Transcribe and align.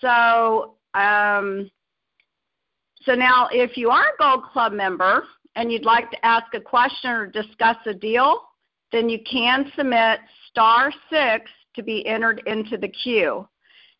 So, 0.01 0.75
um, 0.95 1.71
so 3.03 3.15
now 3.15 3.51
if 3.53 3.77
you 3.77 3.91
are 3.91 4.05
a 4.05 4.17
Gold 4.19 4.45
Club 4.45 4.73
member 4.73 5.25
and 5.57 5.71
you'd 5.71 5.85
like 5.85 6.11
to 6.11 6.25
ask 6.25 6.55
a 6.55 6.61
question 6.61 7.11
or 7.11 7.27
discuss 7.27 7.77
a 7.87 7.93
deal, 7.93 8.41
then 8.93 9.11
you 9.11 9.19
can 9.31 9.71
submit 9.77 10.21
star 10.49 10.91
six 11.11 11.51
to 11.77 11.83
be 11.83 12.07
entered 12.07 12.43
into 12.47 12.79
the 12.79 12.89
queue. 12.89 13.47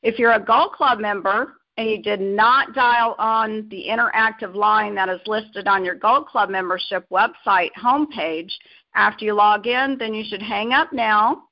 If 0.03 0.19
you're 0.19 0.33
a 0.33 0.41
Gold 0.41 0.73
Club 0.73 0.99
member 0.99 1.55
and 1.77 1.89
you 1.89 2.03
did 2.03 2.21
not 2.21 2.75
dial 2.75 3.15
on 3.19 3.69
the 3.71 3.85
interactive 3.89 4.55
line 4.55 4.95
that 4.95 5.09
is 5.09 5.21
listed 5.27 5.69
on 5.69 5.85
your 5.85 5.95
Gold 5.95 6.27
Club 6.27 6.51
membership 6.51 7.07
website 7.11 7.71
homepage 7.79 8.51
after 8.95 9.25
you 9.25 9.35
log 9.35 9.67
in, 9.67 9.97
then 9.99 10.15
you 10.15 10.25
should 10.29 10.43
hang 10.43 10.73
up 10.73 10.93
now 10.93 11.43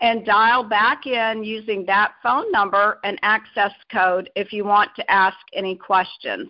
and 0.00 0.26
dial 0.26 0.62
back 0.62 1.06
in 1.06 1.42
using 1.42 1.86
that 1.86 2.12
phone 2.22 2.50
number 2.52 2.98
and 3.04 3.18
access 3.22 3.72
code 3.90 4.28
if 4.36 4.52
you 4.52 4.64
want 4.64 4.90
to 4.96 5.10
ask 5.10 5.38
any 5.54 5.74
questions. 5.74 6.48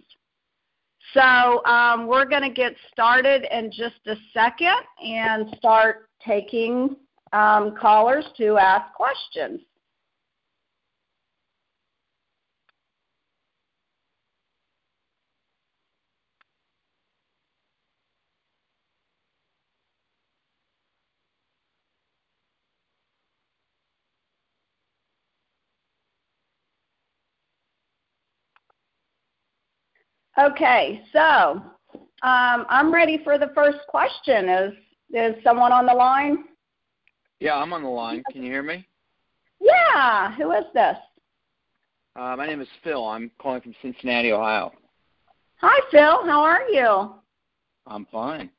So 1.15 1.65
um, 1.65 2.07
we're 2.09 2.25
going 2.25 2.43
to 2.43 2.51
get 2.51 2.75
started 2.91 3.47
in 3.51 3.71
just 3.71 4.07
a 4.07 4.17
second 4.35 4.77
and 5.05 5.55
start 5.57 6.09
taking 6.27 6.97
um, 7.33 7.77
callers 7.81 8.25
to 8.39 8.59
ask 8.59 8.93
questions. 8.95 9.61
Okay, 30.39 31.03
so 31.13 31.63
um, 32.23 32.67
I'm 32.69 32.93
ready 32.93 33.21
for 33.25 33.39
the 33.39 33.51
first 33.55 33.79
question. 33.89 34.49
Is 34.49 34.73
is 35.15 35.35
someone 35.43 35.73
on 35.73 35.87
the 35.87 35.95
line? 35.95 36.45
Yeah, 37.41 37.55
I'm 37.57 37.73
on 37.73 37.83
the 37.83 37.89
line. 37.89 38.23
Can 38.31 38.43
you 38.43 38.51
hear 38.53 38.63
me? 38.63 38.87
Yeah. 39.61 40.35
Who 40.37 40.53
is 40.53 40.65
this? 40.75 40.97
Uh, 42.17 42.35
my 42.37 42.47
name 42.47 42.61
is 42.61 42.69
Phil. 42.83 43.07
I'm 43.07 43.31
calling 43.39 43.61
from 43.61 43.75
Cincinnati, 43.81 44.33
Ohio. 44.33 44.73
Hi, 45.61 45.81
Phil. 45.91 46.25
How 46.27 46.43
are 46.43 46.69
you? 46.69 47.15
I'm 47.87 48.07
fine. 48.07 48.51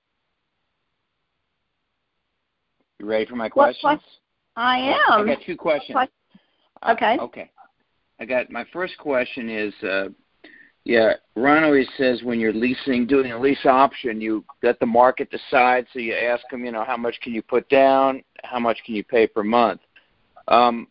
You 2.99 3.05
ready 3.05 3.25
for 3.25 3.35
my 3.35 3.49
questions? 3.49 3.83
What, 3.83 3.99
I 4.55 4.79
am. 4.79 5.21
I 5.21 5.25
got 5.25 5.43
two 5.45 5.57
questions. 5.57 5.97
Okay. 6.89 7.17
Uh, 7.19 7.23
okay. 7.23 7.51
I 8.19 8.25
got 8.25 8.49
my 8.49 8.65
first 8.73 8.97
question 8.97 9.49
is 9.49 9.73
uh, 9.83 10.07
yeah, 10.87 11.15
Ron 11.35 11.65
always 11.65 11.89
says 11.97 12.23
when 12.23 12.39
you're 12.39 12.53
leasing, 12.53 13.05
doing 13.05 13.33
a 13.33 13.37
lease 13.37 13.65
option, 13.65 14.21
you 14.21 14.45
let 14.63 14.79
the 14.79 14.85
market 14.85 15.29
decide. 15.29 15.85
So 15.91 15.99
you 15.99 16.13
ask 16.13 16.47
them, 16.49 16.63
you 16.63 16.71
know, 16.71 16.85
how 16.85 16.95
much 16.95 17.19
can 17.21 17.33
you 17.33 17.41
put 17.41 17.67
down? 17.67 18.23
How 18.45 18.57
much 18.57 18.77
can 18.85 18.95
you 18.95 19.03
pay 19.03 19.27
per 19.27 19.43
month? 19.43 19.81
Um, 20.47 20.87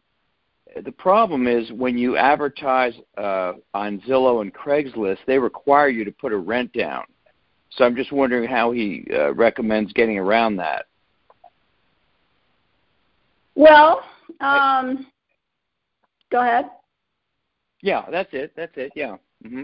the 0.84 0.92
problem 0.92 1.46
is 1.46 1.72
when 1.72 1.96
you 1.96 2.18
advertise 2.18 2.92
uh, 3.16 3.54
on 3.72 4.02
Zillow 4.06 4.42
and 4.42 4.52
Craigslist, 4.52 5.20
they 5.26 5.38
require 5.38 5.88
you 5.88 6.04
to 6.04 6.12
put 6.12 6.30
a 6.30 6.36
rent 6.36 6.74
down. 6.74 7.04
So 7.70 7.86
I'm 7.86 7.96
just 7.96 8.12
wondering 8.12 8.46
how 8.46 8.72
he 8.72 9.06
uh, 9.14 9.32
recommends 9.32 9.94
getting 9.94 10.18
around 10.18 10.56
that. 10.56 10.84
Well, 13.54 14.02
um, 14.40 15.06
go 16.30 16.42
ahead. 16.42 16.66
Yeah, 17.80 18.04
that's 18.10 18.28
it. 18.34 18.52
That's 18.56 18.72
it. 18.76 18.92
Yeah. 18.94 19.16
Mm-hmm. 19.42 19.62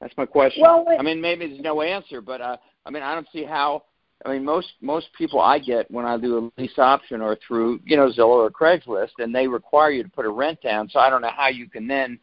That's 0.00 0.16
my 0.16 0.26
question. 0.26 0.62
Well, 0.62 0.84
wait. 0.86 0.98
I 0.98 1.02
mean, 1.02 1.20
maybe 1.20 1.46
there's 1.46 1.60
no 1.60 1.82
answer, 1.82 2.20
but 2.20 2.40
uh, 2.40 2.56
I 2.84 2.90
mean, 2.90 3.02
I 3.02 3.14
don't 3.14 3.28
see 3.32 3.44
how. 3.44 3.84
I 4.24 4.30
mean, 4.30 4.44
most 4.44 4.72
most 4.80 5.08
people 5.16 5.40
I 5.40 5.58
get 5.58 5.90
when 5.90 6.06
I 6.06 6.16
do 6.16 6.50
a 6.56 6.60
lease 6.60 6.78
option 6.78 7.20
or 7.20 7.36
through 7.46 7.80
you 7.84 7.96
know 7.96 8.10
Zillow 8.10 8.48
or 8.48 8.50
Craigslist, 8.50 9.12
and 9.18 9.34
they 9.34 9.46
require 9.46 9.90
you 9.90 10.02
to 10.02 10.08
put 10.08 10.24
a 10.24 10.30
rent 10.30 10.62
down. 10.62 10.88
So 10.88 11.00
I 11.00 11.10
don't 11.10 11.22
know 11.22 11.30
how 11.34 11.48
you 11.48 11.68
can 11.68 11.86
then 11.86 12.18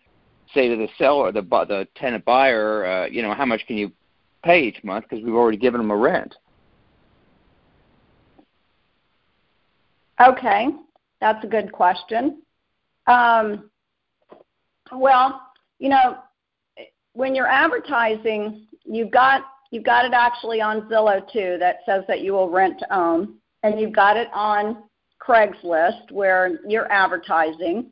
say 0.53 0.69
to 0.69 0.75
the 0.75 0.88
seller, 0.97 1.31
the 1.31 1.41
the 1.41 1.88
tenant 1.95 2.25
buyer, 2.25 2.85
uh, 2.85 3.06
you 3.07 3.22
know, 3.22 3.34
how 3.34 3.45
much 3.45 3.66
can 3.67 3.78
you 3.78 3.91
pay 4.44 4.61
each 4.61 4.84
month 4.84 5.05
because 5.09 5.23
we've 5.23 5.34
already 5.34 5.57
given 5.57 5.79
them 5.79 5.91
a 5.91 5.95
rent. 5.95 6.35
Okay, 10.22 10.67
that's 11.19 11.44
a 11.44 11.47
good 11.47 11.72
question. 11.72 12.41
Um, 13.07 13.69
well, 14.91 15.41
you 15.79 15.90
know, 15.90 16.17
when 17.13 17.34
you're 17.35 17.47
advertising, 17.47 18.68
you've 18.84 19.12
got 19.12 19.44
you've 19.72 19.84
got 19.84 20.06
it 20.06 20.13
actually 20.13 20.62
on 20.62 20.81
Zillow 20.90 21.22
too 21.31 21.57
that 21.59 21.78
says 21.85 22.03
that 22.07 22.22
you 22.22 22.34
will 22.34 22.50
rent 22.50 22.79
to 22.79 22.96
own, 22.96 23.35
and 23.63 23.79
you've 23.79 23.94
got 23.94 24.18
it 24.18 24.28
on 24.34 24.84
Craigslist 25.25 26.12
where 26.12 26.59
you're 26.68 26.91
advertising. 26.91 27.88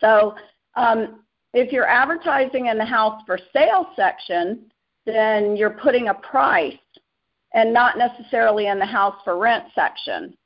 So 0.00 0.34
um, 0.76 1.24
if 1.54 1.72
you're 1.72 1.88
advertising 1.88 2.66
in 2.66 2.78
the 2.78 2.84
house 2.84 3.22
for 3.26 3.38
sale 3.52 3.88
section, 3.96 4.70
then 5.06 5.56
you're 5.56 5.70
putting 5.70 6.08
a 6.08 6.14
price 6.14 6.74
and 7.54 7.72
not 7.72 7.98
necessarily 7.98 8.66
in 8.66 8.78
the 8.78 8.86
house 8.86 9.16
for 9.24 9.38
rent 9.38 9.64
section 9.74 10.36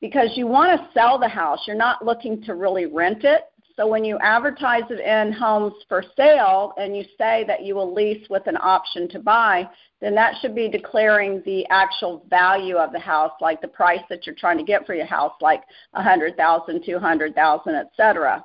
because 0.00 0.30
you 0.34 0.46
want 0.46 0.80
to 0.80 0.88
sell 0.92 1.18
the 1.18 1.28
house. 1.28 1.60
You're 1.66 1.76
not 1.76 2.04
looking 2.04 2.42
to 2.44 2.54
really 2.54 2.86
rent 2.86 3.24
it. 3.24 3.42
So 3.80 3.86
when 3.86 4.04
you 4.04 4.18
advertise 4.18 4.82
it 4.90 5.00
in 5.00 5.32
homes 5.32 5.72
for 5.88 6.04
sale 6.14 6.74
and 6.76 6.94
you 6.94 7.02
say 7.16 7.44
that 7.46 7.64
you 7.64 7.74
will 7.74 7.94
lease 7.94 8.28
with 8.28 8.46
an 8.46 8.58
option 8.60 9.08
to 9.08 9.18
buy, 9.18 9.66
then 10.02 10.14
that 10.16 10.34
should 10.38 10.54
be 10.54 10.68
declaring 10.68 11.40
the 11.46 11.64
actual 11.70 12.22
value 12.28 12.76
of 12.76 12.92
the 12.92 12.98
house, 12.98 13.32
like 13.40 13.62
the 13.62 13.68
price 13.68 14.02
that 14.10 14.26
you're 14.26 14.34
trying 14.34 14.58
to 14.58 14.64
get 14.64 14.84
for 14.84 14.92
your 14.92 15.06
house, 15.06 15.32
like 15.40 15.62
a 15.94 16.02
hundred 16.02 16.36
thousand, 16.36 16.84
two 16.84 16.98
hundred 16.98 17.34
thousand, 17.34 17.74
et 17.74 17.86
cetera. 17.96 18.44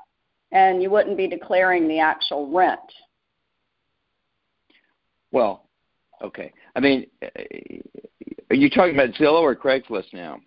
And 0.54 0.82
you 0.82 0.90
wouldn't 0.90 1.18
be 1.18 1.28
declaring 1.28 1.90
the 1.90 2.00
actual 2.00 2.50
rent. 2.50 2.80
Well, 5.34 5.68
okay. 6.22 6.54
I 6.78 6.80
mean, 6.80 7.08
are 8.50 8.56
you 8.56 8.70
talking 8.70 8.94
about 8.94 9.10
Zillow 9.16 9.42
or 9.42 9.54
Craigslist 9.54 10.14
now? 10.14 10.40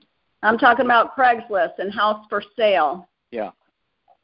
I'm 0.43 0.57
talking 0.57 0.87
about 0.87 1.15
Craigslist 1.15 1.75
and 1.79 1.93
house 1.93 2.25
for 2.31 2.43
sale. 2.57 3.07
Yeah. 3.31 3.51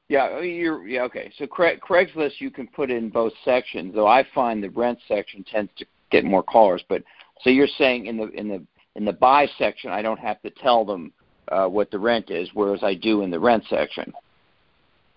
Yeah, 0.09 0.41
you're 0.41 0.87
yeah 0.87 1.03
okay. 1.04 1.32
So 1.38 1.47
Craig, 1.47 1.81
Craigslist 1.81 2.32
you 2.38 2.50
can 2.50 2.66
put 2.69 2.91
in 2.91 3.09
both 3.09 3.32
sections, 3.44 3.94
though 3.94 4.06
I 4.06 4.27
find 4.34 4.62
the 4.62 4.71
rent 4.71 4.98
section 5.09 5.45
tends 5.45 5.71
to 5.78 5.86
get 6.10 6.24
more 6.24 6.42
callers. 6.42 6.84
But 6.89 7.03
so 7.41 7.51
you're 7.51 7.66
saying 7.66 8.06
in 8.06 8.18
the 8.18 8.28
in 8.28 8.48
the 8.48 8.62
in 8.97 9.04
the 9.04 9.12
buy 9.12 9.47
section, 9.59 9.91
I 9.91 10.03
don't 10.03 10.21
have 10.21 10.41
to 10.42 10.51
tell 10.51 10.84
them 10.84 11.12
uh, 11.48 11.66
what 11.66 11.91
the 11.91 11.98
rent 11.98 12.30
is, 12.30 12.51
whereas 12.54 12.83
I 12.83 12.95
do 12.95 13.22
in 13.22 13.30
the 13.30 13.41
rent 13.41 13.65
section. 13.68 14.12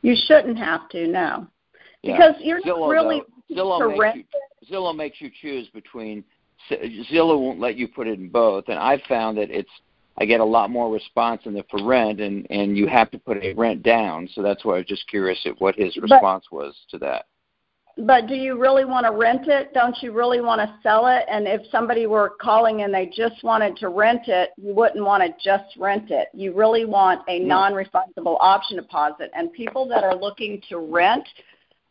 You 0.01 0.15
shouldn't 0.27 0.57
have 0.57 0.87
to, 0.89 1.07
no, 1.07 1.47
yeah. 2.01 2.17
because 2.17 2.35
you're 2.39 2.61
Zillow, 2.61 2.79
not 2.79 2.89
really 2.89 3.21
though, 3.49 3.55
Zillow 3.55 3.89
makes 3.89 3.99
rent. 3.99 4.25
You, 4.61 4.75
Zillow 4.75 4.95
makes 4.95 5.21
you 5.21 5.29
choose 5.41 5.67
between. 5.69 6.23
Zillow 6.71 7.39
won't 7.39 7.59
let 7.59 7.75
you 7.75 7.87
put 7.87 8.07
it 8.07 8.19
in 8.19 8.29
both, 8.29 8.65
and 8.67 8.79
I've 8.79 9.01
found 9.07 9.37
that 9.37 9.51
it's 9.51 9.69
I 10.19 10.25
get 10.25 10.39
a 10.39 10.45
lot 10.45 10.71
more 10.71 10.91
response 10.91 11.43
than 11.43 11.53
the 11.53 11.63
for 11.69 11.83
rent, 11.83 12.19
and 12.19 12.47
and 12.49 12.77
you 12.77 12.87
have 12.87 13.11
to 13.11 13.19
put 13.19 13.37
a 13.37 13.53
rent 13.53 13.83
down. 13.83 14.27
So 14.33 14.41
that's 14.41 14.65
why 14.65 14.75
I 14.75 14.77
was 14.77 14.87
just 14.87 15.07
curious 15.07 15.39
at 15.45 15.59
what 15.61 15.75
his 15.75 15.95
response 15.97 16.45
but, 16.49 16.57
was 16.57 16.75
to 16.89 16.97
that. 16.99 17.25
But 17.99 18.27
do 18.27 18.35
you 18.35 18.59
really 18.59 18.85
want 18.85 19.07
to 19.07 19.11
rent 19.11 19.47
it? 19.47 19.73
Don't 19.73 19.95
you 20.01 20.11
really 20.11 20.39
want 20.39 20.61
to 20.61 20.75
sell 20.83 21.07
it? 21.07 21.25
And 21.29 21.47
if 21.47 21.61
somebody 21.71 22.05
were 22.05 22.33
calling 22.39 22.83
and 22.83 22.93
they 22.93 23.07
just 23.07 23.43
wanted 23.43 23.75
to 23.77 23.89
rent 23.89 24.27
it, 24.27 24.51
you 24.55 24.73
wouldn't 24.73 25.03
want 25.03 25.23
to 25.23 25.33
just 25.43 25.75
rent 25.77 26.11
it. 26.11 26.27
You 26.31 26.53
really 26.53 26.85
want 26.85 27.23
a 27.27 27.39
no. 27.39 27.71
non-refundable 27.71 28.37
option 28.39 28.77
deposit. 28.77 29.31
And 29.35 29.51
people 29.51 29.87
that 29.87 30.03
are 30.03 30.15
looking 30.15 30.61
to 30.69 30.77
rent 30.77 31.27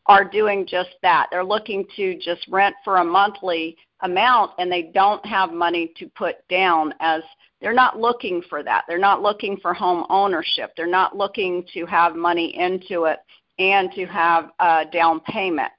are 0.06 0.24
doing 0.24 0.64
just 0.64 0.90
that. 1.02 1.26
They're 1.32 1.44
looking 1.44 1.84
to 1.96 2.16
just 2.18 2.46
rent 2.48 2.76
for 2.84 2.98
a 2.98 3.04
monthly 3.04 3.76
amount 4.02 4.52
and 4.58 4.70
they 4.70 4.90
don't 4.94 5.24
have 5.24 5.52
money 5.52 5.92
to 5.96 6.08
put 6.10 6.36
down 6.48 6.92
as 7.00 7.22
they're 7.60 7.72
not 7.72 7.98
looking 7.98 8.42
for 8.48 8.62
that. 8.62 8.84
They're 8.86 8.98
not 8.98 9.22
looking 9.22 9.56
for 9.62 9.72
home 9.72 10.04
ownership. 10.10 10.72
They're 10.76 10.86
not 10.86 11.16
looking 11.16 11.64
to 11.72 11.86
have 11.86 12.14
money 12.14 12.54
into 12.58 13.04
it 13.04 13.18
and 13.58 13.90
to 13.92 14.04
have 14.06 14.50
a 14.60 14.84
down 14.92 15.20
payment. 15.20 15.72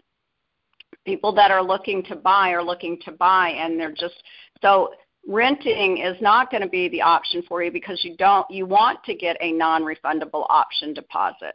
People 1.06 1.32
that 1.34 1.52
are 1.52 1.64
looking 1.64 2.04
to 2.04 2.16
buy 2.16 2.50
are 2.50 2.64
looking 2.64 3.00
to 3.06 3.12
buy 3.12 3.50
and 3.50 3.80
they're 3.80 3.92
just 3.92 4.16
so 4.62 4.90
renting 5.28 5.98
is 5.98 6.20
not 6.22 6.50
going 6.50 6.64
to 6.64 6.70
be 6.70 6.90
the 6.90 7.02
option 7.02 7.44
for 7.48 7.62
you 7.62 7.72
because 7.72 8.04
you 8.04 8.16
don't 8.18 8.50
you 8.50 8.66
want 8.66 9.04
to 9.04 9.14
get 9.14 9.38
a 9.42 9.52
non-refundable 9.52 10.46
option 10.50 10.94
deposit 10.94 11.54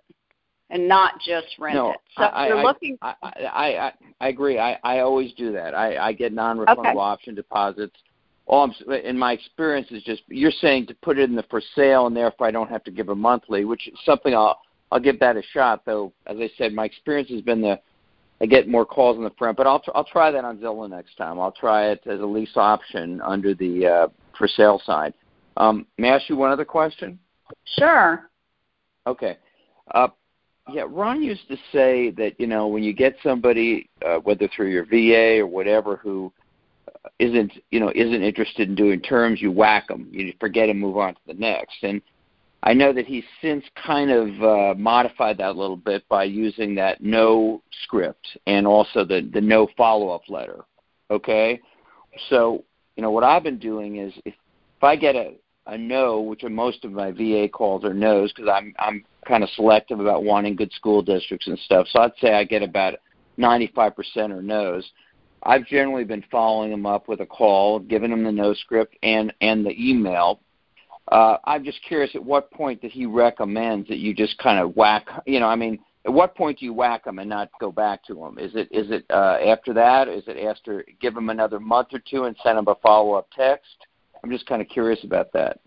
and 0.72 0.88
not 0.88 1.20
just 1.20 1.46
rent 1.58 1.76
no, 1.76 1.90
it. 1.90 1.98
So 2.16 2.24
I, 2.24 2.48
you're 2.48 2.56
I, 2.56 2.62
looking. 2.62 2.98
I, 3.02 3.14
I, 3.22 3.92
I, 4.20 4.28
agree. 4.28 4.58
I, 4.58 4.78
I 4.82 5.00
always 5.00 5.32
do 5.34 5.52
that. 5.52 5.74
I, 5.74 5.98
I 5.98 6.12
get 6.12 6.32
non-refundable 6.32 6.78
Okay. 6.78 6.98
option 6.98 7.34
deposits. 7.34 7.94
All 8.46 8.64
I'm, 8.64 8.92
in 8.92 9.16
my 9.16 9.32
experience 9.32 9.88
is 9.90 10.02
just 10.02 10.22
you're 10.26 10.50
saying 10.50 10.86
to 10.86 10.94
put 10.94 11.18
it 11.18 11.28
in 11.28 11.36
the 11.36 11.44
for 11.44 11.62
sale, 11.76 12.06
and 12.06 12.16
therefore 12.16 12.48
I 12.48 12.50
don't 12.50 12.68
have 12.70 12.82
to 12.84 12.90
give 12.90 13.10
a 13.10 13.14
monthly, 13.14 13.64
which 13.64 13.86
is 13.86 13.94
something 14.04 14.34
I'll 14.34 14.60
I'll 14.90 14.98
give 14.98 15.20
that 15.20 15.36
a 15.36 15.42
shot. 15.52 15.84
Though, 15.84 16.12
as 16.26 16.38
I 16.38 16.50
said, 16.58 16.72
my 16.72 16.86
experience 16.86 17.30
has 17.30 17.42
been 17.42 17.60
the 17.60 17.78
I 18.40 18.46
get 18.46 18.66
more 18.66 18.84
calls 18.84 19.16
in 19.16 19.22
the 19.22 19.30
front, 19.38 19.56
but 19.56 19.68
I'll 19.68 19.78
tr- 19.78 19.92
I'll 19.94 20.04
try 20.04 20.32
that 20.32 20.44
on 20.44 20.58
Zillow 20.58 20.90
next 20.90 21.16
time. 21.16 21.38
I'll 21.38 21.52
try 21.52 21.90
it 21.90 22.02
as 22.06 22.20
a 22.20 22.26
lease 22.26 22.56
option 22.56 23.20
under 23.20 23.54
the 23.54 23.86
uh, 23.86 24.08
for 24.36 24.48
sale 24.48 24.82
side. 24.84 25.14
Um, 25.56 25.86
may 25.98 26.10
I 26.10 26.16
ask 26.16 26.28
you 26.28 26.36
one 26.36 26.50
other 26.50 26.64
question? 26.64 27.20
Sure. 27.78 28.28
Okay. 29.06 29.38
Uh, 29.94 30.08
yeah, 30.70 30.84
Ron 30.88 31.22
used 31.22 31.48
to 31.48 31.56
say 31.72 32.10
that 32.12 32.38
you 32.38 32.46
know 32.46 32.68
when 32.68 32.82
you 32.82 32.92
get 32.92 33.16
somebody, 33.22 33.88
uh, 34.06 34.18
whether 34.18 34.48
through 34.48 34.70
your 34.70 34.84
VA 34.84 35.40
or 35.40 35.46
whatever, 35.46 35.96
who 35.96 36.32
isn't 37.18 37.52
you 37.70 37.80
know 37.80 37.90
isn't 37.94 38.22
interested 38.22 38.68
in 38.68 38.74
doing 38.74 39.00
terms, 39.00 39.40
you 39.42 39.50
whack 39.50 39.88
them. 39.88 40.08
You 40.12 40.32
forget 40.38 40.68
and 40.68 40.78
move 40.78 40.96
on 40.96 41.14
to 41.14 41.20
the 41.26 41.34
next. 41.34 41.76
And 41.82 42.00
I 42.62 42.74
know 42.74 42.92
that 42.92 43.06
he's 43.06 43.24
since 43.40 43.64
kind 43.84 44.10
of 44.10 44.42
uh, 44.42 44.74
modified 44.78 45.38
that 45.38 45.50
a 45.50 45.58
little 45.58 45.76
bit 45.76 46.08
by 46.08 46.24
using 46.24 46.76
that 46.76 47.02
no 47.02 47.60
script 47.82 48.38
and 48.46 48.66
also 48.66 49.04
the 49.04 49.28
the 49.32 49.40
no 49.40 49.68
follow 49.76 50.10
up 50.10 50.22
letter. 50.28 50.60
Okay, 51.10 51.60
so 52.30 52.64
you 52.96 53.02
know 53.02 53.10
what 53.10 53.24
I've 53.24 53.42
been 53.42 53.58
doing 53.58 53.96
is 53.96 54.12
if 54.24 54.34
if 54.82 54.84
I 54.84 54.96
get 54.96 55.14
a 55.14 55.34
a 55.66 55.78
no, 55.78 56.20
which 56.20 56.44
are 56.44 56.50
most 56.50 56.84
of 56.84 56.92
my 56.92 57.12
VA 57.12 57.48
calls 57.48 57.84
are 57.84 57.94
no's 57.94 58.32
because 58.32 58.50
I'm 58.52 58.74
I'm 58.78 59.04
kind 59.26 59.44
of 59.44 59.50
selective 59.50 60.00
about 60.00 60.24
wanting 60.24 60.56
good 60.56 60.72
school 60.72 61.02
districts 61.02 61.46
and 61.46 61.58
stuff. 61.60 61.86
So 61.90 62.00
I'd 62.00 62.12
say 62.20 62.34
I 62.34 62.44
get 62.44 62.62
about 62.62 62.94
95% 63.38 63.94
are 64.30 64.42
no's. 64.42 64.90
I've 65.44 65.66
generally 65.66 66.04
been 66.04 66.24
following 66.30 66.70
them 66.70 66.86
up 66.86 67.08
with 67.08 67.20
a 67.20 67.26
call, 67.26 67.78
giving 67.78 68.10
them 68.10 68.24
the 68.24 68.32
no 68.32 68.54
script 68.54 68.96
and 69.02 69.32
and 69.40 69.64
the 69.64 69.74
email. 69.78 70.40
Uh, 71.08 71.36
I'm 71.44 71.64
just 71.64 71.82
curious 71.82 72.14
at 72.14 72.24
what 72.24 72.50
point 72.52 72.80
that 72.82 72.92
he 72.92 73.06
recommends 73.06 73.88
that 73.88 73.98
you 73.98 74.14
just 74.14 74.38
kind 74.38 74.58
of 74.58 74.76
whack. 74.76 75.06
You 75.26 75.40
know, 75.40 75.48
I 75.48 75.56
mean, 75.56 75.80
at 76.04 76.12
what 76.12 76.36
point 76.36 76.60
do 76.60 76.64
you 76.64 76.72
whack 76.72 77.04
them 77.04 77.18
and 77.18 77.28
not 77.28 77.50
go 77.60 77.72
back 77.72 78.04
to 78.04 78.14
them? 78.14 78.38
Is 78.38 78.52
it 78.54 78.68
is 78.70 78.90
it 78.90 79.04
uh, 79.10 79.38
after 79.44 79.72
that? 79.74 80.08
Is 80.08 80.24
it 80.26 80.38
after 80.44 80.84
give 81.00 81.14
them 81.14 81.30
another 81.30 81.60
month 81.60 81.88
or 81.92 82.00
two 82.00 82.24
and 82.24 82.36
send 82.42 82.58
them 82.58 82.68
a 82.68 82.74
follow 82.76 83.14
up 83.14 83.28
text? 83.36 83.86
I'm 84.22 84.30
just 84.30 84.46
kind 84.46 84.62
of 84.62 84.68
curious 84.68 85.02
about 85.04 85.32
that. 85.32 85.60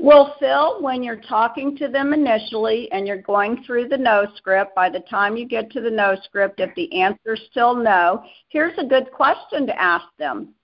Well, 0.00 0.36
Phil, 0.38 0.80
when 0.80 1.02
you're 1.02 1.20
talking 1.20 1.76
to 1.78 1.88
them 1.88 2.12
initially 2.12 2.90
and 2.92 3.06
you're 3.06 3.20
going 3.20 3.64
through 3.64 3.88
the 3.88 3.98
no 3.98 4.26
script, 4.36 4.74
by 4.76 4.88
the 4.88 5.00
time 5.00 5.36
you 5.36 5.46
get 5.46 5.72
to 5.72 5.80
the 5.80 5.90
no 5.90 6.16
script, 6.22 6.60
if 6.60 6.72
the 6.76 7.00
answer's 7.00 7.42
still 7.50 7.74
no, 7.74 8.22
here's 8.48 8.78
a 8.78 8.84
good 8.84 9.10
question 9.10 9.66
to 9.66 9.80
ask 9.80 10.06
them. 10.18 10.54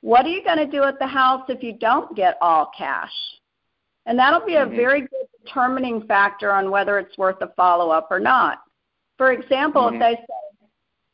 What 0.00 0.24
are 0.24 0.30
you 0.30 0.42
going 0.42 0.58
to 0.58 0.66
do 0.66 0.82
at 0.84 0.98
the 0.98 1.06
house 1.06 1.44
if 1.48 1.62
you 1.62 1.74
don't 1.74 2.16
get 2.16 2.38
all 2.40 2.70
cash? 2.76 3.12
And 4.06 4.18
that'll 4.18 4.46
be 4.46 4.56
a 4.56 4.66
Mhm. 4.66 4.76
very 4.76 5.00
good 5.02 5.26
determining 5.42 6.06
factor 6.06 6.50
on 6.52 6.70
whether 6.70 6.98
it's 6.98 7.16
worth 7.18 7.40
a 7.42 7.48
follow 7.48 7.90
up 7.90 8.08
or 8.10 8.20
not. 8.20 8.62
For 9.18 9.32
example, 9.32 9.82
Mhm. 9.82 9.94
if 9.94 10.00
they 10.00 10.16
say, 10.16 10.43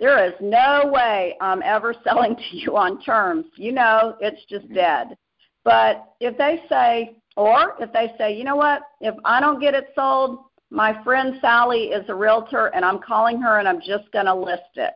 there 0.00 0.26
is 0.26 0.32
no 0.40 0.90
way 0.92 1.36
I'm 1.40 1.62
ever 1.62 1.94
selling 2.04 2.34
to 2.34 2.56
you 2.56 2.76
on 2.76 3.00
terms, 3.02 3.46
you 3.56 3.72
know, 3.72 4.16
it's 4.20 4.44
just 4.46 4.72
dead. 4.72 5.16
But 5.62 6.14
if 6.20 6.36
they 6.38 6.62
say, 6.68 7.16
or 7.36 7.76
if 7.78 7.92
they 7.92 8.12
say, 8.18 8.34
you 8.36 8.44
know 8.44 8.56
what, 8.56 8.82
if 9.00 9.14
I 9.24 9.40
don't 9.40 9.60
get 9.60 9.74
it 9.74 9.88
sold, 9.94 10.40
my 10.70 11.02
friend 11.04 11.34
Sally 11.40 11.88
is 11.88 12.08
a 12.08 12.14
realtor 12.14 12.68
and 12.68 12.84
I'm 12.84 13.00
calling 13.00 13.40
her 13.42 13.58
and 13.58 13.68
I'm 13.68 13.80
just 13.80 14.10
going 14.12 14.26
to 14.26 14.34
list 14.34 14.76
it. 14.76 14.94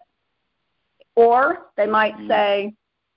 Or 1.17 1.67
they 1.77 1.87
might 1.87 2.17
Mhm. 2.17 2.29
say, 2.29 2.75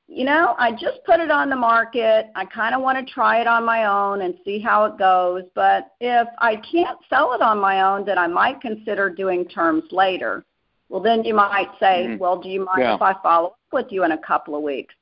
you 0.07 0.23
know, 0.23 0.55
I 0.57 0.71
just 0.71 1.03
put 1.05 1.19
it 1.19 1.31
on 1.31 1.49
the 1.49 1.55
market. 1.55 2.27
I 2.35 2.45
kind 2.45 2.73
of 2.73 2.81
want 2.81 2.97
to 2.97 3.13
try 3.13 3.39
it 3.41 3.47
on 3.47 3.65
my 3.65 3.85
own 3.85 4.21
and 4.21 4.37
see 4.45 4.59
how 4.59 4.85
it 4.85 4.97
goes. 4.97 5.43
But 5.53 5.91
if 5.99 6.27
I 6.39 6.57
can't 6.57 6.99
sell 7.09 7.33
it 7.33 7.41
on 7.41 7.59
my 7.59 7.81
own, 7.81 8.05
then 8.05 8.17
I 8.17 8.27
might 8.27 8.61
consider 8.61 9.09
doing 9.09 9.45
terms 9.45 9.83
later. 9.91 10.45
Well, 10.89 11.01
then 11.01 11.23
you 11.23 11.33
might 11.33 11.69
say, 11.79 12.07
Mhm. 12.07 12.19
well, 12.19 12.37
do 12.37 12.49
you 12.49 12.63
mind 12.63 12.81
Yeah. 12.81 12.95
if 12.95 13.01
I 13.01 13.13
follow 13.15 13.49
up 13.49 13.59
with 13.71 13.91
you 13.91 14.03
in 14.03 14.13
a 14.13 14.17
couple 14.17 14.55
of 14.55 14.61
weeks? 14.61 14.95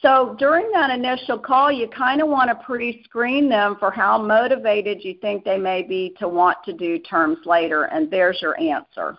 So 0.00 0.34
during 0.38 0.70
that 0.72 0.90
initial 0.90 1.38
call, 1.38 1.70
you 1.70 1.86
kind 1.88 2.20
of 2.20 2.28
want 2.28 2.50
to 2.50 2.56
pre 2.56 3.02
screen 3.04 3.48
them 3.48 3.76
for 3.76 3.90
how 3.90 4.18
motivated 4.18 5.04
you 5.04 5.14
think 5.14 5.44
they 5.44 5.58
may 5.58 5.82
be 5.82 6.10
to 6.18 6.28
want 6.28 6.62
to 6.64 6.72
do 6.72 6.98
terms 6.98 7.46
later, 7.46 7.84
and 7.84 8.10
there's 8.10 8.42
your 8.42 8.58
answer. 8.60 9.16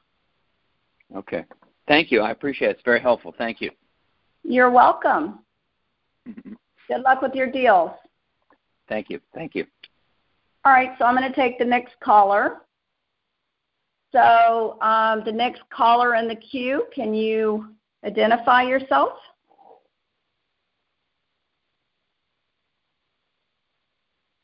Okay. 1.15 1.45
Thank 1.87 2.11
you. 2.11 2.21
I 2.21 2.31
appreciate 2.31 2.69
it. 2.69 2.71
It's 2.71 2.81
very 2.83 2.99
helpful. 2.99 3.31
Thank 3.37 3.61
you. 3.61 3.71
You're 4.43 4.71
welcome. 4.71 5.39
Good 6.25 7.01
luck 7.01 7.21
with 7.21 7.33
your 7.33 7.47
deals. 7.47 7.91
Thank 8.87 9.09
you. 9.09 9.21
Thank 9.33 9.55
you. 9.55 9.65
All 10.65 10.71
right, 10.71 10.97
so 10.97 11.05
I'm 11.05 11.15
going 11.15 11.29
to 11.29 11.35
take 11.35 11.57
the 11.57 11.65
next 11.65 11.99
caller. 11.99 12.61
So 14.13 14.79
um, 14.81 15.23
the 15.25 15.31
next 15.31 15.63
caller 15.71 16.15
in 16.15 16.27
the 16.27 16.35
queue, 16.35 16.85
can 16.93 17.15
you 17.15 17.73
identify 18.05 18.61
yourself? 18.61 19.13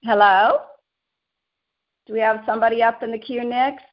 Hello? 0.04 0.62
Do 2.08 2.14
we 2.14 2.20
have 2.20 2.42
somebody 2.48 2.82
up 2.82 3.04
in 3.04 3.12
the 3.12 3.20
queue 3.20 3.46
next? 3.46 3.86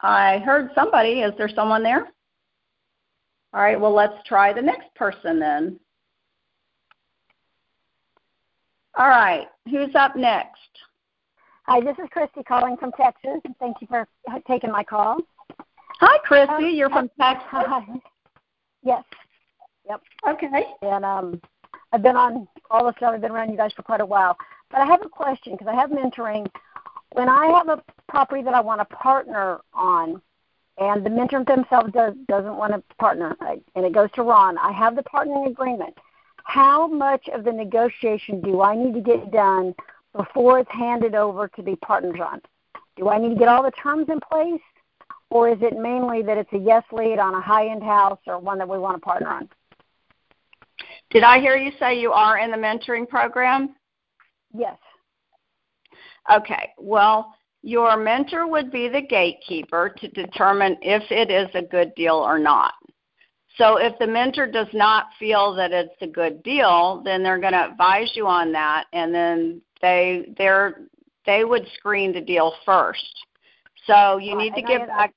I 0.00 0.38
heard 0.38 0.70
somebody. 0.74 1.20
Is 1.20 1.32
there 1.38 1.48
someone 1.48 1.84
there? 1.84 2.08
All 3.54 3.62
right, 3.62 3.80
well, 3.80 3.94
let's 3.94 4.26
try 4.26 4.52
the 4.52 4.60
next 4.60 4.92
person 4.96 5.38
then. 5.38 5.78
All 8.96 9.08
right, 9.08 9.46
who's 9.70 9.94
up 9.94 10.16
next? 10.16 10.58
Hi, 11.66 11.80
this 11.80 11.96
is 11.98 12.08
Christy 12.10 12.42
calling 12.42 12.76
from 12.76 12.92
Texas. 12.92 13.40
Thank 13.58 13.78
you 13.80 13.86
for 13.86 14.06
taking 14.46 14.70
my 14.70 14.84
call. 14.84 15.18
Hi, 16.00 16.18
Christy. 16.18 16.52
Um, 16.52 16.74
You're 16.74 16.90
from 16.90 17.10
Texas. 17.18 17.46
Hi. 17.50 17.86
Yes, 18.82 19.02
Yep. 19.88 20.02
Okay. 20.28 20.64
and 20.82 21.04
um, 21.06 21.40
I've 21.92 22.02
been 22.02 22.16
on 22.16 22.46
all 22.70 22.84
the 22.84 22.92
stuff. 22.98 23.12
I've 23.14 23.22
been 23.22 23.30
around 23.30 23.50
you 23.50 23.56
guys 23.56 23.72
for 23.72 23.82
quite 23.82 24.02
a 24.02 24.06
while. 24.06 24.36
But 24.70 24.80
I 24.80 24.86
have 24.86 25.00
a 25.02 25.08
question 25.08 25.54
because 25.54 25.68
I 25.68 25.74
have 25.74 25.88
mentoring. 25.90 26.46
When 27.12 27.30
I 27.30 27.46
have 27.46 27.68
a 27.68 27.82
property 28.08 28.42
that 28.42 28.52
I 28.54 28.60
want 28.60 28.80
to 28.80 28.96
partner 28.96 29.60
on, 29.72 30.20
and 30.76 31.06
the 31.06 31.10
mentor 31.10 31.44
themselves 31.44 31.92
does, 31.92 32.14
doesn't 32.28 32.56
want 32.56 32.74
to 32.74 32.82
partner, 32.96 33.36
I, 33.40 33.60
and 33.74 33.86
it 33.86 33.92
goes 33.94 34.10
to 34.16 34.22
Ron, 34.22 34.58
I 34.58 34.72
have 34.72 34.96
the 34.96 35.02
partnering 35.02 35.46
agreement. 35.46 35.96
How 36.44 36.86
much 36.86 37.28
of 37.28 37.44
the 37.44 37.52
negotiation 37.52 38.42
do 38.42 38.60
I 38.60 38.74
need 38.74 38.92
to 38.94 39.00
get 39.00 39.30
done 39.30 39.74
before 40.14 40.60
it's 40.60 40.70
handed 40.70 41.14
over 41.14 41.48
to 41.48 41.62
be 41.62 41.76
on? 41.88 42.40
Do 42.96 43.08
I 43.08 43.18
need 43.18 43.30
to 43.30 43.34
get 43.34 43.48
all 43.48 43.62
the 43.62 43.72
terms 43.72 44.06
in 44.08 44.20
place, 44.30 44.60
or 45.30 45.48
is 45.48 45.58
it 45.60 45.76
mainly 45.76 46.22
that 46.22 46.38
it's 46.38 46.52
a 46.52 46.58
yes 46.58 46.84
lead 46.92 47.18
on 47.18 47.34
a 47.34 47.40
high 47.40 47.68
end 47.68 47.82
house 47.82 48.20
or 48.26 48.38
one 48.38 48.58
that 48.58 48.68
we 48.68 48.78
want 48.78 48.96
to 48.96 49.00
partner 49.00 49.28
on? 49.28 49.48
Did 51.10 51.22
I 51.22 51.40
hear 51.40 51.56
you 51.56 51.72
say 51.78 51.98
you 51.98 52.12
are 52.12 52.38
in 52.38 52.50
the 52.50 52.56
mentoring 52.56 53.08
program? 53.08 53.74
Yes. 54.56 54.78
Okay. 56.32 56.72
Well, 56.78 57.34
your 57.62 57.96
mentor 57.96 58.48
would 58.48 58.70
be 58.70 58.88
the 58.88 59.02
gatekeeper 59.02 59.94
to 59.98 60.08
determine 60.08 60.76
if 60.82 61.02
it 61.10 61.30
is 61.30 61.48
a 61.54 61.62
good 61.62 61.94
deal 61.94 62.16
or 62.16 62.38
not. 62.38 62.74
So 63.56 63.76
if 63.76 63.96
the 63.98 64.06
mentor 64.06 64.46
does 64.46 64.66
not 64.72 65.06
feel 65.18 65.54
that 65.54 65.72
it's 65.72 65.94
a 66.00 66.06
good 66.06 66.42
deal, 66.42 67.02
then 67.04 67.22
they're 67.22 67.38
going 67.38 67.52
to 67.52 67.70
advise 67.70 68.10
you 68.14 68.26
on 68.26 68.52
that 68.52 68.86
and 68.92 69.14
then 69.14 69.62
they 69.84 70.32
they're 70.38 70.68
they 71.26 71.44
would 71.44 71.66
screen 71.76 72.10
the 72.12 72.20
deal 72.20 72.54
first. 72.64 73.14
So 73.86 74.16
you 74.16 74.34
need 74.36 74.54
to 74.54 74.62
get 74.62 74.86
back 74.88 75.12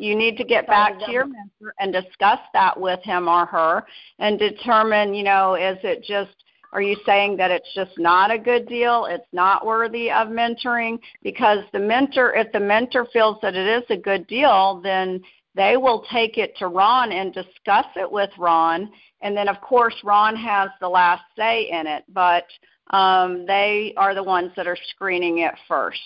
you 0.00 0.14
need 0.16 0.36
to 0.36 0.44
get 0.44 0.66
back 0.66 0.98
to 1.00 1.10
your 1.10 1.26
mentor 1.26 1.74
and 1.80 1.92
discuss 1.92 2.40
that 2.52 2.78
with 2.78 3.00
him 3.02 3.28
or 3.28 3.46
her 3.46 3.84
and 4.20 4.38
determine, 4.38 5.14
you 5.14 5.24
know, 5.24 5.54
is 5.54 5.78
it 5.82 6.04
just 6.04 6.36
Are 6.72 6.82
you 6.82 6.96
saying 7.06 7.36
that 7.38 7.50
it's 7.50 7.72
just 7.74 7.98
not 7.98 8.30
a 8.30 8.38
good 8.38 8.68
deal? 8.68 9.06
It's 9.06 9.32
not 9.32 9.64
worthy 9.64 10.10
of 10.10 10.28
mentoring? 10.28 10.98
Because 11.22 11.60
the 11.72 11.78
mentor, 11.78 12.34
if 12.34 12.52
the 12.52 12.60
mentor 12.60 13.06
feels 13.12 13.38
that 13.42 13.54
it 13.54 13.66
is 13.66 13.84
a 13.90 13.96
good 13.96 14.26
deal, 14.26 14.80
then 14.82 15.22
they 15.54 15.76
will 15.76 16.04
take 16.12 16.38
it 16.38 16.56
to 16.58 16.68
Ron 16.68 17.10
and 17.12 17.32
discuss 17.32 17.86
it 17.96 18.10
with 18.10 18.30
Ron. 18.38 18.90
And 19.20 19.36
then, 19.36 19.48
of 19.48 19.60
course, 19.60 19.94
Ron 20.04 20.36
has 20.36 20.70
the 20.80 20.88
last 20.88 21.22
say 21.36 21.68
in 21.70 21.86
it, 21.86 22.04
but 22.12 22.44
um, 22.90 23.44
they 23.46 23.92
are 23.96 24.14
the 24.14 24.22
ones 24.22 24.52
that 24.56 24.66
are 24.66 24.76
screening 24.90 25.38
it 25.38 25.54
first. 25.66 25.98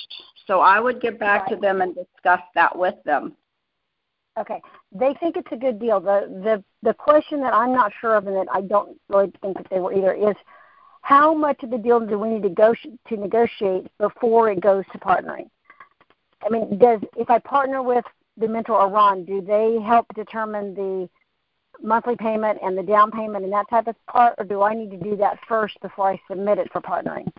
So 0.47 0.61
I 0.61 0.81
would 0.81 1.01
get 1.01 1.19
back 1.19 1.43
right. 1.43 1.55
to 1.55 1.57
them 1.57 1.83
and 1.83 1.95
discuss 1.95 2.41
that 2.55 2.77
with 2.77 2.95
them. 3.05 3.37
Okay, 4.39 4.63
they 4.93 5.15
think 5.21 5.37
it's 5.37 5.53
a 5.53 5.57
good 5.57 5.79
deal. 5.79 6.01
The 6.01 6.27
the 6.43 6.65
the 6.83 6.95
question 6.95 7.41
that 7.43 7.53
I'm 7.53 7.73
not 7.73 7.93
sure 8.01 8.17
of, 8.17 8.27
and 8.27 8.37
that 8.37 8.47
I 8.51 8.63
don't 8.63 8.99
really 9.11 9.31
think 9.43 9.59
that 9.59 9.67
they 9.71 9.79
were 9.79 9.93
either, 9.93 10.15
is 10.15 10.35
how 11.03 11.35
much 11.35 11.63
of 11.63 11.71
the 11.71 11.77
deal 11.77 12.01
do 12.01 12.19
we 12.19 12.31
need 12.31 12.43
to 12.45 12.49
go 12.49 12.75
to 13.09 13.17
negotiate 13.17 13.89
before 13.99 14.51
it 14.51 14.61
goes 14.61 14.85
to 14.93 14.99
partnering? 14.99 15.51
I 16.45 16.49
mean, 16.49 16.79
does 16.79 17.01
if 17.17 17.29
I 17.29 17.41
partner 17.41 17.83
with 17.83 18.05
the 18.39 18.49
mentor 18.49 18.81
or 18.81 18.89
Ron, 18.89 19.27
do 19.27 19.43
they 19.43 19.79
help 19.85 20.07
determine 20.15 20.75
the 20.75 21.09
monthly 21.83 22.17
payment 22.17 22.59
and 22.63 22.77
the 22.77 22.83
down 22.83 23.11
payment 23.11 23.45
and 23.45 23.53
that 23.53 23.69
type 23.69 23.87
of 23.87 23.97
part, 24.07 24.35
or 24.39 24.45
do 24.45 24.63
I 24.63 24.75
need 24.75 24.91
to 24.91 24.97
do 24.97 25.17
that 25.17 25.39
first 25.49 25.81
before 25.81 26.11
I 26.11 26.21
submit 26.29 26.59
it 26.59 26.71
for 26.73 26.81
partnering? 26.81 27.31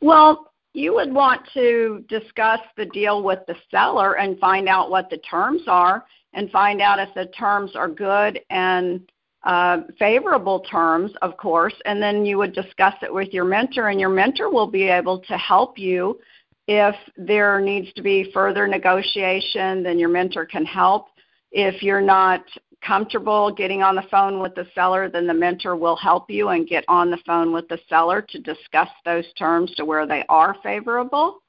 Well, 0.00 0.52
you 0.72 0.94
would 0.94 1.12
want 1.12 1.42
to 1.54 2.04
discuss 2.08 2.60
the 2.76 2.86
deal 2.86 3.22
with 3.22 3.40
the 3.46 3.56
seller 3.70 4.18
and 4.18 4.38
find 4.38 4.68
out 4.68 4.90
what 4.90 5.08
the 5.08 5.18
terms 5.18 5.62
are 5.66 6.04
and 6.34 6.50
find 6.50 6.82
out 6.82 6.98
if 6.98 7.08
the 7.14 7.26
terms 7.32 7.74
are 7.74 7.88
good 7.88 8.40
and 8.50 9.00
uh, 9.44 9.78
favorable 9.98 10.60
terms, 10.60 11.12
of 11.22 11.36
course, 11.36 11.74
and 11.84 12.02
then 12.02 12.26
you 12.26 12.36
would 12.36 12.52
discuss 12.52 12.94
it 13.00 13.12
with 13.12 13.32
your 13.32 13.44
mentor, 13.44 13.88
and 13.88 14.00
your 14.00 14.10
mentor 14.10 14.50
will 14.50 14.66
be 14.66 14.88
able 14.88 15.20
to 15.20 15.38
help 15.38 15.78
you. 15.78 16.18
If 16.66 16.96
there 17.16 17.60
needs 17.60 17.92
to 17.94 18.02
be 18.02 18.30
further 18.34 18.66
negotiation, 18.66 19.84
then 19.84 19.98
your 19.98 20.08
mentor 20.08 20.44
can 20.44 20.64
help. 20.64 21.06
If 21.52 21.80
you're 21.82 22.00
not 22.02 22.44
comfortable 22.86 23.52
getting 23.52 23.82
on 23.82 23.96
the 23.96 24.04
phone 24.10 24.40
with 24.40 24.54
the 24.54 24.66
seller, 24.74 25.08
then 25.08 25.26
the 25.26 25.34
mentor 25.34 25.76
will 25.76 25.96
help 25.96 26.30
you 26.30 26.48
and 26.48 26.68
get 26.68 26.84
on 26.88 27.10
the 27.10 27.18
phone 27.26 27.52
with 27.52 27.66
the 27.68 27.78
seller 27.88 28.22
to 28.22 28.38
discuss 28.38 28.88
those 29.04 29.24
terms 29.38 29.74
to 29.74 29.84
where 29.84 30.06
they 30.06 30.24
are 30.28 30.56
favorable. 30.62 31.42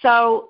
So, 0.00 0.48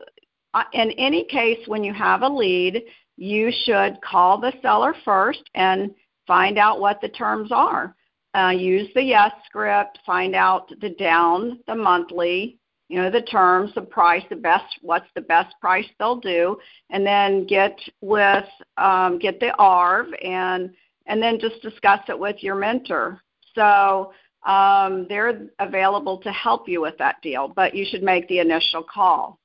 uh, 0.55 0.65
in 0.73 0.91
any 0.93 1.25
case, 1.25 1.59
when 1.67 1.85
you 1.85 1.93
have 1.93 2.23
a 2.23 2.29
lead, 2.29 2.83
you 3.17 3.53
should 3.65 4.01
call 4.03 4.41
the 4.41 4.53
seller 4.63 4.95
first 5.05 5.43
and 5.55 5.95
find 6.27 6.59
out 6.59 6.81
what 6.81 7.01
the 7.01 7.09
terms 7.09 7.51
are. 7.53 7.95
Uh, 8.35 8.51
use 8.51 8.89
the 8.95 9.03
yes 9.03 9.33
script, 9.45 9.99
find 10.07 10.35
out 10.35 10.73
the 10.81 10.91
down, 10.91 11.61
the 11.67 11.75
monthly, 11.75 12.59
you 12.93 13.01
know 13.01 13.11
the 13.11 13.23
terms 13.23 13.73
the 13.75 13.81
price 13.81 14.23
the 14.29 14.37
best 14.37 14.67
what's 14.83 15.07
the 15.15 15.21
best 15.23 15.55
price 15.63 15.87
they'll 15.99 16.21
do 16.21 16.59
and 16.91 17.07
then 17.07 17.47
get 17.47 17.75
with 18.03 18.45
um, 18.77 19.19
get 19.19 19.41
the 19.41 19.51
arv 19.59 20.09
and 20.23 20.71
and 21.07 21.23
then 21.23 21.39
just 21.41 21.61
discuss 21.63 22.01
it 22.09 22.19
with 22.19 22.37
your 22.43 22.55
mentor. 22.55 23.21
So 23.55 24.13
um, 24.47 25.07
they're 25.09 25.49
available 25.59 26.19
to 26.19 26.31
help 26.33 26.69
you 26.69 26.83
with 26.83 26.99
that 26.99 27.17
deal 27.23 27.49
but 27.49 27.75
you 27.75 27.87
should 27.89 28.03
make 28.03 28.29
the 28.29 28.41
initial 28.41 28.83
call. 28.83 29.39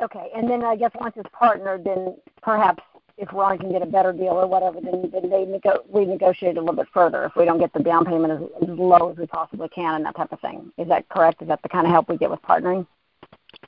Okay 0.00 0.28
and 0.36 0.48
then 0.48 0.62
i 0.64 0.76
guess 0.76 0.92
once 1.00 1.14
it's 1.16 1.28
partnered 1.36 1.82
then 1.82 2.14
perhaps 2.40 2.84
if 3.18 3.32
Ron 3.32 3.58
can 3.58 3.70
get 3.70 3.82
a 3.82 3.86
better 3.86 4.12
deal 4.12 4.32
or 4.32 4.46
whatever, 4.46 4.80
then, 4.80 5.10
then 5.12 5.30
they 5.30 5.44
nego- 5.44 5.84
we 5.88 6.04
negotiate 6.04 6.56
a 6.56 6.60
little 6.60 6.76
bit 6.76 6.88
further 6.92 7.24
if 7.24 7.32
we 7.36 7.44
don't 7.44 7.58
get 7.58 7.72
the 7.72 7.82
down 7.82 8.04
payment 8.04 8.32
as, 8.32 8.68
as 8.68 8.78
low 8.78 9.10
as 9.10 9.16
we 9.16 9.26
possibly 9.26 9.68
can 9.68 9.94
and 9.94 10.04
that 10.04 10.16
type 10.16 10.32
of 10.32 10.40
thing. 10.40 10.72
Is 10.78 10.88
that 10.88 11.08
correct? 11.08 11.42
Is 11.42 11.48
that 11.48 11.62
the 11.62 11.68
kind 11.68 11.86
of 11.86 11.92
help 11.92 12.08
we 12.08 12.16
get 12.16 12.30
with 12.30 12.42
partnering? 12.42 12.86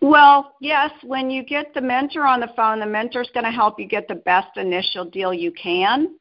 Well, 0.00 0.54
yes. 0.60 0.90
When 1.02 1.30
you 1.30 1.44
get 1.44 1.72
the 1.74 1.80
mentor 1.80 2.26
on 2.26 2.40
the 2.40 2.50
phone, 2.56 2.80
the 2.80 2.86
mentor 2.86 3.22
is 3.22 3.30
going 3.32 3.44
to 3.44 3.50
help 3.50 3.78
you 3.78 3.86
get 3.86 4.08
the 4.08 4.16
best 4.16 4.56
initial 4.56 5.04
deal 5.04 5.32
you 5.32 5.52
can. 5.52 6.16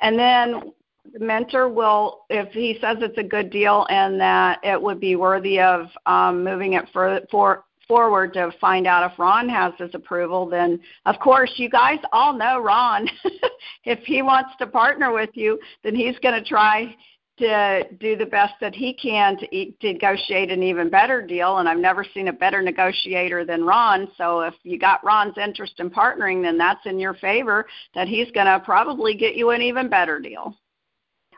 And 0.00 0.18
then 0.18 0.72
the 1.12 1.20
mentor 1.20 1.68
will, 1.68 2.24
if 2.30 2.52
he 2.52 2.78
says 2.80 2.98
it's 3.00 3.18
a 3.18 3.22
good 3.22 3.50
deal 3.50 3.86
and 3.90 4.20
that 4.20 4.60
it 4.62 4.80
would 4.80 5.00
be 5.00 5.16
worthy 5.16 5.60
of 5.60 5.86
um, 6.06 6.42
moving 6.44 6.74
it 6.74 6.84
for, 6.92 7.20
for 7.30 7.64
forward 7.92 8.32
to 8.32 8.50
find 8.58 8.86
out 8.86 9.12
if 9.12 9.18
Ron 9.18 9.50
has 9.50 9.74
his 9.76 9.90
approval, 9.92 10.46
then 10.48 10.80
of 11.04 11.18
course 11.18 11.52
you 11.56 11.68
guys 11.68 11.98
all 12.10 12.32
know 12.32 12.58
Ron. 12.58 13.06
if 13.84 13.98
he 14.06 14.22
wants 14.22 14.52
to 14.60 14.66
partner 14.66 15.12
with 15.12 15.28
you, 15.34 15.58
then 15.84 15.94
he's 15.94 16.18
going 16.20 16.42
to 16.42 16.48
try 16.48 16.96
to 17.36 17.84
do 18.00 18.16
the 18.16 18.24
best 18.24 18.54
that 18.62 18.74
he 18.74 18.94
can 18.94 19.36
to, 19.36 19.46
to 19.46 19.92
negotiate 19.92 20.50
an 20.50 20.62
even 20.62 20.88
better 20.88 21.20
deal. 21.20 21.58
And 21.58 21.68
I've 21.68 21.76
never 21.76 22.02
seen 22.14 22.28
a 22.28 22.32
better 22.32 22.62
negotiator 22.62 23.44
than 23.44 23.62
Ron. 23.62 24.08
So 24.16 24.40
if 24.40 24.54
you 24.62 24.78
got 24.78 25.04
Ron's 25.04 25.36
interest 25.36 25.74
in 25.78 25.90
partnering, 25.90 26.42
then 26.42 26.56
that's 26.56 26.86
in 26.86 26.98
your 26.98 27.12
favor. 27.12 27.66
That 27.94 28.08
he's 28.08 28.30
going 28.30 28.46
to 28.46 28.58
probably 28.64 29.14
get 29.14 29.34
you 29.34 29.50
an 29.50 29.60
even 29.60 29.90
better 29.90 30.18
deal. 30.18 30.56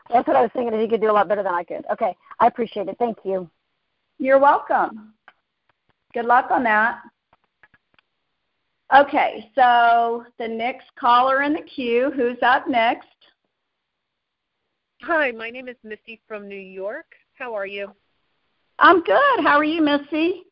That's 0.09 0.25
what 0.25 0.37
I 0.37 0.41
was 0.41 0.51
thinking. 0.53 0.79
He 0.79 0.87
could 0.87 1.01
do 1.01 1.11
a 1.11 1.11
lot 1.11 1.27
better 1.27 1.43
than 1.43 1.53
I 1.53 1.65
could. 1.65 1.85
Okay, 1.91 2.15
I 2.39 2.47
appreciate 2.47 2.87
it. 2.87 2.95
Thank 2.97 3.17
you. 3.25 3.49
You're 4.19 4.39
welcome. 4.39 5.14
Good 6.15 6.25
luck 6.25 6.49
on 6.49 6.63
that. 6.63 7.01
Okay, 8.95 9.51
so 9.53 10.23
the 10.39 10.47
next 10.47 10.85
caller 10.97 11.41
in 11.41 11.51
the 11.51 11.61
queue, 11.63 12.09
who's 12.15 12.37
up 12.41 12.69
next? 12.69 13.09
Hi, 15.01 15.31
my 15.31 15.49
name 15.49 15.67
is 15.67 15.75
Missy 15.83 16.21
from 16.25 16.47
New 16.47 16.55
York. 16.55 17.07
How 17.33 17.53
are 17.53 17.65
you? 17.65 17.91
I'm 18.79 19.03
good. 19.03 19.43
How 19.43 19.57
are 19.57 19.65
you, 19.65 19.81
Missy? 19.81 20.43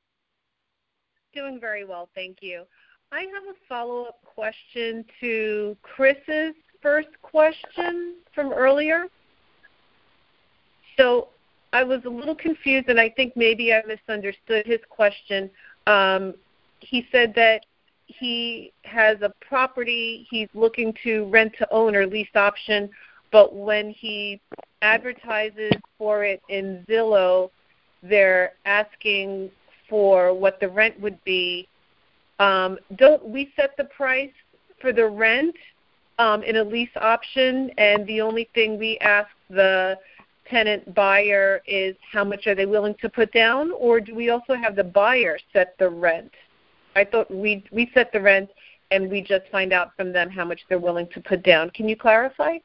Doing 1.33 1.61
very 1.61 1.85
well, 1.85 2.09
thank 2.13 2.39
you. 2.41 2.63
I 3.13 3.21
have 3.21 3.43
a 3.49 3.57
follow 3.69 4.03
up 4.03 4.19
question 4.25 5.05
to 5.21 5.77
Chris's 5.81 6.55
first 6.81 7.07
question 7.21 8.15
from 8.35 8.51
earlier. 8.51 9.05
So 10.97 11.29
I 11.73 11.83
was 11.83 12.01
a 12.05 12.09
little 12.09 12.35
confused, 12.35 12.87
and 12.87 12.99
I 12.99 13.09
think 13.09 13.35
maybe 13.35 13.73
I 13.73 13.81
misunderstood 13.87 14.65
his 14.67 14.79
question. 14.89 15.49
Um, 15.87 16.35
he 16.79 17.07
said 17.11 17.33
that 17.35 17.65
he 18.05 18.71
has 18.83 19.17
a 19.21 19.33
property 19.41 20.27
he's 20.29 20.49
looking 20.53 20.93
to 21.03 21.25
rent 21.25 21.53
to 21.57 21.67
own 21.73 21.95
or 21.95 22.05
lease 22.05 22.35
option, 22.35 22.89
but 23.31 23.55
when 23.55 23.89
he 23.89 24.39
advertises 24.83 25.71
for 25.97 26.23
it 26.23 26.41
in 26.49 26.85
Zillow, 26.87 27.49
they're 28.03 28.53
asking 28.65 29.49
for 29.89 30.33
what 30.33 30.59
the 30.59 30.69
rent 30.69 30.99
would 30.99 31.21
be. 31.23 31.67
Um, 32.39 32.77
don't 32.97 33.27
we 33.27 33.51
set 33.55 33.75
the 33.77 33.85
price 33.85 34.31
for 34.79 34.93
the 34.93 35.07
rent 35.07 35.55
um, 36.19 36.43
in 36.43 36.57
a 36.57 36.63
lease 36.63 36.95
option, 36.97 37.71
and 37.79 38.05
the 38.05 38.21
only 38.21 38.47
thing 38.53 38.77
we 38.77 38.99
ask 38.99 39.29
the 39.49 39.97
tenant 40.49 40.93
buyer 40.93 41.61
is 41.67 41.95
how 42.11 42.23
much 42.23 42.47
are 42.47 42.55
they 42.55 42.65
willing 42.65 42.95
to 43.01 43.09
put 43.09 43.31
down, 43.31 43.71
or 43.77 43.99
do 43.99 44.13
we 44.15 44.29
also 44.29 44.53
have 44.53 44.75
the 44.75 44.83
buyer 44.83 45.37
set 45.51 45.75
the 45.79 45.89
rent? 45.89 46.31
I 46.95 47.03
thought 47.03 47.29
we 47.31 47.63
we 47.71 47.89
set 47.93 48.11
the 48.11 48.21
rent 48.21 48.49
and 48.91 49.09
we 49.09 49.21
just 49.21 49.45
find 49.51 49.73
out 49.73 49.95
from 49.97 50.13
them 50.13 50.29
how 50.29 50.45
much 50.45 50.61
they're 50.69 50.79
willing 50.79 51.07
to 51.13 51.21
put 51.21 51.43
down. 51.43 51.69
Can 51.71 51.89
you 51.89 51.95
clarify? 51.95 52.57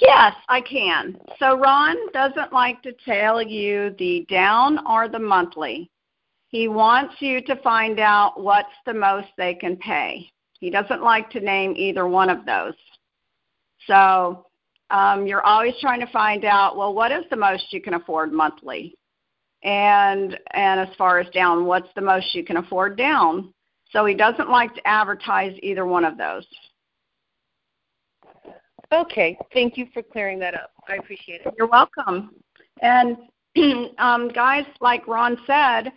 Yes, 0.00 0.34
I 0.48 0.60
can. 0.60 1.18
So 1.38 1.58
Ron 1.58 1.96
doesn't 2.12 2.52
like 2.52 2.82
to 2.82 2.92
tell 3.04 3.42
you 3.42 3.94
the 3.98 4.24
down 4.30 4.78
or 4.86 5.08
the 5.08 5.18
monthly. 5.18 5.90
He 6.48 6.68
wants 6.68 7.16
you 7.18 7.42
to 7.42 7.56
find 7.56 7.98
out 7.98 8.40
what's 8.40 8.68
the 8.86 8.94
most 8.94 9.28
they 9.36 9.54
can 9.54 9.76
pay. 9.76 10.30
He 10.60 10.70
doesn't 10.70 11.02
like 11.02 11.30
to 11.30 11.40
name 11.40 11.74
either 11.76 12.06
one 12.06 12.30
of 12.30 12.46
those. 12.46 12.74
So 13.86 14.46
um, 14.90 15.26
you're 15.26 15.44
always 15.44 15.74
trying 15.80 16.00
to 16.00 16.06
find 16.12 16.44
out, 16.44 16.76
well, 16.76 16.94
what 16.94 17.12
is 17.12 17.24
the 17.30 17.36
most 17.36 17.72
you 17.72 17.80
can 17.80 17.94
afford 17.94 18.32
monthly? 18.32 18.96
And 19.64 20.38
and 20.52 20.80
as 20.80 20.94
far 20.96 21.18
as 21.18 21.28
down, 21.30 21.66
what's 21.66 21.88
the 21.94 22.00
most 22.00 22.34
you 22.34 22.44
can 22.44 22.58
afford 22.58 22.96
down? 22.96 23.52
So 23.90 24.04
he 24.04 24.14
doesn't 24.14 24.50
like 24.50 24.74
to 24.74 24.86
advertise 24.86 25.58
either 25.62 25.84
one 25.84 26.04
of 26.04 26.16
those. 26.16 26.46
Okay, 28.92 29.36
thank 29.52 29.76
you 29.76 29.86
for 29.92 30.02
clearing 30.02 30.38
that 30.38 30.54
up. 30.54 30.70
I 30.88 30.94
appreciate 30.94 31.42
it. 31.44 31.54
You're 31.58 31.66
welcome. 31.66 32.30
And 32.80 33.16
um, 33.98 34.28
guys, 34.28 34.64
like 34.80 35.06
Ron 35.06 35.36
said, 35.46 35.92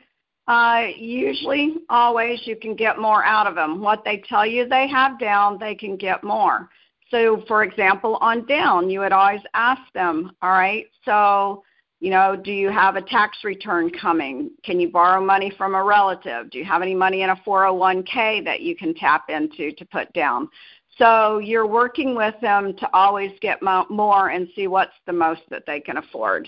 uh, 0.47 0.87
usually, 0.97 1.75
always, 1.89 2.41
you 2.45 2.55
can 2.55 2.75
get 2.75 2.99
more 2.99 3.23
out 3.23 3.47
of 3.47 3.55
them. 3.55 3.79
What 3.79 4.03
they 4.03 4.23
tell 4.27 4.45
you 4.45 4.67
they 4.67 4.87
have 4.89 5.19
down, 5.19 5.57
they 5.59 5.75
can 5.75 5.95
get 5.95 6.23
more. 6.23 6.69
So, 7.11 7.43
for 7.47 7.63
example, 7.63 8.17
on 8.21 8.45
down, 8.45 8.89
you 8.89 9.01
would 9.01 9.11
always 9.11 9.41
ask 9.53 9.81
them, 9.93 10.31
all 10.41 10.51
right, 10.51 10.85
so, 11.03 11.61
you 11.99 12.09
know, 12.09 12.37
do 12.37 12.53
you 12.53 12.69
have 12.69 12.95
a 12.95 13.01
tax 13.01 13.39
return 13.43 13.91
coming? 13.91 14.49
Can 14.63 14.79
you 14.79 14.89
borrow 14.89 15.23
money 15.23 15.51
from 15.57 15.75
a 15.75 15.83
relative? 15.83 16.49
Do 16.49 16.57
you 16.57 16.63
have 16.65 16.81
any 16.81 16.95
money 16.95 17.21
in 17.21 17.29
a 17.29 17.35
401k 17.45 18.45
that 18.45 18.61
you 18.61 18.77
can 18.77 18.95
tap 18.95 19.29
into 19.29 19.73
to 19.73 19.85
put 19.85 20.11
down? 20.13 20.49
So 20.97 21.39
you're 21.39 21.67
working 21.67 22.15
with 22.15 22.35
them 22.41 22.75
to 22.77 22.89
always 22.93 23.31
get 23.41 23.61
more 23.61 24.29
and 24.29 24.47
see 24.55 24.67
what's 24.67 24.95
the 25.05 25.13
most 25.13 25.41
that 25.49 25.63
they 25.67 25.81
can 25.81 25.97
afford. 25.97 26.47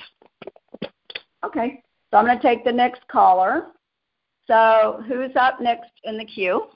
Okay, 1.44 1.84
so 2.10 2.18
I'm 2.18 2.26
going 2.26 2.40
to 2.40 2.44
take 2.44 2.64
the 2.64 2.72
next 2.72 3.06
caller. 3.10 3.68
So 4.48 5.04
who's 5.08 5.36
up 5.36 5.60
next 5.60 5.92
in 6.06 6.18
the 6.18 6.26
queue? 6.26 6.68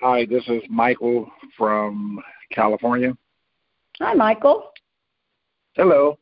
Hi, 0.00 0.26
this 0.26 0.46
is 0.46 0.62
Michael 0.68 1.28
from 1.56 2.20
California. 2.52 3.12
Hi, 4.00 4.14
Michael. 4.14 4.70
Hello. 5.74 6.18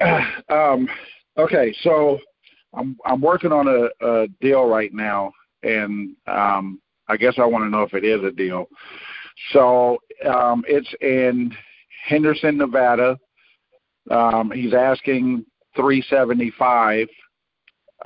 Um, 0.48 0.88
okay, 1.36 1.74
so 1.82 2.18
I'm 2.72 2.96
I'm 3.04 3.20
working 3.20 3.52
on 3.52 3.66
a, 3.68 4.06
a 4.06 4.28
deal 4.40 4.66
right 4.66 4.94
now, 4.94 5.32
and 5.62 6.14
um, 6.26 6.80
I 7.08 7.16
guess 7.16 7.34
I 7.38 7.44
want 7.44 7.64
to 7.64 7.70
know 7.70 7.82
if 7.82 7.94
it 7.94 8.04
is 8.04 8.22
a 8.22 8.30
deal. 8.30 8.66
So 9.52 9.98
um, 10.26 10.64
it's 10.66 10.92
in 11.00 11.52
Henderson, 12.06 12.56
Nevada. 12.56 13.18
Um, 14.10 14.50
he's 14.50 14.74
asking 14.74 15.44
375. 15.76 17.08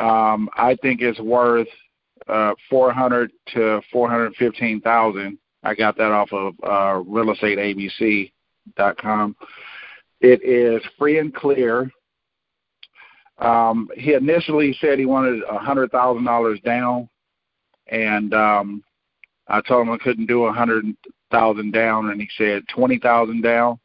Um, 0.00 0.48
I 0.56 0.76
think 0.82 1.00
it's 1.00 1.20
worth 1.20 1.68
uh, 2.28 2.52
400 2.70 3.30
to 3.54 3.80
415,000. 3.92 5.38
I 5.62 5.74
got 5.74 5.98
that 5.98 6.10
off 6.10 6.32
of 6.32 6.54
uh, 6.62 7.02
realestateabc.com. 7.08 9.36
It 10.20 10.42
is 10.44 10.82
free 10.98 11.18
and 11.18 11.34
clear. 11.34 11.90
Um, 13.38 13.88
he 13.96 14.12
initially 14.14 14.76
said 14.80 14.98
he 14.98 15.06
wanted 15.06 15.42
a 15.48 15.58
hundred 15.58 15.90
thousand 15.90 16.24
dollars 16.24 16.60
down, 16.64 17.08
and 17.88 18.32
um, 18.34 18.82
I 19.48 19.60
told 19.60 19.86
him 19.86 19.92
I 19.92 19.98
couldn't 19.98 20.26
do 20.26 20.44
a 20.44 20.52
hundred 20.52 20.84
thousand 21.30 21.72
down, 21.72 22.10
and 22.10 22.20
he 22.20 22.28
said 22.36 22.62
twenty 22.72 22.98
thousand 22.98 23.42
down. 23.42 23.78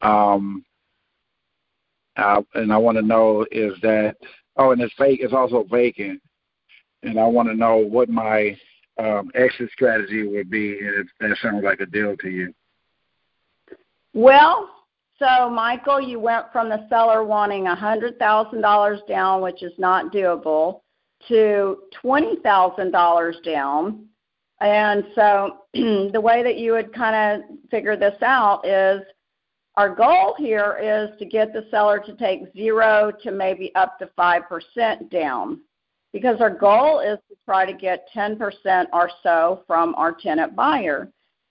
Um, 0.00 0.64
uh, 2.16 2.40
and 2.54 2.72
I 2.72 2.78
want 2.78 2.96
to 2.96 3.02
know 3.02 3.44
is 3.50 3.74
that 3.82 4.16
oh, 4.56 4.72
and 4.72 4.80
it's 4.80 4.94
fake. 4.94 5.20
It's 5.22 5.34
also 5.34 5.66
vacant, 5.70 6.22
and 7.02 7.20
I 7.20 7.26
want 7.26 7.48
to 7.48 7.54
know 7.54 7.76
what 7.76 8.08
my 8.08 8.56
um, 8.98 9.30
exit 9.34 9.70
strategy 9.72 10.26
would 10.26 10.50
be 10.50 10.72
if 10.72 11.06
that 11.20 11.36
sounds 11.42 11.64
like 11.64 11.80
a 11.80 11.86
deal 11.86 12.16
to 12.16 12.28
you. 12.28 12.52
Well, 14.14 14.70
so 15.18 15.50
Michael, 15.50 16.00
you 16.00 16.20
went 16.20 16.46
from 16.52 16.68
the 16.68 16.86
seller 16.88 17.24
wanting 17.24 17.66
a 17.66 17.74
hundred 17.74 18.18
thousand 18.18 18.60
dollars 18.60 19.00
down, 19.08 19.40
which 19.40 19.62
is 19.62 19.72
not 19.78 20.12
doable, 20.12 20.80
to 21.28 21.78
twenty 22.00 22.36
thousand 22.42 22.90
dollars 22.92 23.36
down. 23.44 24.06
And 24.60 25.04
so 25.14 25.58
the 25.74 26.20
way 26.20 26.42
that 26.42 26.58
you 26.58 26.72
would 26.72 26.92
kind 26.92 27.42
of 27.42 27.70
figure 27.70 27.96
this 27.96 28.20
out 28.22 28.66
is 28.66 29.02
our 29.76 29.94
goal 29.94 30.34
here 30.36 30.76
is 30.82 31.16
to 31.20 31.24
get 31.24 31.52
the 31.52 31.66
seller 31.70 32.00
to 32.00 32.16
take 32.16 32.52
zero 32.52 33.12
to 33.22 33.30
maybe 33.30 33.72
up 33.76 33.96
to 34.00 34.10
5% 34.18 35.08
down 35.08 35.60
because 36.12 36.40
our 36.40 36.50
goal 36.50 37.00
is 37.00 37.18
to 37.28 37.34
try 37.44 37.66
to 37.66 37.72
get 37.72 38.08
10% 38.14 38.86
or 38.92 39.10
so 39.22 39.64
from 39.66 39.94
our 39.96 40.12
tenant 40.12 40.54
buyer. 40.56 41.10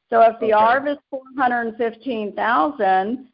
So 0.09 0.21
if 0.21 0.39
the 0.39 0.53
okay. 0.53 0.53
ARV 0.53 0.87
is 0.87 0.97
415,000, 1.09 3.27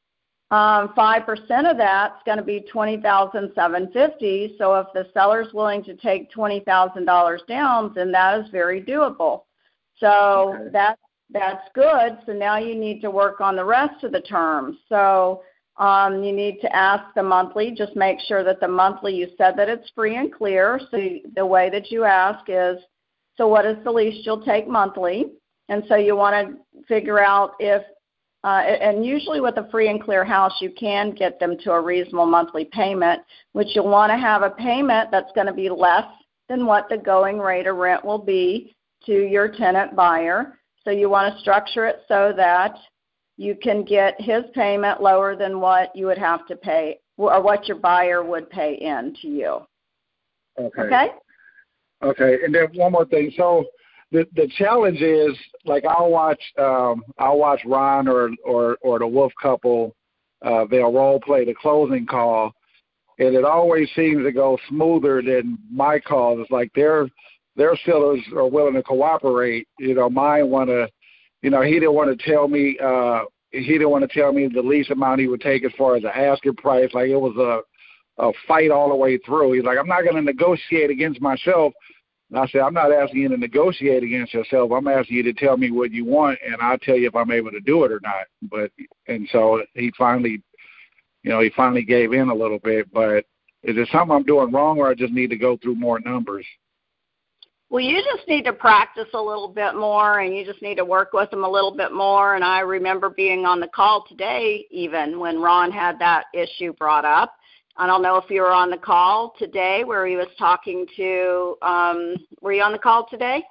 um, 0.51 0.93
5% 0.95 1.71
of 1.71 1.77
that's 1.77 2.21
going 2.25 2.37
to 2.37 2.43
be 2.43 2.61
20,750. 2.71 4.55
So 4.57 4.75
if 4.75 4.87
the 4.93 5.07
seller's 5.13 5.53
willing 5.53 5.83
to 5.83 5.95
take 5.95 6.31
$20,000 6.31 7.47
down, 7.47 7.93
then 7.95 8.11
that 8.11 8.39
is 8.39 8.49
very 8.51 8.81
doable. 8.81 9.43
So 9.99 10.55
okay. 10.55 10.69
that 10.73 10.99
that's 11.29 11.67
good. 11.73 12.17
So 12.25 12.33
now 12.33 12.57
you 12.57 12.75
need 12.75 12.99
to 13.01 13.09
work 13.09 13.41
on 13.41 13.55
the 13.55 13.65
rest 13.65 14.03
of 14.03 14.11
the 14.11 14.21
terms. 14.21 14.77
So 14.87 15.41
um, 15.77 16.23
you 16.23 16.31
need 16.31 16.59
to 16.61 16.75
ask 16.75 17.03
the 17.15 17.23
monthly. 17.23 17.71
Just 17.71 17.95
make 17.95 18.19
sure 18.19 18.43
that 18.43 18.59
the 18.59 18.67
monthly 18.67 19.15
you 19.15 19.27
said 19.37 19.55
that 19.57 19.69
it's 19.69 19.89
free 19.95 20.17
and 20.17 20.31
clear. 20.31 20.79
So 20.91 20.99
the 21.35 21.45
way 21.45 21.69
that 21.69 21.91
you 21.91 22.03
ask 22.03 22.45
is, 22.47 22.77
so 23.37 23.47
what 23.47 23.65
is 23.65 23.77
the 23.83 23.91
least 23.91 24.25
you'll 24.25 24.45
take 24.45 24.67
monthly? 24.67 25.31
And 25.69 25.83
so 25.87 25.95
you 25.95 26.15
want 26.15 26.47
to 26.47 26.83
figure 26.87 27.19
out 27.19 27.53
if, 27.59 27.81
uh, 28.43 28.47
and 28.47 29.05
usually 29.05 29.41
with 29.41 29.57
a 29.57 29.67
free 29.71 29.89
and 29.89 30.03
clear 30.03 30.23
house, 30.23 30.53
you 30.61 30.71
can 30.77 31.11
get 31.11 31.39
them 31.39 31.57
to 31.63 31.71
a 31.71 31.81
reasonable 31.81 32.25
monthly 32.27 32.65
payment, 32.65 33.21
which 33.53 33.69
you'll 33.73 33.89
want 33.89 34.11
to 34.11 34.17
have 34.17 34.43
a 34.43 34.51
payment 34.51 35.09
that's 35.09 35.31
going 35.33 35.47
to 35.47 35.53
be 35.53 35.69
less 35.69 36.05
than 36.49 36.65
what 36.65 36.87
the 36.89 36.97
going 36.97 37.39
rate 37.39 37.65
of 37.65 37.77
rent 37.77 38.03
will 38.05 38.19
be 38.19 38.75
to 39.05 39.13
your 39.13 39.47
tenant 39.47 39.95
buyer. 39.95 40.59
So 40.83 40.91
you 40.91 41.09
want 41.09 41.33
to 41.33 41.41
structure 41.41 41.87
it 41.87 42.01
so 42.07 42.33
that 42.35 42.75
you 43.37 43.55
can 43.55 43.83
get 43.83 44.19
his 44.19 44.43
payment 44.53 45.01
lower 45.01 45.35
than 45.35 45.59
what 45.59 45.95
you 45.95 46.05
would 46.05 46.17
have 46.17 46.45
to 46.47 46.55
pay 46.55 46.99
or 47.17 47.41
what 47.41 47.67
your 47.67 47.77
buyer 47.77 48.23
would 48.23 48.49
pay 48.49 48.75
in 48.75 49.15
to 49.21 49.27
you. 49.27 49.59
Okay. 50.59 50.81
Okay. 50.81 51.07
Okay, 52.03 52.37
and 52.43 52.53
then 52.53 52.67
one 52.73 52.91
more 52.91 53.05
thing. 53.05 53.31
So 53.37 53.65
the 54.11 54.27
the 54.35 54.49
challenge 54.57 55.01
is 55.01 55.37
like 55.65 55.85
I'll 55.85 56.11
watch 56.11 56.41
um 56.59 57.03
I'll 57.17 57.37
watch 57.37 57.61
Ron 57.65 58.07
or 58.07 58.29
or 58.43 58.77
or 58.81 58.99
the 58.99 59.07
Wolf 59.07 59.31
couple 59.41 59.95
uh 60.45 60.65
they'll 60.69 60.91
role 60.91 61.19
play 61.19 61.45
the 61.45 61.53
closing 61.53 62.05
call 62.05 62.53
and 63.19 63.35
it 63.35 63.45
always 63.45 63.89
seems 63.95 64.23
to 64.23 64.31
go 64.31 64.57
smoother 64.69 65.21
than 65.21 65.57
my 65.71 65.99
calls. 65.99 66.39
It's 66.41 66.51
like 66.51 66.71
they're 66.75 67.07
their 67.55 67.77
sellers 67.85 68.19
are 68.35 68.47
willing 68.47 68.73
to 68.73 68.83
cooperate. 68.83 69.67
You 69.77 69.93
know, 69.93 70.09
mine 70.09 70.49
want 70.49 70.69
to, 70.69 70.89
you 71.43 71.49
know, 71.49 71.61
he 71.61 71.73
didn't 71.73 71.93
want 71.93 72.17
to 72.17 72.31
tell 72.31 72.47
me, 72.47 72.77
uh, 72.83 73.25
he 73.51 73.73
didn't 73.73 73.89
want 73.89 74.09
to 74.09 74.19
tell 74.19 74.31
me 74.31 74.47
the 74.47 74.61
least 74.61 74.89
amount 74.89 75.19
he 75.19 75.27
would 75.27 75.41
take 75.41 75.63
as 75.63 75.73
far 75.77 75.95
as 75.95 76.01
the 76.01 76.17
asking 76.17 76.55
price. 76.55 76.89
Like 76.93 77.09
it 77.09 77.17
was 77.17 77.35
a, 77.37 78.23
a 78.25 78.31
fight 78.47 78.71
all 78.71 78.89
the 78.89 78.95
way 78.95 79.17
through. 79.19 79.51
He's 79.51 79.65
like, 79.65 79.77
I'm 79.77 79.87
not 79.87 80.01
to 80.01 80.21
negotiate 80.21 80.89
against 80.89 81.21
myself. 81.21 81.73
And 82.29 82.39
I 82.39 82.47
said, 82.47 82.61
I'm 82.61 82.73
not 82.73 82.91
asking 82.91 83.21
you 83.21 83.29
to 83.29 83.37
negotiate 83.37 84.03
against 84.03 84.33
yourself. 84.33 84.71
I'm 84.71 84.87
asking 84.87 85.17
you 85.17 85.23
to 85.23 85.33
tell 85.33 85.57
me 85.57 85.69
what 85.69 85.91
you 85.91 86.05
want, 86.05 86.39
and 86.43 86.55
I'll 86.61 86.79
tell 86.79 86.95
you 86.95 87.07
if 87.07 87.15
I'm 87.15 87.29
able 87.29 87.51
to 87.51 87.59
do 87.59 87.83
it 87.83 87.91
or 87.91 87.99
not. 88.01 88.25
But 88.49 88.71
and 89.07 89.27
so 89.31 89.61
he 89.75 89.91
finally, 89.97 90.41
you 91.21 91.29
know, 91.29 91.41
he 91.41 91.51
finally 91.55 91.83
gave 91.83 92.13
in 92.13 92.29
a 92.29 92.35
little 92.35 92.59
bit. 92.59 92.91
But 92.91 93.25
is 93.63 93.77
it 93.77 93.89
something 93.91 94.15
I'm 94.15 94.23
doing 94.23 94.51
wrong, 94.51 94.79
or 94.79 94.89
I 94.89 94.95
just 94.95 95.13
need 95.13 95.29
to 95.29 95.37
go 95.37 95.57
through 95.57 95.75
more 95.75 95.99
numbers? 95.99 96.45
Well, 97.73 97.81
you 97.81 98.03
just 98.03 98.27
need 98.27 98.45
to 98.45 98.53
practice 98.53 99.07
a 99.15 99.19
little 99.19 99.47
bit 99.47 99.73
more 99.73 100.19
and 100.19 100.37
you 100.37 100.45
just 100.45 100.61
need 100.61 100.75
to 100.75 100.85
work 100.85 101.11
with 101.11 101.31
them 101.31 101.43
a 101.43 101.49
little 101.49 101.75
bit 101.75 101.91
more. 101.91 102.35
And 102.35 102.43
I 102.43 102.59
remember 102.59 103.09
being 103.09 103.47
on 103.47 103.59
the 103.59 103.67
call 103.67 104.05
today, 104.07 104.67
even 104.69 105.19
when 105.19 105.41
Ron 105.41 105.71
had 105.71 105.97
that 105.97 106.25
issue 106.35 106.73
brought 106.73 107.03
up. 107.03 107.33
I 107.75 107.87
don't 107.87 108.03
know 108.03 108.17
if 108.17 108.29
you 108.29 108.41
were 108.41 108.51
on 108.51 108.69
the 108.69 108.77
call 108.77 109.33
today 109.39 109.83
where 109.85 110.05
he 110.05 110.15
was 110.15 110.27
talking 110.37 110.85
to, 110.97 111.55
um, 111.63 112.15
were 112.41 112.53
you 112.53 112.61
on 112.61 112.73
the 112.73 112.77
call 112.77 113.07
today? 113.09 113.43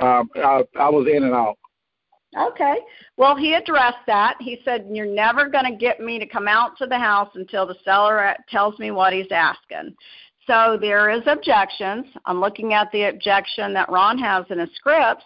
Um, 0.00 0.30
I, 0.36 0.62
I 0.78 0.88
was 0.88 1.08
in 1.12 1.24
and 1.24 1.34
out. 1.34 1.58
Okay. 2.38 2.76
Well, 3.16 3.34
he 3.34 3.54
addressed 3.54 4.06
that. 4.06 4.36
He 4.38 4.60
said, 4.64 4.86
You're 4.92 5.06
never 5.12 5.48
going 5.48 5.64
to 5.64 5.76
get 5.76 5.98
me 5.98 6.20
to 6.20 6.26
come 6.26 6.46
out 6.46 6.76
to 6.78 6.86
the 6.86 6.98
house 6.98 7.30
until 7.34 7.66
the 7.66 7.76
seller 7.84 8.36
tells 8.48 8.78
me 8.78 8.92
what 8.92 9.12
he's 9.12 9.32
asking. 9.32 9.96
So 10.46 10.78
there 10.80 11.10
is 11.10 11.22
objections. 11.26 12.06
I'm 12.24 12.40
looking 12.40 12.72
at 12.72 12.90
the 12.92 13.04
objection 13.04 13.74
that 13.74 13.90
Ron 13.90 14.18
has 14.18 14.44
in 14.50 14.58
his 14.58 14.70
scripts, 14.76 15.24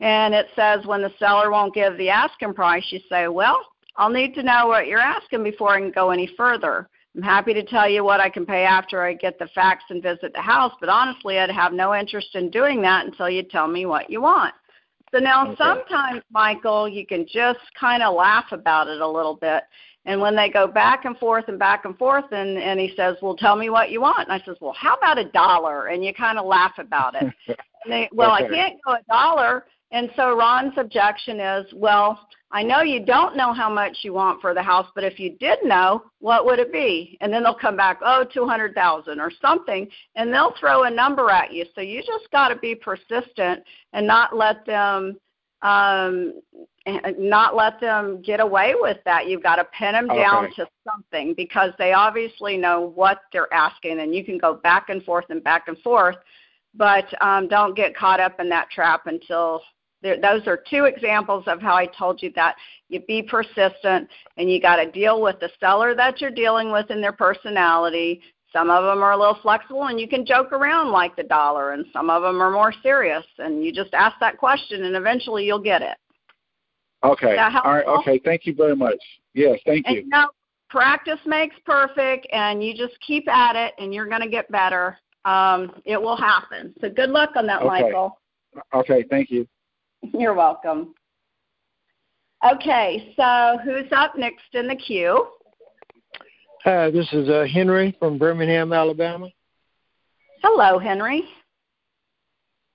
and 0.00 0.34
it 0.34 0.46
says 0.54 0.86
when 0.86 1.02
the 1.02 1.12
seller 1.18 1.50
won't 1.50 1.74
give 1.74 1.96
the 1.96 2.10
asking 2.10 2.54
price, 2.54 2.84
you 2.90 3.00
say, 3.08 3.28
well, 3.28 3.60
I'll 3.96 4.10
need 4.10 4.34
to 4.34 4.42
know 4.42 4.68
what 4.68 4.86
you're 4.86 5.00
asking 5.00 5.42
before 5.42 5.70
I 5.70 5.80
can 5.80 5.90
go 5.90 6.10
any 6.10 6.30
further. 6.36 6.88
I'm 7.14 7.22
happy 7.22 7.52
to 7.54 7.62
tell 7.62 7.88
you 7.88 8.04
what 8.04 8.20
I 8.20 8.30
can 8.30 8.46
pay 8.46 8.64
after 8.64 9.02
I 9.02 9.12
get 9.14 9.38
the 9.38 9.48
facts 9.54 9.84
and 9.90 10.02
visit 10.02 10.32
the 10.32 10.40
house, 10.40 10.72
but 10.80 10.88
honestly, 10.88 11.38
I'd 11.38 11.50
have 11.50 11.72
no 11.72 11.94
interest 11.94 12.34
in 12.34 12.50
doing 12.50 12.80
that 12.82 13.04
until 13.04 13.28
you 13.28 13.42
tell 13.42 13.68
me 13.68 13.84
what 13.84 14.08
you 14.08 14.22
want. 14.22 14.54
So 15.12 15.18
now 15.18 15.46
okay. 15.46 15.56
sometimes, 15.58 16.22
Michael, 16.30 16.88
you 16.88 17.06
can 17.06 17.26
just 17.26 17.60
kind 17.78 18.02
of 18.02 18.14
laugh 18.14 18.46
about 18.50 18.88
it 18.88 19.00
a 19.00 19.08
little 19.08 19.36
bit 19.36 19.62
and 20.04 20.20
when 20.20 20.34
they 20.34 20.48
go 20.48 20.66
back 20.66 21.04
and 21.04 21.16
forth 21.18 21.44
and 21.48 21.58
back 21.58 21.84
and 21.84 21.96
forth, 21.96 22.24
and, 22.32 22.58
and 22.58 22.80
he 22.80 22.92
says, 22.96 23.16
Well, 23.22 23.36
tell 23.36 23.54
me 23.56 23.70
what 23.70 23.90
you 23.90 24.00
want. 24.00 24.28
And 24.28 24.32
I 24.32 24.44
says, 24.44 24.56
Well, 24.60 24.74
how 24.76 24.96
about 24.96 25.18
a 25.18 25.30
dollar? 25.30 25.88
And 25.88 26.04
you 26.04 26.12
kind 26.12 26.38
of 26.38 26.46
laugh 26.46 26.72
about 26.78 27.14
it. 27.14 27.22
and 27.46 27.56
they, 27.86 28.08
well. 28.12 28.32
I 28.32 28.48
can't 28.48 28.78
go 28.84 28.94
a 28.94 29.02
dollar. 29.08 29.64
And 29.92 30.10
so 30.16 30.36
Ron's 30.36 30.72
objection 30.76 31.38
is, 31.38 31.66
Well, 31.74 32.18
I 32.50 32.64
know 32.64 32.82
you 32.82 33.04
don't 33.04 33.36
know 33.36 33.52
how 33.52 33.72
much 33.72 33.98
you 34.02 34.12
want 34.12 34.40
for 34.40 34.54
the 34.54 34.62
house, 34.62 34.88
but 34.96 35.04
if 35.04 35.20
you 35.20 35.36
did 35.38 35.60
know, 35.62 36.02
what 36.18 36.46
would 36.46 36.58
it 36.58 36.72
be? 36.72 37.16
And 37.20 37.32
then 37.32 37.44
they'll 37.44 37.54
come 37.54 37.76
back, 37.76 38.00
Oh, 38.02 38.22
oh, 38.22 38.24
two 38.24 38.46
hundred 38.46 38.74
thousand 38.74 39.20
or 39.20 39.30
something, 39.40 39.88
and 40.16 40.34
they'll 40.34 40.54
throw 40.58 40.82
a 40.82 40.90
number 40.90 41.30
at 41.30 41.52
you. 41.52 41.64
So 41.76 41.80
you 41.80 42.00
just 42.00 42.28
got 42.32 42.48
to 42.48 42.56
be 42.56 42.74
persistent 42.74 43.62
and 43.92 44.04
not 44.04 44.34
let 44.34 44.66
them 44.66 45.16
um, 45.62 46.40
not 47.18 47.54
let 47.54 47.80
them 47.80 48.20
get 48.22 48.40
away 48.40 48.74
with 48.76 48.98
that. 49.04 49.28
You've 49.28 49.42
got 49.42 49.56
to 49.56 49.64
pin 49.78 49.92
them 49.92 50.08
down 50.08 50.52
to 50.56 50.66
something 50.84 51.34
because 51.36 51.70
they 51.78 51.92
obviously 51.92 52.56
know 52.56 52.92
what 52.94 53.20
they're 53.32 53.52
asking, 53.54 54.00
and 54.00 54.14
you 54.14 54.24
can 54.24 54.38
go 54.38 54.54
back 54.54 54.88
and 54.88 55.02
forth 55.04 55.26
and 55.30 55.42
back 55.44 55.68
and 55.68 55.78
forth, 55.78 56.16
but 56.74 57.06
um, 57.22 57.48
don't 57.48 57.76
get 57.76 57.96
caught 57.96 58.20
up 58.20 58.40
in 58.40 58.48
that 58.48 58.70
trap 58.70 59.06
until 59.06 59.62
There, 60.02 60.20
those 60.20 60.48
are 60.48 60.58
two 60.68 60.84
examples 60.86 61.44
of 61.46 61.62
how 61.62 61.74
I 61.76 61.86
told 61.86 62.22
you 62.22 62.32
that. 62.34 62.56
You 62.88 63.00
be 63.06 63.22
persistent 63.22 64.08
and 64.36 64.50
you 64.50 64.60
got 64.60 64.76
to 64.76 64.90
deal 64.90 65.22
with 65.22 65.38
the 65.40 65.48
seller 65.60 65.94
that 65.94 66.20
you're 66.20 66.30
dealing 66.30 66.72
with 66.72 66.90
and 66.90 67.02
their 67.02 67.12
personality. 67.12 68.20
Some 68.52 68.70
of 68.70 68.84
them 68.84 69.02
are 69.02 69.12
a 69.12 69.16
little 69.16 69.38
flexible 69.42 69.84
and 69.84 69.98
you 69.98 70.08
can 70.08 70.26
joke 70.26 70.52
around 70.52 70.90
like 70.90 71.16
the 71.16 71.22
dollar, 71.22 71.72
and 71.72 71.86
some 71.92 72.10
of 72.10 72.22
them 72.22 72.40
are 72.42 72.50
more 72.50 72.72
serious. 72.82 73.24
And 73.38 73.64
you 73.64 73.72
just 73.72 73.94
ask 73.94 74.16
that 74.20 74.38
question 74.38 74.84
and 74.84 74.96
eventually 74.96 75.44
you'll 75.44 75.58
get 75.58 75.82
it. 75.82 75.96
Okay. 77.04 77.36
All 77.36 77.72
right. 77.72 77.86
Okay. 77.86 78.20
Thank 78.24 78.46
you 78.46 78.54
very 78.54 78.76
much. 78.76 78.98
Yes. 79.34 79.58
Thank 79.66 79.86
and, 79.86 79.96
you. 79.96 80.02
you 80.02 80.08
know, 80.08 80.28
practice 80.70 81.18
makes 81.26 81.56
perfect, 81.66 82.26
and 82.32 82.62
you 82.64 82.74
just 82.74 82.94
keep 83.06 83.28
at 83.28 83.56
it, 83.56 83.74
and 83.78 83.92
you're 83.92 84.08
going 84.08 84.22
to 84.22 84.28
get 84.28 84.50
better. 84.50 84.96
Um, 85.24 85.82
it 85.84 86.00
will 86.00 86.16
happen. 86.16 86.74
So 86.80 86.88
good 86.88 87.10
luck 87.10 87.30
on 87.36 87.46
that, 87.46 87.60
okay. 87.60 87.82
Michael. 87.82 88.18
Okay. 88.74 89.04
Thank 89.10 89.30
you. 89.30 89.46
You're 90.14 90.34
welcome. 90.34 90.94
Okay, 92.44 93.14
so 93.16 93.58
who's 93.64 93.90
up 93.92 94.16
next 94.16 94.54
in 94.54 94.66
the 94.66 94.74
queue? 94.74 95.28
Hi, 96.64 96.92
this 96.92 97.12
is 97.12 97.28
uh, 97.28 97.44
Henry 97.52 97.96
from 97.98 98.18
Birmingham, 98.18 98.72
Alabama. 98.72 99.26
Hello, 100.44 100.78
Henry. 100.78 101.24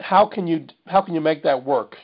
How 0.00 0.26
can 0.26 0.46
you 0.46 0.66
how 0.86 1.02
can 1.02 1.14
you 1.14 1.20
make 1.20 1.42
that 1.42 1.64
work? 1.64 1.96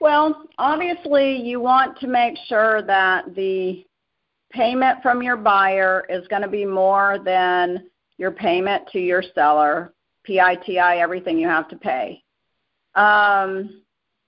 Well, 0.00 0.44
obviously, 0.58 1.36
you 1.36 1.60
want 1.60 1.98
to 2.00 2.06
make 2.06 2.36
sure 2.48 2.80
that 2.82 3.34
the 3.34 3.84
payment 4.50 5.02
from 5.02 5.22
your 5.22 5.36
buyer 5.36 6.04
is 6.08 6.26
going 6.28 6.42
to 6.42 6.48
be 6.48 6.64
more 6.64 7.18
than 7.24 7.84
your 8.16 8.30
payment 8.30 8.88
to 8.92 8.98
your 8.98 9.22
seller, 9.34 9.92
PITI, 10.24 10.78
everything 10.78 11.38
you 11.38 11.48
have 11.48 11.68
to 11.68 11.76
pay. 11.76 12.22
Um, 12.94 13.82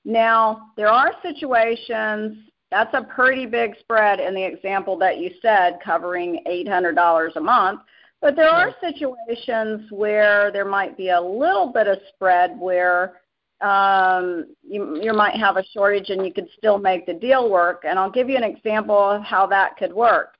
now, 0.05 0.70
there 0.77 0.88
are 0.88 1.12
situations, 1.22 2.38
that's 2.70 2.94
a 2.94 3.03
pretty 3.03 3.46
big 3.46 3.72
spread 3.81 4.20
in 4.20 4.35
the 4.35 4.44
example 4.44 4.96
that 4.98 5.18
you 5.18 5.31
said, 5.40 5.79
covering 5.85 6.42
$800 6.46 7.37
a 7.37 7.40
month. 7.40 7.81
But 8.22 8.37
there 8.37 8.48
are 8.48 8.72
situations 8.80 9.90
where 9.90 10.52
there 10.52 10.64
might 10.64 10.96
be 10.96 11.08
a 11.08 11.20
little 11.20 11.66
bit 11.66 11.88
of 11.88 11.98
spread 12.14 12.56
where 12.58 13.20
um, 13.61 14.46
you, 14.62 15.00
you 15.02 15.12
might 15.12 15.35
have 15.35 15.56
a 15.56 15.64
shortage 15.74 16.11
and 16.11 16.24
you 16.24 16.32
could 16.32 16.48
still 16.56 16.78
make 16.78 17.04
the 17.04 17.14
deal 17.14 17.50
work. 17.50 17.82
And 17.85 17.98
I'll 17.98 18.12
give 18.12 18.30
you 18.30 18.37
an 18.37 18.44
example 18.44 18.96
of 18.96 19.22
how 19.22 19.48
that 19.48 19.76
could 19.76 19.92
work. 19.92 20.35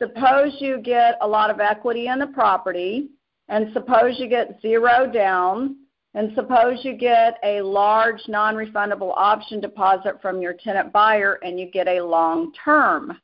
Suppose 0.00 0.56
you 0.60 0.78
get 0.78 1.18
a 1.20 1.28
lot 1.28 1.50
of 1.50 1.60
equity 1.60 2.06
in 2.08 2.18
the 2.18 2.26
property, 2.26 3.10
and 3.48 3.70
suppose 3.74 4.18
you 4.18 4.28
get 4.28 4.58
zero 4.60 5.06
down, 5.10 5.76
and 6.14 6.32
suppose 6.34 6.78
you 6.82 6.94
get 6.94 7.38
a 7.44 7.60
large 7.60 8.20
non-refundable 8.28 9.12
option 9.14 9.60
deposit 9.60 10.20
from 10.22 10.40
your 10.40 10.54
tenant 10.54 10.90
buyer 10.90 11.38
and 11.42 11.60
you 11.60 11.70
get 11.70 11.86
a 11.86 12.00
long 12.00 12.52
term. 12.64 13.18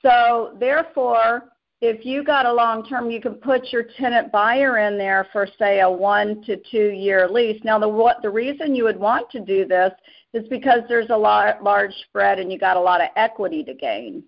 So 0.00 0.56
therefore, 0.58 1.51
if 1.82 2.06
you 2.06 2.22
got 2.22 2.46
a 2.46 2.52
long 2.52 2.86
term, 2.86 3.10
you 3.10 3.20
can 3.20 3.34
put 3.34 3.72
your 3.72 3.82
tenant 3.98 4.30
buyer 4.30 4.78
in 4.78 4.96
there 4.96 5.26
for 5.32 5.48
say 5.58 5.80
a 5.80 5.90
one 5.90 6.40
to 6.44 6.56
two 6.70 6.90
year 6.90 7.28
lease. 7.28 7.60
Now, 7.64 7.78
the 7.80 7.88
what 7.88 8.22
the 8.22 8.30
reason 8.30 8.76
you 8.76 8.84
would 8.84 8.98
want 8.98 9.28
to 9.30 9.40
do 9.40 9.66
this 9.66 9.90
is 10.32 10.46
because 10.48 10.82
there's 10.88 11.10
a 11.10 11.16
lot, 11.16 11.62
large 11.62 11.92
spread 12.08 12.38
and 12.38 12.52
you 12.52 12.58
got 12.58 12.76
a 12.76 12.80
lot 12.80 13.02
of 13.02 13.08
equity 13.16 13.64
to 13.64 13.74
gain. 13.74 14.22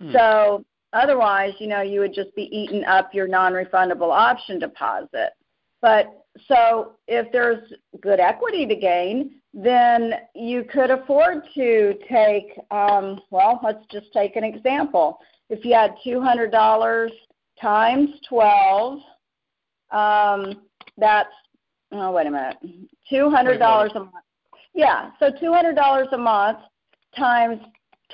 Hmm. 0.00 0.12
So 0.12 0.64
otherwise, 0.94 1.52
you 1.58 1.66
know, 1.66 1.82
you 1.82 2.00
would 2.00 2.14
just 2.14 2.34
be 2.34 2.44
eating 2.44 2.84
up 2.84 3.12
your 3.12 3.28
non-refundable 3.28 4.10
option 4.10 4.58
deposit. 4.58 5.32
But 5.82 6.24
so 6.48 6.92
if 7.08 7.30
there's 7.30 7.74
good 8.00 8.20
equity 8.20 8.66
to 8.66 8.74
gain, 8.74 9.32
then 9.52 10.14
you 10.34 10.64
could 10.64 10.90
afford 10.90 11.42
to 11.54 11.94
take, 12.08 12.58
um, 12.70 13.20
well, 13.30 13.60
let's 13.62 13.84
just 13.90 14.10
take 14.14 14.36
an 14.36 14.44
example. 14.44 15.18
If 15.48 15.64
you 15.64 15.74
had 15.74 15.94
$200 16.04 17.10
times 17.60 18.10
12, 18.28 18.98
um, 19.92 20.54
that's, 20.98 21.28
oh, 21.92 22.12
wait 22.12 22.26
a 22.26 22.30
minute, 22.30 22.56
$200 23.10 23.90
a 23.94 23.98
month. 24.00 24.10
Yeah, 24.74 25.10
so 25.18 25.30
$200 25.30 26.12
a 26.12 26.18
month 26.18 26.58
times 27.16 27.60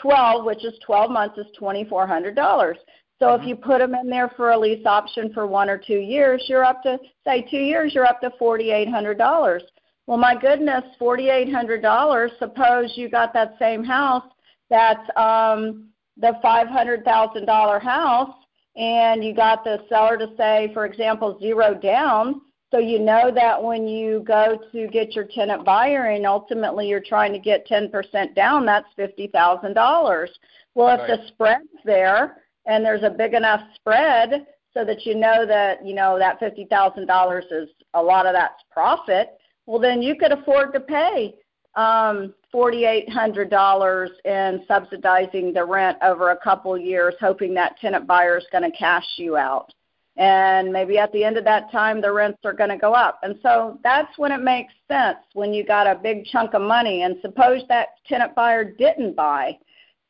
12, 0.01 0.45
which 0.45 0.65
is 0.65 0.75
12 0.85 1.11
months, 1.11 1.39
is 1.39 1.47
$2,400. 1.61 2.75
So 3.19 3.27
mm-hmm. 3.27 3.43
if 3.43 3.49
you 3.49 3.57
put 3.57 3.79
them 3.79 3.95
in 3.95 4.09
there 4.09 4.31
for 4.37 4.51
a 4.51 4.59
lease 4.59 4.87
option 4.87 5.33
for 5.33 5.47
one 5.47 5.71
or 5.71 5.79
two 5.79 5.99
years, 5.99 6.45
you're 6.49 6.65
up 6.65 6.83
to, 6.83 6.99
say, 7.25 7.47
two 7.51 7.59
years, 7.59 7.95
you're 7.95 8.07
up 8.07 8.21
to 8.21 8.31
$4,800. 8.41 9.61
Well, 10.07 10.19
my 10.19 10.39
goodness, 10.39 10.85
$4,800. 11.01 12.39
Suppose 12.39 12.93
you 12.97 13.09
got 13.09 13.33
that 13.33 13.55
same 13.59 13.85
house 13.85 14.25
that's 14.73 15.09
um, 15.17 15.92
the 16.17 16.33
$500,000 16.45 17.83
house, 17.83 18.35
and 18.77 19.25
you 19.25 19.35
got 19.35 19.65
the 19.65 19.85
seller 19.89 20.17
to 20.17 20.29
say, 20.37 20.71
for 20.73 20.87
example, 20.87 21.39
zero 21.41 21.75
down. 21.75 22.41
So 22.71 22.79
you 22.79 22.99
know 22.99 23.31
that 23.35 23.63
when 23.63 23.87
you 23.87 24.25
go 24.27 24.59
to 24.73 24.89
get 24.89 25.15
your 25.15 25.27
tenant 25.27 25.63
buyer 25.63 26.07
and 26.07 26.27
ultimately 26.27 26.89
you're 26.89 27.03
trying 27.07 27.33
to 27.35 27.39
get 27.39 27.69
10% 27.69 28.35
down, 28.35 28.65
that's 28.65 28.89
$50,000. 28.99 30.29
Well, 30.75 30.89
if 30.89 31.01
right. 31.01 31.07
the 31.07 31.29
spread's 31.29 31.69
there 31.85 32.39
and 32.65 32.83
there's 32.83 33.03
a 33.03 33.11
big 33.11 33.35
enough 33.35 33.61
spread 33.75 34.47
so 34.73 34.87
that 34.87 35.05
you 35.05 35.15
know 35.15 35.45
that, 35.45 35.85
you 35.85 35.95
know, 35.95 36.19
that 36.19 36.41
$50,000 36.41 37.43
is 37.51 37.69
a 37.93 38.03
lot 38.03 38.25
of 38.25 38.33
that's 38.33 38.63
profit, 38.71 39.37
well 39.67 39.79
then 39.79 40.01
you 40.01 40.17
could 40.17 40.33
afford 40.33 40.73
to 40.73 40.81
pay 40.81 41.35
um, 41.75 42.35
$4,800 42.55 44.09
in 44.25 44.65
subsidizing 44.69 45.53
the 45.53 45.65
rent 45.65 45.99
over 46.03 46.31
a 46.31 46.37
couple 46.37 46.77
years, 46.77 47.15
hoping 47.21 47.55
that 47.55 47.79
tenant 47.81 48.07
buyer 48.07 48.37
is 48.39 48.47
going 48.53 48.71
to 48.71 48.77
cash 48.77 49.07
you 49.17 49.37
out. 49.37 49.73
And 50.19 50.71
maybe 50.71 50.99
at 50.99 51.11
the 51.13 51.25
end 51.25 51.39
of 51.39 51.45
that 51.45 51.73
time 51.73 52.03
the 52.03 52.13
rents 52.13 52.41
are 52.45 52.53
going 52.53 52.69
to 52.69 52.77
go 52.77 52.93
up. 52.93 53.21
And 53.23 53.37
so 53.43 53.79
that's 53.83 54.19
when 54.19 54.31
it 54.31 54.43
makes 54.43 54.75
sense 54.87 55.19
when 55.33 55.55
you 55.55 55.65
got 55.65 55.87
a 55.87 55.95
big 55.95 56.27
chunk 56.27 56.53
of 56.53 56.61
money. 56.61 57.03
And 57.03 57.17
suppose 57.23 57.63
that 57.69 57.89
tenant 58.07 58.35
buyer 58.35 58.63
didn't 58.65 59.17
buy. 59.17 59.57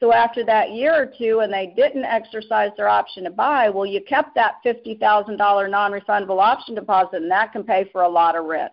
So 0.00 0.12
after 0.12 0.44
that 0.46 0.72
year 0.72 1.00
or 1.00 1.12
two 1.16 1.40
and 1.40 1.52
they 1.52 1.72
didn't 1.76 2.04
exercise 2.04 2.70
their 2.76 2.88
option 2.88 3.22
to 3.22 3.30
buy 3.30 3.70
well 3.70 3.86
you 3.86 4.00
kept 4.02 4.34
that 4.34 4.54
$50,000 4.66 5.70
non-refundable 5.70 6.42
option 6.42 6.74
deposit 6.74 7.22
and 7.22 7.30
that 7.30 7.52
can 7.52 7.62
pay 7.62 7.88
for 7.92 8.02
a 8.02 8.08
lot 8.08 8.34
of 8.34 8.46
rent. 8.46 8.72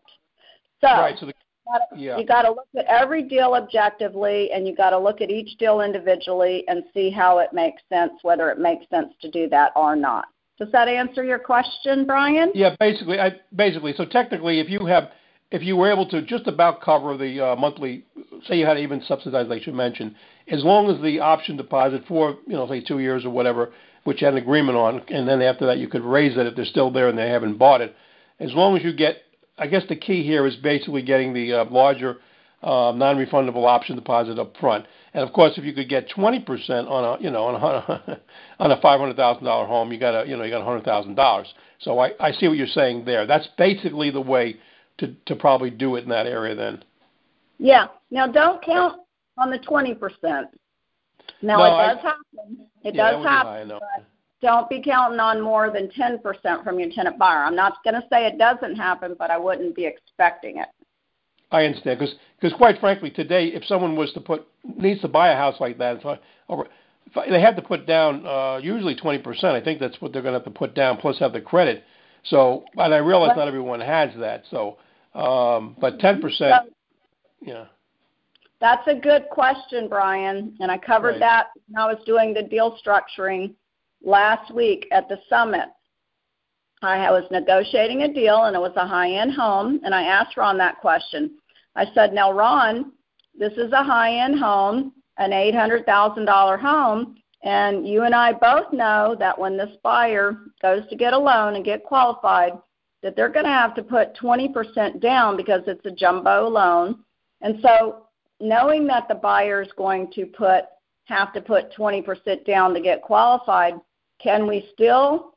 So, 0.82 0.88
right, 0.88 1.16
so 1.20 1.28
the, 1.28 1.34
yeah. 1.96 2.18
you 2.18 2.26
got 2.26 2.44
to 2.44 2.50
look 2.50 2.68
at 2.78 2.86
every 2.86 3.24
deal 3.24 3.54
objectively 3.54 4.52
and 4.52 4.68
you 4.68 4.76
got 4.76 4.90
to 4.92 5.00
look 5.00 5.22
at 5.22 5.30
each 5.30 5.58
deal 5.58 5.82
individually 5.82 6.64
and 6.68 6.84
see 6.94 7.10
how 7.10 7.40
it 7.40 7.54
makes 7.54 7.82
sense 7.90 8.14
whether 8.22 8.50
it 8.50 8.60
makes 8.60 8.90
sense 8.90 9.14
to 9.22 9.30
do 9.30 9.48
that 9.50 9.72
or 9.76 9.96
not 9.96 10.26
does 10.60 10.72
that 10.74 10.90
answer 10.90 11.24
your 11.24 11.40
question, 11.40 12.06
Brian? 12.06 12.52
Yeah, 12.54 12.76
basically. 12.82 13.18
I 13.18 13.32
basically 13.56 13.94
so 13.96 14.04
technically, 14.04 14.60
if 14.60 14.70
you 14.70 14.86
have 14.86 15.12
if 15.52 15.64
you 15.64 15.78
were 15.78 15.92
able 15.92 16.08
to 16.10 16.22
just 16.22 16.48
about 16.48 16.82
cover 16.82 17.18
the 17.18 17.40
uh, 17.40 17.56
monthly, 17.56 18.04
say 18.46 18.58
you 18.58 18.66
had 18.66 18.78
even 18.78 19.02
subsidized, 19.08 19.50
like 19.50 19.66
you 19.66 19.74
mentioned, 19.74 20.16
as 20.52 20.64
long 20.64 20.94
as 20.94 21.02
the 21.02 21.20
option 21.22 21.56
deposit 21.56 22.04
for 22.08 22.38
you 22.46 22.54
know 22.54 22.68
say 22.68 22.82
two 22.82 23.00
years 23.00 23.24
or 23.24 23.30
whatever, 23.30 23.72
which 24.04 24.22
you 24.22 24.26
had 24.26 24.34
an 24.34 24.42
agreement 24.42 24.78
on, 24.78 25.02
and 25.08 25.28
then 25.28 25.42
after 25.42 25.66
that 25.66 25.78
you 25.78 25.88
could 25.88 26.04
raise 26.04 26.38
it 26.38 26.46
if 26.46 26.56
they're 26.58 26.66
still 26.66 26.92
there 26.92 27.08
and 27.08 27.18
they 27.18 27.30
haven't 27.30 27.58
bought 27.58 27.80
it. 27.80 27.96
As 28.42 28.54
long 28.54 28.76
as 28.76 28.84
you 28.84 28.94
get, 28.94 29.16
I 29.60 29.68
guess 29.68 29.84
the 29.90 29.96
key 29.96 30.24
here 30.24 30.46
is 30.48 30.56
basically 30.56 31.02
getting 31.02 31.34
the 31.34 31.54
uh, 31.54 31.66
larger 31.66 32.18
uh, 32.64 32.92
non-refundable 32.96 33.66
option 33.66 33.96
deposit 33.96 34.40
up 34.40 34.56
front. 34.58 34.86
And 35.14 35.24
of 35.28 35.34
course, 35.34 35.54
if 35.58 35.64
you 35.64 35.74
could 35.74 35.90
get 35.90 36.10
20% 36.10 36.90
on 36.90 37.20
a, 37.20 37.22
you 37.22 37.30
know, 37.30 37.46
on 37.46 37.56
a, 37.56 38.22
on 38.60 38.72
a 38.72 38.78
$500,000 38.78 39.68
home, 39.68 39.92
you 39.92 40.00
got 40.00 40.24
a, 40.24 40.28
you 40.28 40.36
know, 40.36 40.44
you 40.44 40.52
got 40.52 40.66
$100,000. 40.66 41.46
So 41.80 42.00
I, 42.00 42.12
I 42.20 42.32
see 42.32 42.48
what 42.48 42.58
you're 42.58 42.68
saying 42.68 43.06
there. 43.06 43.26
That's 43.26 43.48
basically 43.58 44.12
the 44.12 44.22
way 44.22 44.58
to, 45.00 45.16
to 45.26 45.36
probably 45.36 45.70
do 45.70 45.96
it 45.96 46.04
in 46.04 46.10
that 46.10 46.28
area 46.28 46.56
then. 46.56 46.84
Yeah. 47.58 47.88
Now 48.12 48.28
don't 48.28 48.64
count 48.64 49.02
on 49.38 49.50
the 49.50 49.60
20%. 49.60 49.98
Now 51.42 51.58
no, 51.58 51.64
it 51.64 51.70
does 51.70 51.98
I, 51.98 52.02
happen. 52.02 52.68
It 52.84 52.96
yeah, 52.96 53.12
does 53.12 53.26
happen. 53.26 53.72
Don't 54.42 54.70
be 54.70 54.82
counting 54.82 55.20
on 55.20 55.42
more 55.42 55.70
than 55.70 55.90
10% 55.90 56.64
from 56.64 56.80
your 56.80 56.90
tenant 56.92 57.18
buyer. 57.18 57.44
I'm 57.44 57.56
not 57.56 57.84
going 57.84 57.96
to 57.96 58.08
say 58.10 58.26
it 58.26 58.38
doesn't 58.38 58.76
happen, 58.76 59.16
but 59.18 59.32
I 59.32 59.38
wouldn't 59.38 59.76
be 59.76 59.86
expecting 59.86 60.58
it. 60.58 60.68
I 61.52 61.66
understand 61.66 61.98
because 61.98 62.14
because 62.40 62.56
quite 62.56 62.80
frankly 62.80 63.10
today 63.10 63.48
if 63.48 63.66
someone 63.66 63.96
was 63.96 64.14
to 64.14 64.22
put 64.22 64.48
needs 64.78 65.02
to 65.02 65.08
buy 65.08 65.30
a 65.30 65.36
house 65.36 65.56
like 65.60 65.80
that 65.80 66.00
so 66.04 66.16
over 66.48 66.68
they 67.16 67.42
have 67.42 67.56
to 67.56 67.62
put 67.62 67.88
down 67.88 68.26
uh, 68.26 68.58
usually 68.58 68.96
20%. 68.96 69.44
I 69.44 69.62
think 69.62 69.80
that's 69.80 70.00
what 70.02 70.14
they're 70.14 70.22
going 70.22 70.34
to 70.34 70.40
have 70.40 70.46
to 70.46 70.52
put 70.52 70.76
down 70.76 70.98
plus 70.98 71.20
have 71.20 71.34
the 71.34 71.42
credit. 71.42 71.84
So, 72.26 72.66
and 72.78 72.94
I 72.94 72.98
realize 72.98 73.36
not 73.36 73.48
everyone 73.48 73.80
has 73.80 74.12
that. 74.20 74.44
So, 74.52 74.78
um, 75.16 75.76
but 75.80 75.98
10%, 76.00 76.22
yeah. 77.42 77.66
That's 78.60 78.86
a 78.88 78.96
good 78.96 79.26
question, 79.32 79.88
Brian. 79.88 80.56
And 80.60 80.70
I 80.70 80.78
covered 80.78 81.12
right. 81.12 81.20
that 81.20 81.48
when 81.70 81.82
I 81.82 81.88
was 81.88 82.04
doing 82.06 82.34
the 82.34 82.44
deal 82.44 82.78
structuring 82.86 83.54
last 84.04 84.54
week 84.54 84.88
at 84.92 85.08
the 85.10 85.18
summit. 85.30 85.70
I 86.82 87.12
was 87.12 87.26
negotiating 87.30 88.04
a 88.04 88.14
deal 88.14 88.44
and 88.44 88.56
it 88.56 88.60
was 88.60 88.76
a 88.78 88.88
high 88.88 89.12
end 89.12 89.34
home. 89.34 89.82
And 89.84 89.94
I 89.94 90.04
asked 90.04 90.38
Ron 90.38 90.58
that 90.60 90.80
question. 90.80 91.38
I 91.76 91.86
said, 91.94 92.14
Now, 92.14 92.32
Ron, 92.32 92.94
this 93.38 93.54
is 93.54 93.72
a 93.74 93.84
high 93.84 94.16
end 94.16 94.40
home, 94.40 94.94
an 95.18 95.32
$800,000 95.32 96.60
home. 96.60 97.16
And 97.44 97.88
you 97.88 98.04
and 98.04 98.16
I 98.16 98.34
both 98.34 98.72
know 98.74 99.16
that 99.20 99.38
when 99.38 99.58
this 99.58 99.76
buyer 99.84 100.38
goes 100.62 100.88
to 100.90 100.96
get 100.96 101.14
a 101.14 101.18
loan 101.18 101.56
and 101.56 101.66
get 101.66 101.84
qualified, 101.84 102.54
that 103.02 103.16
they're 103.16 103.30
going 103.30 103.46
to 103.46 103.52
have 103.52 103.76
to 103.76 103.84
put 103.84 104.16
20% 104.18 105.02
down 105.02 105.38
because 105.38 105.62
it's 105.68 105.86
a 105.86 105.92
jumbo 105.92 106.48
loan. 106.48 107.00
And 107.42 107.60
so, 107.62 108.08
knowing 108.42 108.88
that 108.88 109.08
the 109.08 109.16
buyer 109.16 109.62
is 109.62 109.72
going 109.78 110.12
to 110.14 110.26
put 110.26 110.66
have 111.06 111.34
to 111.34 111.42
put 111.42 111.74
20% 111.76 112.46
down 112.46 112.74
to 112.74 112.80
get 112.80 113.02
qualified, 113.02 113.74
can 114.22 114.48
we 114.48 114.70
still 114.74 115.36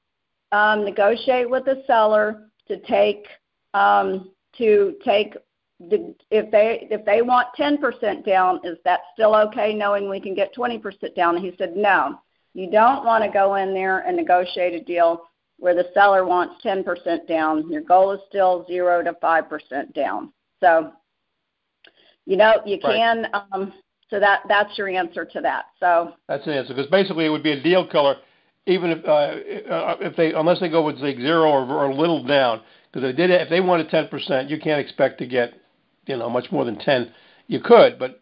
um, 0.52 0.84
negotiate 0.84 1.48
with 1.48 1.64
the 1.64 1.82
seller 1.86 2.48
to 2.68 2.78
take 2.80 3.26
um, 3.74 4.30
to 4.58 4.96
take 5.04 5.34
if 5.90 6.50
they 6.50 6.86
if 6.90 7.04
they 7.04 7.22
want 7.22 7.48
10% 7.58 8.24
down, 8.24 8.60
is 8.64 8.78
that 8.84 9.00
still 9.14 9.34
okay 9.34 9.74
knowing 9.74 10.08
we 10.08 10.20
can 10.20 10.34
get 10.34 10.54
20% 10.54 11.14
down? 11.16 11.36
And 11.36 11.44
he 11.44 11.52
said, 11.58 11.76
no, 11.76 12.20
you 12.54 12.70
don't 12.70 13.04
want 13.04 13.24
to 13.24 13.30
go 13.30 13.56
in 13.56 13.74
there 13.74 14.00
and 14.00 14.16
negotiate 14.16 14.74
a 14.74 14.84
deal 14.84 15.22
where 15.58 15.74
the 15.74 15.86
seller 15.94 16.24
wants 16.24 16.62
10% 16.64 17.26
down. 17.28 17.70
Your 17.70 17.82
goal 17.82 18.12
is 18.12 18.20
still 18.28 18.66
0 18.66 19.04
to 19.04 19.12
5% 19.12 19.94
down. 19.94 20.32
So, 20.60 20.92
you 22.26 22.36
know, 22.36 22.54
you 22.66 22.78
can, 22.78 23.26
right. 23.32 23.44
um, 23.52 23.72
so 24.10 24.20
that 24.20 24.40
that's 24.48 24.76
your 24.76 24.88
answer 24.88 25.24
to 25.24 25.40
that. 25.40 25.66
So 25.80 26.14
that's 26.28 26.44
the 26.44 26.54
answer 26.54 26.74
because 26.74 26.90
basically 26.90 27.26
it 27.26 27.30
would 27.30 27.42
be 27.42 27.52
a 27.52 27.62
deal 27.62 27.88
killer, 27.88 28.16
even 28.66 28.90
if 28.90 29.04
uh, 29.04 29.72
uh, 29.72 29.96
if 30.00 30.16
they 30.16 30.32
unless 30.32 30.60
they 30.60 30.68
go 30.68 30.84
with 30.84 30.96
like 30.98 31.16
zero 31.16 31.50
or, 31.50 31.64
or 31.66 31.90
a 31.90 31.94
little 31.94 32.24
down. 32.24 32.60
Because 32.92 33.08
they 33.08 33.16
did 33.16 33.30
if 33.30 33.48
they 33.48 33.60
wanted 33.62 33.88
10%, 33.88 34.50
you 34.50 34.60
can't 34.60 34.78
expect 34.78 35.18
to 35.20 35.26
get 35.26 35.54
you 36.06 36.16
know 36.16 36.28
much 36.28 36.50
more 36.50 36.64
than 36.64 36.78
ten, 36.78 37.12
you 37.46 37.60
could, 37.60 37.98
but 37.98 38.20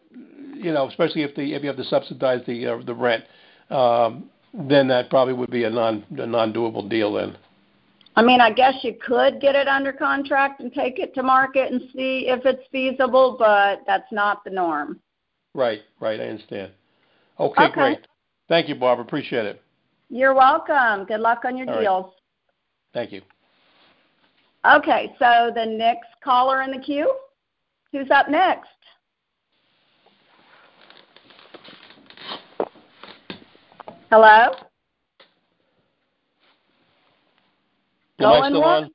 you 0.55 0.71
know 0.71 0.87
especially 0.87 1.23
if 1.23 1.35
the 1.35 1.53
if 1.53 1.61
you 1.61 1.67
have 1.67 1.77
to 1.77 1.83
subsidize 1.83 2.41
the 2.45 2.67
uh, 2.67 2.81
the 2.85 2.93
rent, 2.93 3.23
um, 3.69 4.29
then 4.53 4.87
that 4.87 5.09
probably 5.09 5.33
would 5.33 5.51
be 5.51 5.63
a 5.63 5.69
non 5.69 6.05
a 6.17 6.25
non 6.25 6.53
doable 6.53 6.89
deal 6.89 7.13
then. 7.13 7.37
I 8.15 8.21
mean, 8.21 8.41
I 8.41 8.51
guess 8.51 8.75
you 8.83 8.95
could 9.05 9.39
get 9.39 9.55
it 9.55 9.69
under 9.69 9.93
contract 9.93 10.59
and 10.59 10.73
take 10.73 10.99
it 10.99 11.13
to 11.15 11.23
market 11.23 11.71
and 11.71 11.81
see 11.93 12.27
if 12.27 12.45
it's 12.45 12.63
feasible, 12.69 13.37
but 13.39 13.83
that's 13.87 14.11
not 14.11 14.43
the 14.43 14.49
norm. 14.49 14.99
Right, 15.53 15.81
right. 16.01 16.19
I 16.19 16.25
understand. 16.25 16.71
Okay, 17.39 17.63
okay. 17.63 17.73
great. 17.73 18.07
Thank 18.49 18.67
you, 18.67 18.75
Barbara. 18.75 19.05
Appreciate 19.05 19.45
it. 19.45 19.61
You're 20.11 20.33
welcome. 20.33 21.05
Good 21.05 21.21
luck 21.21 21.45
on 21.45 21.55
your 21.55 21.69
All 21.69 21.79
deals. 21.79 22.05
Right. 22.05 22.13
Thank 22.93 23.13
you. 23.13 23.21
Okay, 24.69 25.15
so 25.17 25.51
the 25.55 25.65
next 25.65 26.09
caller 26.21 26.61
in 26.63 26.71
the 26.71 26.79
queue. 26.79 27.15
Who's 27.93 28.11
up 28.11 28.29
next? 28.29 28.67
Hello? 34.11 34.53
Am 38.19 38.25
I 38.25 38.49
still 38.49 38.63
on? 38.65 38.91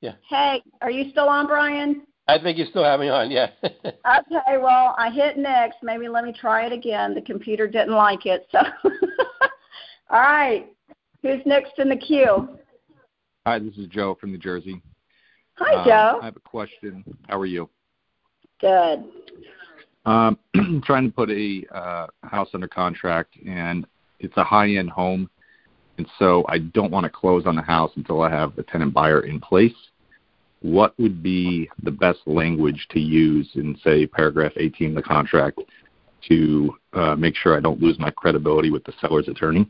Yeah. 0.00 0.12
Hey, 0.28 0.62
are 0.80 0.90
you 0.90 1.10
still 1.10 1.28
on, 1.28 1.46
Brian? 1.46 2.02
I 2.28 2.38
think 2.38 2.56
you 2.56 2.64
still 2.70 2.82
have 2.82 2.98
me 2.98 3.10
on. 3.10 3.30
Yeah. 3.30 3.50
Okay, 3.62 4.58
well, 4.58 4.94
I 4.98 5.10
hit 5.10 5.36
next. 5.36 5.78
Maybe 5.82 6.08
let 6.08 6.24
me 6.24 6.32
try 6.32 6.64
it 6.64 6.72
again. 6.72 7.12
The 7.12 7.22
computer 7.22 7.66
didn't 7.66 7.94
like 7.94 8.24
it, 8.24 8.46
so. 8.52 8.60
All 10.10 10.20
right. 10.20 10.66
Who's 11.22 11.40
next 11.46 11.78
in 11.78 11.88
the 11.88 11.96
queue? 11.96 12.48
Hi, 13.46 13.58
this 13.58 13.76
is 13.76 13.86
Joe 13.88 14.16
from 14.20 14.30
New 14.32 14.38
Jersey. 14.38 14.80
Hi, 15.54 15.74
Um, 15.80 15.84
Joe. 15.86 16.18
I 16.22 16.24
have 16.26 16.36
a 16.36 16.40
question. 16.40 17.04
How 17.28 17.38
are 17.38 17.46
you? 17.46 17.68
Good. 18.60 19.04
Um, 20.04 20.38
I'm 20.54 20.82
trying 20.86 21.06
to 21.08 21.12
put 21.12 21.30
a 21.30 21.64
uh, 21.74 22.06
house 22.22 22.48
under 22.54 22.68
contract, 22.68 23.34
and 23.46 23.86
it's 24.20 24.36
a 24.36 24.44
high-end 24.44 24.90
home, 24.90 25.28
and 25.98 26.06
so 26.18 26.44
I 26.48 26.58
don't 26.58 26.92
want 26.92 27.04
to 27.04 27.10
close 27.10 27.46
on 27.46 27.56
the 27.56 27.62
house 27.62 27.90
until 27.96 28.22
I 28.22 28.30
have 28.30 28.56
a 28.58 28.62
tenant 28.62 28.94
buyer 28.94 29.20
in 29.22 29.40
place. 29.40 29.74
What 30.60 30.94
would 30.98 31.22
be 31.22 31.68
the 31.82 31.90
best 31.90 32.20
language 32.26 32.86
to 32.90 33.00
use 33.00 33.48
in, 33.54 33.76
say, 33.82 34.06
paragraph 34.06 34.52
18 34.56 34.90
of 34.90 34.94
the 34.96 35.02
contract 35.02 35.60
to 36.28 36.76
uh, 36.92 37.14
make 37.16 37.34
sure 37.36 37.56
I 37.56 37.60
don't 37.60 37.80
lose 37.80 37.98
my 37.98 38.10
credibility 38.10 38.70
with 38.70 38.84
the 38.84 38.92
seller's 39.00 39.28
attorney? 39.28 39.68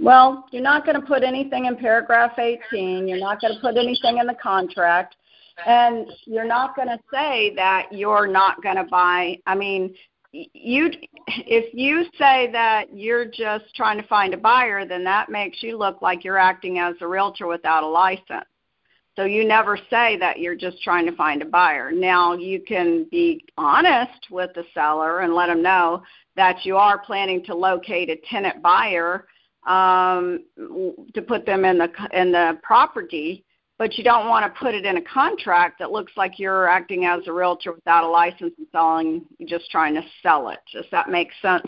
Well, 0.00 0.46
you're 0.50 0.62
not 0.62 0.84
going 0.84 1.00
to 1.00 1.06
put 1.06 1.22
anything 1.22 1.66
in 1.66 1.76
paragraph 1.76 2.38
18. 2.38 3.06
You're 3.06 3.18
not 3.18 3.40
going 3.40 3.54
to 3.54 3.60
put 3.60 3.76
anything 3.76 4.18
in 4.18 4.26
the 4.26 4.34
contract. 4.34 5.16
And 5.66 6.08
you're 6.24 6.46
not 6.46 6.74
going 6.74 6.88
to 6.88 6.98
say 7.12 7.54
that 7.54 7.92
you're 7.92 8.26
not 8.26 8.62
going 8.62 8.76
to 8.76 8.84
buy. 8.84 9.38
I 9.46 9.54
mean, 9.54 9.94
you 10.32 10.90
if 11.28 11.72
you 11.72 12.06
say 12.18 12.50
that 12.50 12.92
you're 12.92 13.24
just 13.24 13.72
trying 13.76 14.00
to 14.00 14.06
find 14.08 14.34
a 14.34 14.36
buyer, 14.36 14.84
then 14.84 15.04
that 15.04 15.30
makes 15.30 15.62
you 15.62 15.78
look 15.78 16.02
like 16.02 16.24
you're 16.24 16.38
acting 16.38 16.80
as 16.80 16.96
a 17.00 17.06
realtor 17.06 17.46
without 17.46 17.84
a 17.84 17.86
license. 17.86 18.46
So 19.16 19.24
you 19.24 19.46
never 19.46 19.78
say 19.90 20.16
that 20.18 20.40
you're 20.40 20.56
just 20.56 20.82
trying 20.82 21.06
to 21.06 21.14
find 21.14 21.40
a 21.40 21.46
buyer. 21.46 21.92
Now 21.92 22.32
you 22.32 22.60
can 22.60 23.06
be 23.12 23.44
honest 23.56 24.28
with 24.28 24.50
the 24.54 24.64
seller 24.74 25.20
and 25.20 25.34
let 25.34 25.46
them 25.46 25.62
know 25.62 26.02
that 26.34 26.64
you 26.64 26.76
are 26.76 26.98
planning 26.98 27.44
to 27.44 27.54
locate 27.54 28.10
a 28.10 28.16
tenant 28.28 28.60
buyer 28.60 29.26
um, 29.66 30.44
to 30.56 31.22
put 31.22 31.46
them 31.46 31.64
in 31.64 31.78
the 31.78 31.90
in 32.12 32.32
the 32.32 32.58
property, 32.62 33.44
but 33.78 33.96
you 33.98 34.04
don't 34.04 34.28
want 34.28 34.44
to 34.44 34.60
put 34.60 34.74
it 34.74 34.84
in 34.84 34.98
a 34.98 35.02
contract 35.02 35.78
that 35.78 35.90
looks 35.90 36.12
like 36.16 36.38
you're 36.38 36.68
acting 36.68 37.06
as 37.06 37.26
a 37.26 37.32
realtor 37.32 37.72
without 37.72 38.04
a 38.04 38.08
license 38.08 38.54
and 38.58 38.66
selling, 38.70 39.24
just 39.46 39.70
trying 39.70 39.94
to 39.94 40.02
sell 40.22 40.48
it. 40.50 40.60
Does 40.72 40.84
that 40.92 41.08
make 41.08 41.28
sense? 41.42 41.66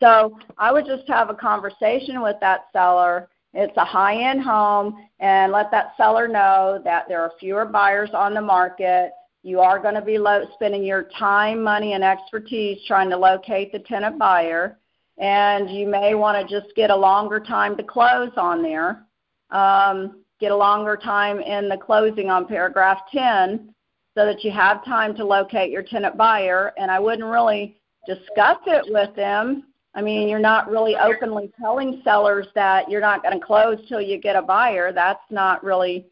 So 0.00 0.38
I 0.58 0.72
would 0.72 0.86
just 0.86 1.08
have 1.08 1.30
a 1.30 1.34
conversation 1.34 2.22
with 2.22 2.36
that 2.40 2.66
seller. 2.72 3.28
It's 3.52 3.76
a 3.76 3.84
high-end 3.84 4.42
home, 4.42 5.06
and 5.20 5.52
let 5.52 5.70
that 5.70 5.94
seller 5.96 6.26
know 6.26 6.80
that 6.84 7.06
there 7.08 7.20
are 7.20 7.32
fewer 7.38 7.64
buyers 7.64 8.10
on 8.12 8.34
the 8.34 8.40
market. 8.40 9.12
You 9.44 9.60
are 9.60 9.78
going 9.78 9.94
to 9.94 10.02
be 10.02 10.18
lo- 10.18 10.46
spending 10.54 10.82
your 10.82 11.04
time, 11.16 11.62
money, 11.62 11.92
and 11.92 12.02
expertise 12.02 12.78
trying 12.86 13.10
to 13.10 13.16
locate 13.16 13.70
the 13.70 13.78
tenant 13.80 14.18
buyer 14.18 14.78
and 15.18 15.70
you 15.70 15.86
may 15.86 16.14
want 16.14 16.36
to 16.36 16.60
just 16.60 16.74
get 16.74 16.90
a 16.90 16.96
longer 16.96 17.40
time 17.40 17.76
to 17.76 17.82
close 17.82 18.32
on 18.36 18.62
there. 18.62 19.04
Um, 19.50 20.24
get 20.40 20.50
a 20.50 20.56
longer 20.56 20.96
time 20.96 21.40
in 21.40 21.68
the 21.68 21.76
closing 21.76 22.28
on 22.28 22.46
paragraph 22.46 23.00
10 23.12 23.72
so 24.16 24.26
that 24.26 24.42
you 24.42 24.50
have 24.50 24.84
time 24.84 25.14
to 25.16 25.24
locate 25.24 25.70
your 25.70 25.82
tenant 25.82 26.16
buyer. 26.16 26.72
And 26.76 26.90
I 26.90 26.98
wouldn't 26.98 27.28
really 27.28 27.76
discuss 28.06 28.58
it 28.66 28.84
with 28.92 29.14
them. 29.16 29.64
I 29.94 30.02
mean, 30.02 30.28
you're 30.28 30.40
not 30.40 30.68
really 30.68 30.96
openly 30.96 31.52
telling 31.60 32.00
sellers 32.02 32.48
that 32.56 32.90
you're 32.90 33.00
not 33.00 33.22
going 33.22 33.38
to 33.38 33.44
close 33.44 33.78
till 33.88 34.00
you 34.00 34.18
get 34.18 34.34
a 34.34 34.42
buyer. 34.42 34.92
That's 34.92 35.22
not 35.30 35.62
really 35.62 36.06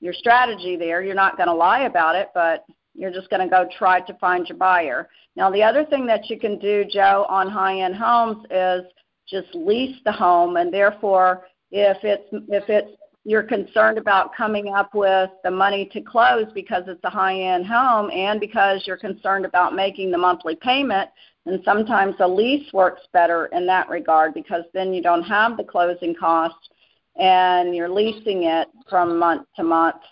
your 0.00 0.12
strategy 0.12 0.76
there. 0.76 1.02
You're 1.02 1.14
not 1.14 1.36
going 1.36 1.48
to 1.48 1.54
lie 1.54 1.82
about 1.82 2.16
it, 2.16 2.30
but 2.34 2.64
you're 2.98 3.12
just 3.12 3.30
going 3.30 3.40
to 3.40 3.48
go 3.48 3.68
try 3.78 4.00
to 4.00 4.14
find 4.14 4.48
your 4.48 4.58
buyer. 4.58 5.08
Now, 5.36 5.50
the 5.50 5.62
other 5.62 5.84
thing 5.84 6.04
that 6.06 6.28
you 6.28 6.38
can 6.38 6.58
do, 6.58 6.84
Joe, 6.84 7.26
on 7.28 7.48
high-end 7.48 7.94
homes 7.94 8.44
is 8.50 8.82
just 9.28 9.54
lease 9.54 9.96
the 10.04 10.12
home, 10.12 10.56
and 10.56 10.74
therefore, 10.74 11.46
if 11.70 11.98
it's 12.02 12.28
if 12.48 12.68
it's 12.68 12.90
you're 13.24 13.42
concerned 13.42 13.98
about 13.98 14.34
coming 14.34 14.72
up 14.74 14.94
with 14.94 15.30
the 15.44 15.50
money 15.50 15.88
to 15.92 16.00
close 16.00 16.46
because 16.54 16.84
it's 16.86 17.04
a 17.04 17.10
high-end 17.10 17.66
home, 17.66 18.10
and 18.10 18.40
because 18.40 18.82
you're 18.86 18.96
concerned 18.96 19.44
about 19.44 19.76
making 19.76 20.10
the 20.10 20.18
monthly 20.18 20.56
payment, 20.56 21.08
then 21.46 21.60
sometimes 21.64 22.16
a 22.20 22.26
lease 22.26 22.72
works 22.72 23.02
better 23.12 23.46
in 23.52 23.66
that 23.66 23.88
regard 23.88 24.34
because 24.34 24.64
then 24.74 24.92
you 24.92 25.02
don't 25.02 25.22
have 25.22 25.56
the 25.56 25.64
closing 25.64 26.14
costs, 26.18 26.68
and 27.16 27.76
you're 27.76 27.88
leasing 27.88 28.44
it 28.44 28.66
from 28.88 29.18
month 29.18 29.46
to 29.54 29.62
month 29.62 30.02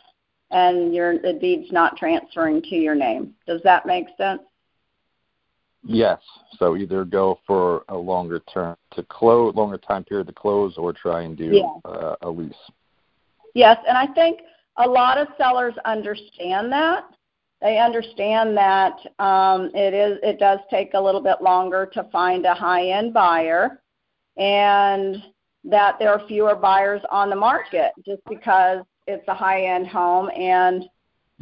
and 0.57 0.95
your 0.95 1.19
the 1.19 1.35
deed's 1.35 1.71
not 1.71 1.97
transferring 1.97 2.62
to 2.62 2.77
your 2.77 2.95
name. 2.95 3.35
Does 3.47 3.61
that 3.64 3.85
make 3.85 4.07
sense? 4.16 4.40
Yes. 5.85 6.21
So 6.59 6.77
either 6.77 7.05
go 7.05 7.38
for 7.47 7.85
a 7.88 7.97
longer 7.97 8.40
term 8.53 8.77
to 8.92 9.03
close, 9.05 9.55
longer 9.55 9.79
time 9.79 10.03
period 10.05 10.27
to 10.29 10.33
close, 10.33 10.77
or 10.79 10.92
try 10.92 11.23
and 11.23 11.37
do 11.37 11.45
Yeah. 11.45 11.90
uh, 11.90 12.16
a 12.23 12.31
lease. 12.31 12.55
Yes, 13.55 13.79
and 13.87 13.97
I 13.97 14.07
think 14.09 14.40
a 14.79 14.88
lot 14.88 15.19
of 15.19 15.29
sellers 15.38 15.75
understand 15.85 16.73
that. 16.73 17.05
They 17.61 17.79
understand 17.79 18.57
that 18.57 18.97
um, 19.19 19.71
it 19.75 19.95
is 19.95 20.19
it 20.23 20.38
does 20.38 20.61
take 20.71 20.95
a 20.95 21.01
little 21.01 21.23
bit 21.23 21.40
longer 21.42 21.87
to 21.87 22.05
find 22.05 22.47
a 22.47 22.55
high 22.55 22.88
end 22.88 23.12
buyer, 23.12 23.83
and 24.37 25.23
that 25.64 25.99
there 25.99 26.12
are 26.12 26.27
fewer 26.27 26.55
buyers 26.55 27.03
on 27.11 27.29
the 27.31 27.37
market 27.37 27.92
just 28.05 28.23
because 28.29 28.83
it's 29.07 29.27
a 29.29 29.35
high 29.35 29.64
end 29.64 29.87
home 29.87 30.31
and 30.37 30.85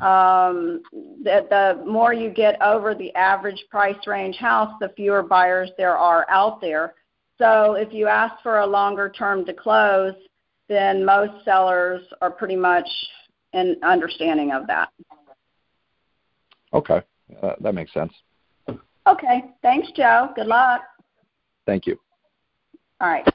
um, 0.01 0.83
the, 1.23 1.47
the 1.51 1.85
more 1.87 2.13
you 2.13 2.31
get 2.31 2.61
over 2.61 2.95
the 2.95 3.15
average 3.15 3.65
price 3.71 4.07
range 4.07 4.37
house, 4.37 4.73
the 4.81 4.89
fewer 4.97 5.23
buyers 5.23 5.71
there 5.79 5.97
are 5.97 6.27
out 6.29 6.61
there. 6.61 6.95
So 7.39 7.75
if 7.75 7.93
you 7.93 8.09
ask 8.09 8.35
for 8.43 8.61
a 8.61 8.67
longer 8.67 9.09
term 9.09 9.45
to 9.45 9.53
close, 9.53 10.15
then 10.69 11.05
most 11.05 11.45
sellers 11.45 12.03
are 12.21 12.31
pretty 12.31 12.57
much 12.57 12.89
in 13.53 13.77
understanding 13.85 14.51
of 14.51 14.67
that. 14.67 14.89
Okay, 16.73 17.01
uh, 17.43 17.55
that 17.61 17.75
makes 17.75 17.93
sense. 17.93 18.13
Okay, 19.07 19.45
thanks, 19.63 19.89
Joe. 19.95 20.31
Good 20.35 20.47
luck. 20.47 20.81
Thank 21.67 21.87
you. 21.87 21.99
All 23.01 23.09
right. 23.09 23.27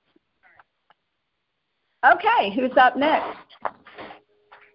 Okay, 2.05 2.53
who's 2.55 2.75
up 2.77 2.97
next? 2.97 3.37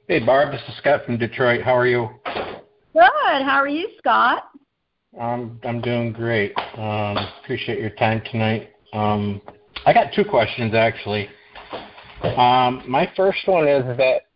Hey, 0.06 0.22
Barb, 0.22 0.52
this 0.52 0.60
is 0.68 0.76
Scott 0.76 1.06
from 1.06 1.16
Detroit. 1.16 1.62
How 1.62 1.74
are 1.74 1.86
you? 1.86 2.10
Good. 2.24 3.02
How 3.42 3.56
are 3.56 3.68
you, 3.68 3.88
Scott? 3.96 4.50
Um, 5.18 5.58
I'm 5.64 5.80
doing 5.80 6.12
great. 6.12 6.52
Um, 6.76 7.16
appreciate 7.42 7.80
your 7.80 7.88
time 7.88 8.20
tonight. 8.30 8.68
Um, 8.92 9.40
I 9.86 9.94
got 9.94 10.12
two 10.14 10.26
questions 10.26 10.74
actually. 10.74 11.30
Um, 12.36 12.82
my 12.86 13.10
first 13.16 13.38
one 13.46 13.66
is 13.66 13.82
that 13.96 14.26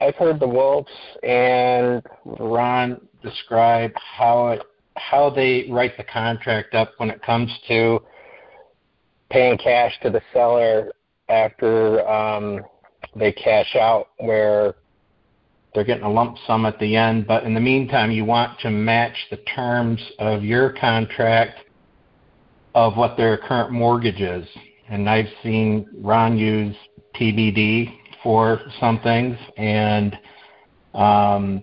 I've 0.00 0.14
heard 0.14 0.40
the 0.40 0.48
Wolves 0.48 0.90
and 1.22 2.02
Ron 2.24 2.98
describe 3.22 3.92
how 3.96 4.48
it 4.52 4.62
how 4.96 5.28
they 5.28 5.68
write 5.70 5.98
the 5.98 6.04
contract 6.04 6.74
up 6.74 6.92
when 6.96 7.10
it 7.10 7.22
comes 7.22 7.50
to 7.68 8.02
paying 9.28 9.58
cash 9.58 9.92
to 10.02 10.08
the 10.08 10.22
seller 10.32 10.92
after 11.28 12.08
um, 12.08 12.62
they 13.18 13.32
cash 13.32 13.76
out, 13.76 14.08
where 14.18 14.74
they're 15.74 15.84
getting 15.84 16.04
a 16.04 16.10
lump 16.10 16.36
sum 16.46 16.66
at 16.66 16.78
the 16.78 16.96
end. 16.96 17.26
But 17.26 17.44
in 17.44 17.54
the 17.54 17.60
meantime, 17.60 18.10
you 18.10 18.24
want 18.24 18.58
to 18.60 18.70
match 18.70 19.16
the 19.30 19.38
terms 19.38 20.00
of 20.18 20.42
your 20.42 20.70
contract 20.70 21.60
of 22.74 22.96
what 22.96 23.16
their 23.16 23.36
current 23.38 23.72
mortgage 23.72 24.20
is. 24.20 24.46
And 24.88 25.08
I've 25.08 25.28
seen 25.42 25.88
Ron 26.00 26.38
use 26.38 26.76
TBD 27.18 27.92
for 28.22 28.60
some 28.80 29.00
things, 29.00 29.36
and 29.56 30.16
um, 30.94 31.62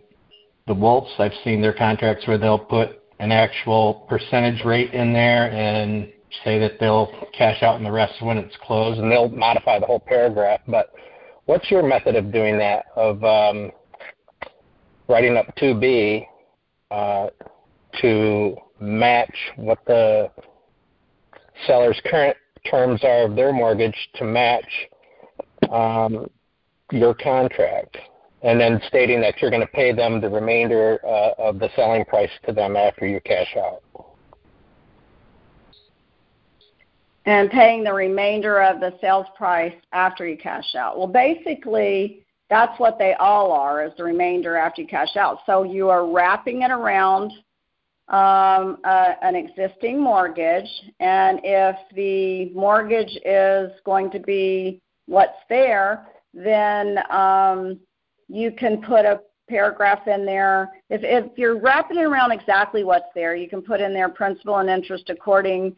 the 0.67 0.73
Wolves, 0.73 1.11
I've 1.19 1.33
seen 1.43 1.61
their 1.61 1.73
contracts 1.73 2.27
where 2.27 2.37
they'll 2.37 2.59
put 2.59 3.01
an 3.19 3.31
actual 3.31 4.05
percentage 4.09 4.63
rate 4.65 4.93
in 4.93 5.13
there 5.13 5.51
and 5.51 6.11
say 6.43 6.59
that 6.59 6.79
they'll 6.79 7.11
cash 7.37 7.61
out 7.63 7.77
in 7.77 7.83
the 7.83 7.91
rest 7.91 8.21
when 8.21 8.37
it's 8.37 8.55
closed, 8.63 8.99
and 8.99 9.11
they'll 9.11 9.29
modify 9.29 9.79
the 9.79 9.85
whole 9.85 9.99
paragraph. 9.99 10.61
But 10.67 10.93
what's 11.45 11.69
your 11.69 11.83
method 11.83 12.15
of 12.15 12.31
doing 12.31 12.57
that? 12.57 12.85
Of 12.95 13.23
um, 13.23 13.71
writing 15.07 15.37
up 15.37 15.55
2B 15.57 16.25
uh, 16.91 17.27
to 18.01 18.55
match 18.79 19.35
what 19.55 19.79
the 19.85 20.29
seller's 21.67 21.99
current 22.05 22.37
terms 22.69 23.03
are 23.03 23.23
of 23.23 23.35
their 23.35 23.51
mortgage 23.51 23.97
to 24.15 24.25
match 24.25 24.87
um, 25.71 26.29
your 26.91 27.13
contract, 27.13 27.97
and 28.41 28.59
then 28.59 28.81
stating 28.87 29.21
that 29.21 29.41
you're 29.41 29.51
going 29.51 29.61
to 29.61 29.67
pay 29.67 29.91
them 29.91 30.21
the 30.21 30.29
remainder 30.29 30.99
uh, 31.05 31.31
of 31.37 31.59
the 31.59 31.69
selling 31.75 32.05
price 32.05 32.29
to 32.45 32.53
them 32.53 32.75
after 32.75 33.07
you 33.07 33.19
cash 33.25 33.55
out. 33.57 33.81
And 37.25 37.49
paying 37.49 37.83
the 37.83 37.93
remainder 37.93 38.61
of 38.61 38.79
the 38.79 38.93
sales 38.99 39.27
price 39.35 39.75
after 39.91 40.27
you 40.27 40.37
cash 40.37 40.75
out. 40.75 40.97
Well, 40.97 41.07
basically, 41.07 42.25
that's 42.49 42.77
what 42.79 42.99
they 42.99 43.13
all 43.13 43.51
are, 43.51 43.85
is 43.85 43.93
the 43.97 44.03
remainder 44.03 44.57
after 44.57 44.81
you 44.81 44.87
cash 44.87 45.15
out. 45.15 45.39
So 45.45 45.63
you 45.63 45.89
are 45.89 46.07
wrapping 46.07 46.63
it 46.63 46.71
around 46.71 47.31
um, 48.09 48.77
uh, 48.83 49.13
an 49.21 49.35
existing 49.35 50.01
mortgage, 50.01 50.69
and 50.99 51.39
if 51.43 51.75
the 51.95 52.49
mortgage 52.53 53.17
is 53.25 53.71
going 53.85 54.11
to 54.11 54.19
be 54.19 54.81
what's 55.05 55.39
there, 55.49 56.07
then 56.33 56.99
um, 57.09 57.79
you 58.27 58.51
can 58.51 58.81
put 58.81 59.05
a 59.05 59.21
paragraph 59.49 60.07
in 60.07 60.25
there. 60.25 60.71
If, 60.89 61.01
if 61.03 61.37
you're 61.37 61.59
wrapping 61.59 61.97
it 61.97 62.03
around 62.03 62.31
exactly 62.31 62.83
what's 62.83 63.05
there, 63.15 63.35
you 63.35 63.47
can 63.47 63.61
put 63.61 63.81
in 63.81 63.93
there 63.93 64.09
principal 64.09 64.57
and 64.57 64.69
interest 64.69 65.09
according 65.09 65.75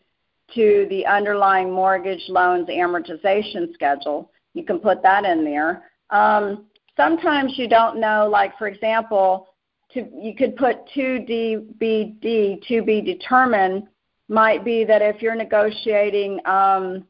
to 0.54 0.86
the 0.90 1.06
underlying 1.06 1.72
mortgage 1.72 2.24
loan's 2.30 2.68
amortization 2.70 3.74
schedule. 3.74 4.32
You 4.54 4.64
can 4.64 4.80
put 4.80 5.02
that 5.04 5.26
in 5.26 5.44
there. 5.44 5.84
Um, 6.12 6.66
sometimes 6.96 7.54
you 7.58 7.68
don't 7.68 8.00
know, 8.00 8.28
like 8.32 8.58
for 8.58 8.68
example, 8.68 9.48
to, 9.94 10.08
you 10.14 10.36
could 10.36 10.56
put 10.56 10.88
2DBD, 10.96 12.68
to 12.68 12.82
be 12.84 13.02
determined, 13.02 13.84
might 14.28 14.66
be 14.66 14.84
that 14.84 15.02
if 15.02 15.22
you're 15.22 15.36
negotiating 15.36 16.40
um, 16.46 17.06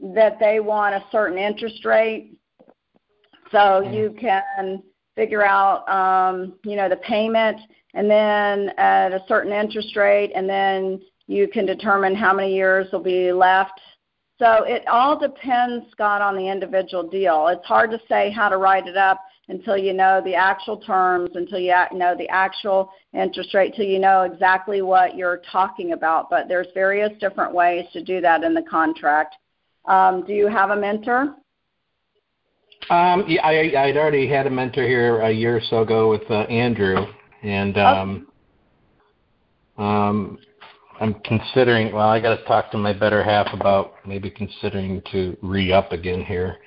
that 0.00 0.38
they 0.40 0.60
want 0.60 0.94
a 0.94 1.04
certain 1.12 1.38
interest 1.38 1.84
rate, 1.84 2.36
so 3.50 3.58
mm-hmm. 3.58 3.92
you 3.92 4.16
can 4.18 4.82
figure 5.16 5.44
out, 5.44 5.88
um, 5.88 6.54
you 6.64 6.76
know, 6.76 6.88
the 6.88 6.96
payment, 6.96 7.58
and 7.94 8.10
then 8.10 8.70
at 8.78 9.12
a 9.12 9.22
certain 9.28 9.52
interest 9.52 9.96
rate, 9.96 10.32
and 10.34 10.48
then 10.48 11.00
you 11.30 11.46
can 11.46 11.64
determine 11.64 12.12
how 12.12 12.34
many 12.34 12.52
years 12.52 12.88
will 12.90 13.02
be 13.04 13.30
left. 13.32 13.80
So 14.40 14.64
it 14.64 14.84
all 14.88 15.16
depends, 15.16 15.86
Scott, 15.92 16.20
on 16.20 16.34
the 16.34 16.48
individual 16.48 17.08
deal. 17.08 17.46
It's 17.46 17.64
hard 17.64 17.92
to 17.92 18.00
say 18.08 18.32
how 18.32 18.48
to 18.48 18.56
write 18.56 18.88
it 18.88 18.96
up 18.96 19.20
until 19.48 19.76
you 19.76 19.92
know 19.92 20.20
the 20.24 20.34
actual 20.34 20.78
terms, 20.78 21.30
until 21.34 21.60
you 21.60 21.72
know 21.92 22.16
the 22.18 22.28
actual 22.30 22.90
interest 23.12 23.54
rate, 23.54 23.72
until 23.72 23.84
you 23.84 24.00
know 24.00 24.22
exactly 24.22 24.82
what 24.82 25.16
you're 25.16 25.40
talking 25.52 25.92
about. 25.92 26.30
But 26.30 26.48
there's 26.48 26.66
various 26.74 27.12
different 27.20 27.54
ways 27.54 27.86
to 27.92 28.02
do 28.02 28.20
that 28.22 28.42
in 28.42 28.52
the 28.52 28.62
contract. 28.62 29.36
Um, 29.84 30.24
do 30.26 30.32
you 30.32 30.48
have 30.48 30.70
a 30.70 30.76
mentor? 30.76 31.36
Um, 32.88 33.24
yeah, 33.28 33.46
I, 33.46 33.84
I'd 33.84 33.96
already 33.96 34.26
had 34.26 34.48
a 34.48 34.50
mentor 34.50 34.84
here 34.84 35.20
a 35.20 35.30
year 35.30 35.58
or 35.58 35.60
so 35.60 35.82
ago 35.82 36.10
with 36.10 36.28
uh, 36.28 36.40
Andrew, 36.50 37.06
and 37.44 37.78
um, 37.78 38.26
okay. 39.78 39.84
um, 39.84 40.38
I'm 41.00 41.14
considering. 41.24 41.92
Well, 41.92 42.08
I 42.08 42.20
got 42.20 42.36
to 42.36 42.44
talk 42.44 42.70
to 42.72 42.78
my 42.78 42.92
better 42.92 43.22
half 43.22 43.52
about 43.52 43.94
maybe 44.06 44.30
considering 44.30 45.02
to 45.12 45.36
re 45.42 45.72
up 45.72 45.92
again 45.92 46.22
here. 46.22 46.58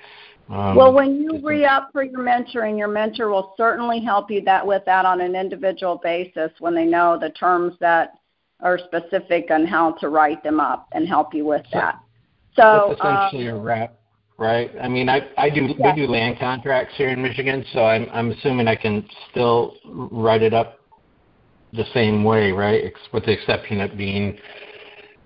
Um, 0.50 0.74
well, 0.74 0.92
when 0.92 1.22
you 1.22 1.40
re 1.42 1.64
up 1.64 1.90
for 1.92 2.02
your 2.02 2.20
mentoring, 2.20 2.76
your 2.76 2.88
mentor 2.88 3.28
will 3.28 3.54
certainly 3.56 4.00
help 4.00 4.30
you 4.30 4.42
that 4.42 4.66
with 4.66 4.84
that 4.84 5.06
on 5.06 5.20
an 5.20 5.34
individual 5.34 6.00
basis 6.02 6.50
when 6.58 6.74
they 6.74 6.84
know 6.84 7.18
the 7.18 7.30
terms 7.30 7.74
that 7.80 8.18
are 8.60 8.78
specific 8.78 9.50
on 9.50 9.66
how 9.66 9.92
to 9.92 10.08
write 10.08 10.42
them 10.42 10.60
up 10.60 10.88
and 10.92 11.08
help 11.08 11.32
you 11.32 11.44
with 11.44 11.64
so 11.72 11.78
that. 11.78 12.00
So 12.56 12.90
it's 12.90 13.00
essentially 13.00 13.48
um, 13.48 13.56
a 13.56 13.60
wrap, 13.60 13.98
right? 14.36 14.70
I 14.82 14.88
mean, 14.88 15.08
I 15.08 15.28
I 15.38 15.48
do 15.48 15.62
we 15.62 15.92
do 15.94 16.06
land 16.06 16.38
contracts 16.38 16.94
here 16.96 17.08
in 17.08 17.22
Michigan, 17.22 17.64
so 17.72 17.84
I'm 17.84 18.08
I'm 18.12 18.30
assuming 18.32 18.68
I 18.68 18.76
can 18.76 19.06
still 19.30 19.76
write 19.86 20.42
it 20.42 20.52
up 20.52 20.80
the 21.74 21.84
same 21.92 22.24
way, 22.24 22.52
right? 22.52 22.92
With 23.12 23.24
the 23.24 23.32
exception 23.32 23.80
of 23.80 23.96
being 23.96 24.38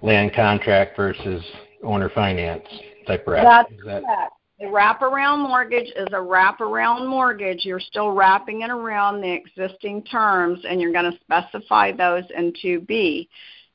land 0.03 0.35
contract 0.35 0.97
versus 0.97 1.43
owner 1.83 2.11
finance 2.11 2.65
type 3.07 3.25
wrap. 3.27 3.45
That's 3.45 3.73
Is 3.73 3.85
that, 3.87 4.03
correct. 4.05 4.33
A 4.61 4.65
wraparound 4.65 5.49
mortgage 5.49 5.87
is 5.95 6.09
a 6.09 6.17
wraparound 6.17 7.09
mortgage. 7.09 7.65
You're 7.65 7.79
still 7.79 8.11
wrapping 8.11 8.63
it 8.63 8.71
around 8.71 9.21
the 9.21 9.31
existing 9.31 10.03
terms, 10.05 10.59
and 10.69 10.81
you're 10.81 10.93
going 10.93 11.13
to 11.13 11.19
specify 11.21 11.93
those 11.93 12.25
in 12.37 12.53
2B. 12.65 13.29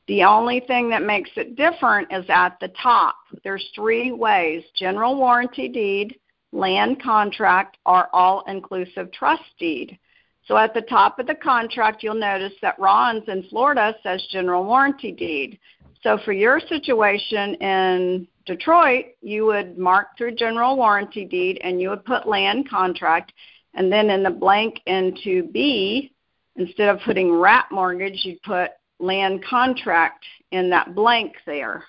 The 0.09 0.23
only 0.23 0.59
thing 0.67 0.89
that 0.89 1.01
makes 1.01 1.29
it 1.37 1.55
different 1.55 2.11
is 2.11 2.25
at 2.27 2.59
the 2.59 2.67
top. 2.81 3.15
There's 3.45 3.65
three 3.73 4.11
ways 4.11 4.63
general 4.75 5.15
warranty 5.15 5.69
deed, 5.69 6.19
land 6.51 7.01
contract, 7.01 7.77
or 7.85 8.09
all 8.13 8.43
inclusive 8.47 9.09
trust 9.13 9.43
deed. 9.57 9.97
So 10.45 10.57
at 10.57 10.73
the 10.73 10.81
top 10.81 11.19
of 11.19 11.27
the 11.27 11.35
contract, 11.35 12.03
you'll 12.03 12.15
notice 12.15 12.53
that 12.61 12.77
Ron's 12.77 13.23
in 13.27 13.43
Florida 13.49 13.95
says 14.03 14.25
general 14.29 14.65
warranty 14.65 15.11
deed. 15.11 15.59
So 16.01 16.19
for 16.25 16.33
your 16.33 16.59
situation 16.59 17.55
in 17.55 18.27
Detroit, 18.45 19.05
you 19.21 19.45
would 19.45 19.77
mark 19.77 20.17
through 20.17 20.35
general 20.35 20.75
warranty 20.75 21.23
deed 21.23 21.59
and 21.63 21.81
you 21.81 21.89
would 21.89 22.03
put 22.03 22.27
land 22.27 22.69
contract. 22.69 23.31
And 23.73 23.91
then 23.91 24.09
in 24.09 24.21
the 24.21 24.29
blank 24.29 24.81
into 24.85 25.43
B, 25.43 26.11
instead 26.57 26.89
of 26.89 26.99
putting 27.05 27.33
wrap 27.33 27.71
mortgage, 27.71 28.19
you'd 28.23 28.41
put 28.43 28.71
land 28.99 29.43
contract 29.49 30.25
in 30.51 30.69
that 30.71 30.93
blank 30.93 31.35
there. 31.45 31.85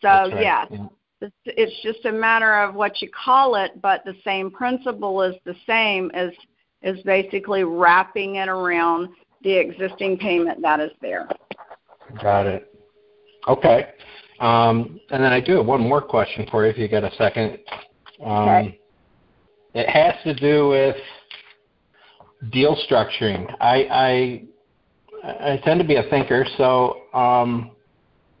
So, 0.00 0.08
right. 0.08 0.40
yeah, 0.40 0.64
it's 1.44 1.82
just 1.82 2.04
a 2.04 2.12
matter 2.12 2.60
of 2.60 2.76
what 2.76 3.02
you 3.02 3.10
call 3.10 3.56
it, 3.56 3.82
but 3.82 4.04
the 4.04 4.14
same 4.24 4.52
principle 4.52 5.20
is 5.22 5.34
the 5.44 5.56
same 5.66 6.12
as 6.14 6.30
is 6.82 7.00
basically 7.02 7.64
wrapping 7.64 8.36
it 8.36 8.48
around 8.48 9.08
the 9.42 9.52
existing 9.52 10.18
payment 10.18 10.60
that 10.62 10.80
is 10.80 10.90
there. 11.00 11.28
Got 12.20 12.46
it. 12.46 12.74
Okay. 13.46 13.88
Um, 14.40 15.00
and 15.10 15.22
then 15.22 15.32
I 15.32 15.40
do 15.40 15.56
have 15.56 15.66
one 15.66 15.80
more 15.80 16.00
question 16.00 16.46
for 16.50 16.64
you 16.64 16.70
if 16.70 16.78
you 16.78 16.88
got 16.88 17.04
a 17.04 17.14
second. 17.16 17.58
Um, 18.24 18.48
okay. 18.48 18.80
It 19.74 19.88
has 19.88 20.14
to 20.24 20.34
do 20.34 20.68
with 20.68 20.96
deal 22.50 22.76
structuring. 22.88 23.52
I, 23.60 24.44
I, 25.24 25.52
I 25.52 25.60
tend 25.64 25.80
to 25.80 25.86
be 25.86 25.96
a 25.96 26.04
thinker, 26.08 26.46
so 26.56 27.02
um, 27.12 27.72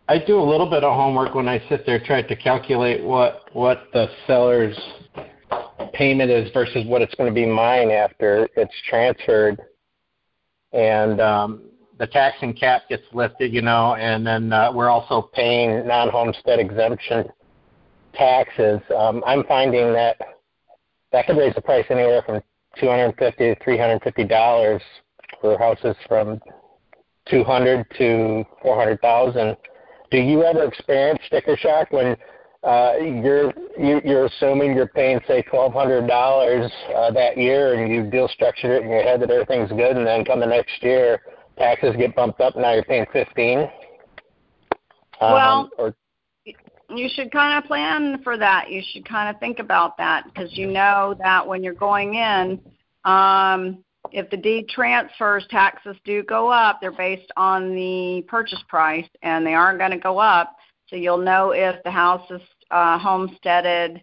I 0.08 0.18
do 0.18 0.40
a 0.40 0.42
little 0.42 0.68
bit 0.68 0.84
of 0.84 0.94
homework 0.94 1.34
when 1.34 1.48
I 1.48 1.62
sit 1.68 1.84
there 1.84 2.00
trying 2.00 2.26
to 2.28 2.36
calculate 2.36 3.04
what 3.04 3.44
what 3.52 3.88
the 3.92 4.08
seller's 4.26 4.78
payment 5.92 6.30
is 6.30 6.50
versus 6.52 6.84
what 6.86 7.02
it's 7.02 7.14
going 7.14 7.28
to 7.28 7.34
be 7.34 7.46
mine 7.46 7.90
after 7.90 8.48
it's 8.56 8.74
transferred. 8.88 9.60
And 10.72 11.20
um, 11.20 11.62
the 11.98 12.06
tax 12.06 12.36
and 12.42 12.58
cap 12.58 12.82
gets 12.88 13.02
lifted, 13.12 13.52
you 13.52 13.62
know, 13.62 13.94
and 13.94 14.26
then 14.26 14.52
uh, 14.52 14.72
we're 14.72 14.88
also 14.88 15.30
paying 15.34 15.86
non-homestead 15.86 16.58
exemption 16.58 17.26
taxes. 18.14 18.80
Um, 18.96 19.22
I'm 19.26 19.44
finding 19.44 19.92
that 19.92 20.16
that 21.12 21.26
could 21.26 21.36
raise 21.36 21.54
the 21.54 21.62
price 21.62 21.86
anywhere 21.90 22.22
from 22.24 22.42
250 22.78 23.54
to 23.54 23.64
350 23.64 24.24
dollars 24.24 24.82
for 25.40 25.58
houses 25.58 25.96
from 26.06 26.40
200 27.30 27.86
to 27.98 28.44
400,000. 28.62 29.56
Do 30.10 30.18
you 30.18 30.42
ever 30.44 30.64
experience 30.64 31.20
sticker 31.26 31.56
shock 31.56 31.90
when 31.90 32.16
uh, 32.64 32.94
you're 33.00 33.52
you, 33.78 34.00
you're 34.04 34.26
assuming 34.26 34.74
you're 34.74 34.88
paying 34.88 35.20
say 35.28 35.42
twelve 35.42 35.72
hundred 35.72 36.06
dollars 36.08 36.70
uh, 36.94 37.10
that 37.12 37.36
year, 37.36 37.74
and 37.74 37.92
you 37.92 38.10
deal 38.10 38.28
structured 38.28 38.70
it 38.72 38.82
in 38.82 38.90
your 38.90 39.02
head 39.02 39.20
that 39.20 39.30
everything's 39.30 39.70
good, 39.70 39.96
and 39.96 40.06
then 40.06 40.24
come 40.24 40.40
the 40.40 40.46
next 40.46 40.82
year, 40.82 41.20
taxes 41.56 41.94
get 41.96 42.16
bumped 42.16 42.40
up. 42.40 42.54
And 42.54 42.62
now 42.62 42.74
you're 42.74 42.84
paying 42.84 43.06
fifteen. 43.12 43.70
Um, 45.20 45.32
well, 45.32 45.70
or, 45.78 45.94
you 46.90 47.08
should 47.12 47.30
kind 47.30 47.62
of 47.62 47.68
plan 47.68 48.20
for 48.24 48.36
that. 48.36 48.70
You 48.70 48.82
should 48.92 49.08
kind 49.08 49.32
of 49.32 49.38
think 49.40 49.60
about 49.60 49.96
that 49.98 50.24
because 50.24 50.56
you 50.56 50.66
know 50.66 51.14
that 51.22 51.46
when 51.46 51.62
you're 51.62 51.74
going 51.74 52.14
in, 52.14 52.60
um, 53.04 53.84
if 54.10 54.28
the 54.30 54.36
deed 54.36 54.68
transfers, 54.68 55.46
taxes 55.48 55.96
do 56.04 56.24
go 56.24 56.48
up. 56.48 56.80
They're 56.80 56.90
based 56.90 57.30
on 57.36 57.74
the 57.74 58.24
purchase 58.26 58.62
price, 58.68 59.08
and 59.22 59.46
they 59.46 59.54
aren't 59.54 59.78
going 59.78 59.92
to 59.92 59.98
go 59.98 60.18
up 60.18 60.57
so 60.88 60.96
you'll 60.96 61.18
know 61.18 61.50
if 61.50 61.82
the 61.84 61.90
house 61.90 62.28
is 62.30 62.40
uh, 62.70 62.98
homesteaded 62.98 64.02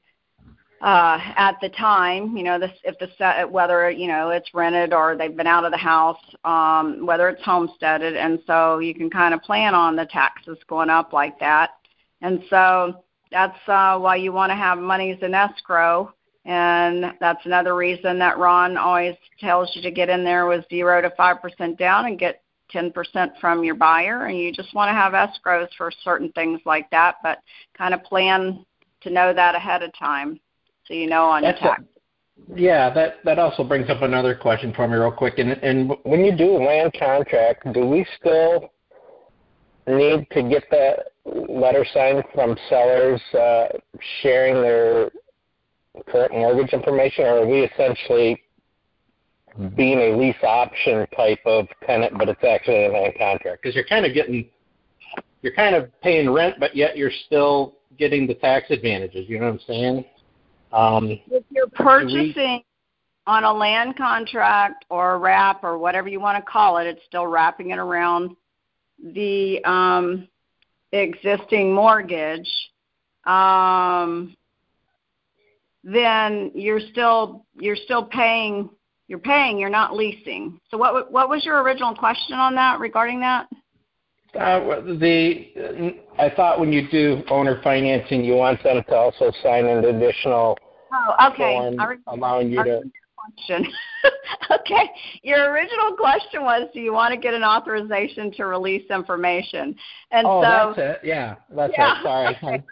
uh, 0.81 1.19
at 1.35 1.55
the 1.61 1.69
time. 1.69 2.37
You 2.37 2.43
know, 2.43 2.59
this 2.59 2.71
if 2.83 2.97
the 2.99 3.47
whether 3.47 3.89
you 3.89 4.07
know 4.07 4.29
it's 4.29 4.53
rented 4.53 4.93
or 4.93 5.15
they've 5.15 5.35
been 5.35 5.47
out 5.47 5.65
of 5.65 5.71
the 5.71 5.77
house, 5.77 6.21
um, 6.43 7.05
whether 7.05 7.29
it's 7.29 7.43
homesteaded, 7.43 8.15
and 8.15 8.39
so 8.45 8.79
you 8.79 8.93
can 8.93 9.09
kind 9.09 9.33
of 9.33 9.41
plan 9.41 9.73
on 9.73 9.95
the 9.95 10.05
taxes 10.05 10.57
going 10.67 10.89
up 10.89 11.13
like 11.13 11.39
that. 11.39 11.71
And 12.21 12.43
so 12.49 13.03
that's 13.31 13.57
uh, 13.67 13.97
why 13.97 14.15
you 14.17 14.31
want 14.31 14.51
to 14.51 14.55
have 14.55 14.77
monies 14.77 15.17
in 15.21 15.33
escrow. 15.33 16.13
And 16.45 17.13
that's 17.19 17.43
another 17.45 17.75
reason 17.75 18.19
that 18.19 18.37
Ron 18.37 18.77
always 18.77 19.15
tells 19.39 19.75
you 19.75 19.81
to 19.81 19.89
get 19.89 20.09
in 20.09 20.23
there 20.23 20.45
with 20.45 20.65
zero 20.69 21.01
to 21.01 21.09
five 21.17 21.41
percent 21.41 21.79
down 21.79 22.05
and 22.05 22.19
get 22.19 22.43
10% 22.73 23.31
from 23.39 23.63
your 23.63 23.75
buyer 23.75 24.25
and 24.25 24.37
you 24.37 24.51
just 24.51 24.73
want 24.73 24.89
to 24.89 24.93
have 24.93 25.13
escrows 25.13 25.69
for 25.77 25.91
certain 26.03 26.31
things 26.33 26.59
like 26.65 26.89
that, 26.89 27.15
but 27.23 27.39
kind 27.77 27.93
of 27.93 28.03
plan 28.03 28.65
to 29.01 29.09
know 29.09 29.33
that 29.33 29.55
ahead 29.55 29.83
of 29.83 29.91
time 29.97 30.39
so 30.87 30.93
you 30.93 31.07
know 31.07 31.25
on 31.25 31.41
That's 31.41 31.61
your 31.61 31.71
tax. 31.71 31.83
A, 31.83 32.59
yeah, 32.59 32.93
that 32.93 33.23
that 33.23 33.39
also 33.39 33.63
brings 33.63 33.89
up 33.89 34.01
another 34.01 34.35
question 34.35 34.73
for 34.73 34.87
me 34.87 34.95
real 34.97 35.11
quick. 35.11 35.35
And 35.37 35.51
and 35.51 35.93
when 36.03 36.25
you 36.25 36.35
do 36.35 36.57
a 36.57 36.61
land 36.63 36.93
contract, 36.97 37.71
do 37.73 37.85
we 37.85 38.05
still 38.19 38.71
need 39.87 40.27
to 40.31 40.43
get 40.43 40.63
that 40.71 41.11
letter 41.25 41.85
signed 41.93 42.23
from 42.33 42.57
sellers 42.69 43.21
uh, 43.33 43.67
sharing 44.21 44.55
their 44.55 45.11
current 46.07 46.33
mortgage 46.33 46.73
information, 46.73 47.25
or 47.25 47.39
are 47.39 47.47
we 47.47 47.63
essentially 47.63 48.41
being 49.75 49.99
a 49.99 50.17
lease 50.17 50.35
option 50.43 51.07
type 51.15 51.39
of 51.45 51.67
tenant, 51.85 52.17
but 52.17 52.29
it's 52.29 52.43
actually 52.43 52.85
a 52.85 52.91
land 52.91 53.13
contract? 53.17 53.61
Because 53.61 53.75
you're 53.75 53.85
kind 53.85 54.05
of 54.05 54.13
getting, 54.13 54.49
you're 55.41 55.53
kind 55.53 55.75
of 55.75 55.89
paying 56.01 56.29
rent, 56.29 56.55
but 56.59 56.75
yet 56.75 56.97
you're 56.97 57.11
still 57.25 57.75
getting 57.97 58.27
the 58.27 58.35
tax 58.35 58.69
advantages. 58.69 59.29
You 59.29 59.39
know 59.39 59.45
what 59.45 59.53
I'm 59.53 59.59
saying? 59.67 60.05
Um, 60.73 61.19
if 61.31 61.43
you're 61.49 61.67
purchasing 61.67 62.63
on 63.27 63.43
a 63.43 63.53
land 63.53 63.97
contract 63.97 64.85
or 64.89 65.13
a 65.13 65.17
wrap 65.17 65.63
or 65.63 65.77
whatever 65.77 66.07
you 66.09 66.19
want 66.19 66.43
to 66.43 66.51
call 66.51 66.77
it, 66.77 66.87
it's 66.87 67.01
still 67.05 67.27
wrapping 67.27 67.71
it 67.71 67.79
around 67.79 68.35
the 69.13 69.63
um, 69.63 70.27
existing 70.91 71.73
mortgage. 71.73 72.49
Um, 73.25 74.35
then 75.83 76.51
you're 76.53 76.79
still 76.91 77.45
you're 77.57 77.75
still 77.75 78.03
paying 78.03 78.69
you're 79.07 79.19
paying 79.19 79.57
you're 79.57 79.69
not 79.69 79.95
leasing. 79.95 80.59
So 80.69 80.77
what 80.77 81.11
what 81.11 81.29
was 81.29 81.45
your 81.45 81.61
original 81.61 81.95
question 81.95 82.37
on 82.37 82.55
that 82.55 82.79
regarding 82.79 83.19
that? 83.21 83.47
Uh, 84.33 84.81
the 84.99 85.95
I 86.19 86.29
thought 86.29 86.59
when 86.59 86.73
you 86.73 86.89
do 86.89 87.23
owner 87.29 87.61
financing, 87.63 88.23
you 88.23 88.33
want 88.33 88.61
them 88.63 88.83
to 88.89 88.95
also 88.95 89.31
sign 89.41 89.65
an 89.65 89.85
additional 89.85 90.57
oh, 90.93 91.31
okay. 91.31 91.55
form 91.55 92.03
allowing 92.07 92.51
you 92.51 92.63
to 92.63 92.81
question. 93.25 93.65
okay. 94.51 94.89
Your 95.23 95.51
original 95.51 95.95
question 95.95 96.43
was 96.43 96.69
do 96.73 96.79
you 96.79 96.93
want 96.93 97.13
to 97.13 97.19
get 97.19 97.33
an 97.33 97.43
authorization 97.43 98.31
to 98.33 98.45
release 98.45 98.89
information? 98.89 99.75
And 100.11 100.27
oh, 100.27 100.41
so 100.41 100.73
that's 100.75 101.01
it. 101.03 101.07
Yeah, 101.07 101.35
that's 101.49 101.73
yeah, 101.77 101.99
it. 101.99 102.03
Sorry. 102.03 102.37
Okay. 102.43 102.63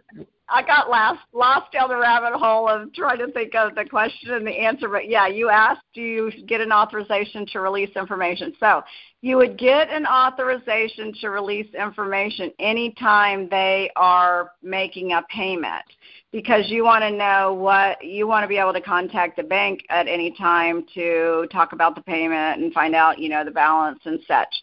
I 0.50 0.62
got 0.62 0.90
lost 0.90 1.20
lost 1.32 1.72
down 1.72 1.90
the 1.90 1.98
rabbit 1.98 2.38
hole 2.38 2.68
of 2.68 2.94
trying 2.94 3.20
to 3.20 3.32
think 3.32 3.56
of 3.56 3.76
the 3.76 3.86
question 3.86 4.34
and 4.34 4.46
the 4.46 4.52
answer, 4.52 4.90
but 4.90 5.08
yeah, 5.08 5.28
you 5.28 5.50
asked, 5.50 5.82
do 5.94 6.02
you 6.02 6.32
get 6.48 6.60
an 6.60 6.72
authorization 6.72 7.46
to 7.54 7.62
release 7.62 7.92
information? 7.96 8.54
So 8.60 8.84
you 9.22 9.38
would 9.38 9.58
get 9.58 9.90
an 9.90 10.06
authorization 10.06 11.14
to 11.22 11.30
release 11.30 11.74
information 11.74 12.52
anytime 12.60 13.48
they 13.50 13.90
are 13.96 14.52
making 14.62 15.14
a 15.14 15.24
payment 15.30 15.86
because 16.34 16.66
you 16.68 16.84
want 16.84 17.04
to 17.04 17.12
know 17.12 17.54
what 17.54 18.04
you 18.04 18.28
want 18.28 18.44
to 18.44 18.48
be 18.48 18.58
able 18.58 18.74
to 18.74 18.82
contact 18.82 19.38
the 19.38 19.44
bank 19.44 19.82
at 19.90 20.08
any 20.08 20.32
time 20.32 20.84
to 20.94 21.48
talk 21.52 21.72
about 21.72 21.96
the 21.96 22.02
payment 22.02 22.62
and 22.62 22.74
find 22.74 22.96
out, 22.96 23.18
you 23.18 23.30
know, 23.30 23.46
the 23.46 23.52
balance 23.52 24.00
and 24.04 24.20
such. 24.28 24.54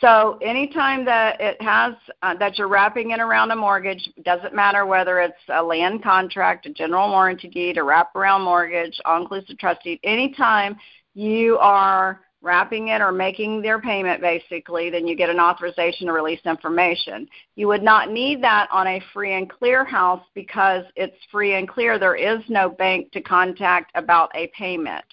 So 0.00 0.38
anytime 0.42 1.04
that 1.06 1.40
it 1.40 1.60
has 1.60 1.94
uh, 2.22 2.34
that 2.36 2.56
you're 2.56 2.68
wrapping 2.68 3.10
it 3.10 3.20
around 3.20 3.50
a 3.50 3.56
mortgage, 3.56 4.08
doesn't 4.24 4.54
matter 4.54 4.86
whether 4.86 5.20
it's 5.20 5.34
a 5.48 5.62
land 5.62 6.04
contract, 6.04 6.66
a 6.66 6.72
general 6.72 7.08
warranty 7.08 7.48
deed, 7.48 7.78
a 7.78 7.80
wraparound 7.80 8.44
mortgage, 8.44 8.96
all-inclusive 9.04 9.58
trust 9.58 9.82
deed. 9.82 9.98
Anytime 10.04 10.76
you 11.14 11.58
are 11.58 12.20
wrapping 12.40 12.88
it 12.88 13.00
or 13.00 13.10
making 13.10 13.60
their 13.60 13.80
payment 13.80 14.20
basically, 14.20 14.88
then 14.88 15.08
you 15.08 15.16
get 15.16 15.30
an 15.30 15.40
authorization 15.40 16.06
to 16.06 16.12
release 16.12 16.40
information. 16.44 17.26
You 17.56 17.66
would 17.66 17.82
not 17.82 18.12
need 18.12 18.40
that 18.44 18.68
on 18.70 18.86
a 18.86 19.02
free 19.12 19.34
and 19.34 19.50
clear 19.50 19.84
house 19.84 20.22
because 20.34 20.84
it's 20.94 21.16
free 21.32 21.54
and 21.54 21.68
clear. 21.68 21.98
There 21.98 22.14
is 22.14 22.38
no 22.48 22.68
bank 22.68 23.10
to 23.12 23.20
contact 23.20 23.90
about 23.96 24.30
a 24.36 24.46
payment. 24.56 25.04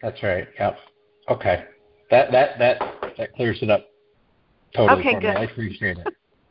That's 0.00 0.22
right. 0.22 0.48
Yep. 0.58 0.78
Okay. 1.28 1.64
That 2.10 2.32
that 2.32 2.58
that 2.58 2.80
that 3.18 3.34
clears 3.34 3.58
it 3.60 3.68
up 3.68 3.86
totally 4.74 5.00
okay, 5.00 5.14
good. 5.14 5.22
me. 5.22 5.28
I 5.28 5.44
appreciate 5.44 5.98
it. 5.98 6.06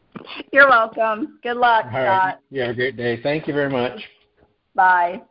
You're 0.54 0.70
welcome. 0.70 1.40
Good 1.44 1.58
luck, 1.58 1.86
All 1.86 1.92
Scott. 1.92 2.06
right. 2.06 2.36
You 2.50 2.62
have 2.62 2.72
a 2.72 2.74
great 2.74 2.98
day. 2.98 3.22
Thank 3.22 3.48
you 3.48 3.54
very 3.54 3.70
much. 3.70 4.02
Bye. 4.76 5.22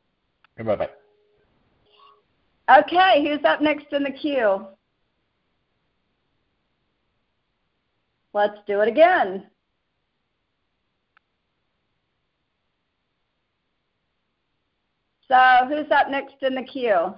Bye 0.59 0.77
bye. 0.77 0.91
Okay, 2.69 3.25
who's 3.25 3.45
up 3.45 3.61
next 3.61 3.93
in 3.93 4.03
the 4.03 4.11
queue? 4.11 4.67
Let's 8.33 8.59
do 8.67 8.81
it 8.81 8.89
again. 8.89 9.47
So, 15.29 15.37
who's 15.69 15.91
up 15.91 16.11
next 16.11 16.37
in 16.43 16.55
the 16.55 16.63
queue? 16.63 17.15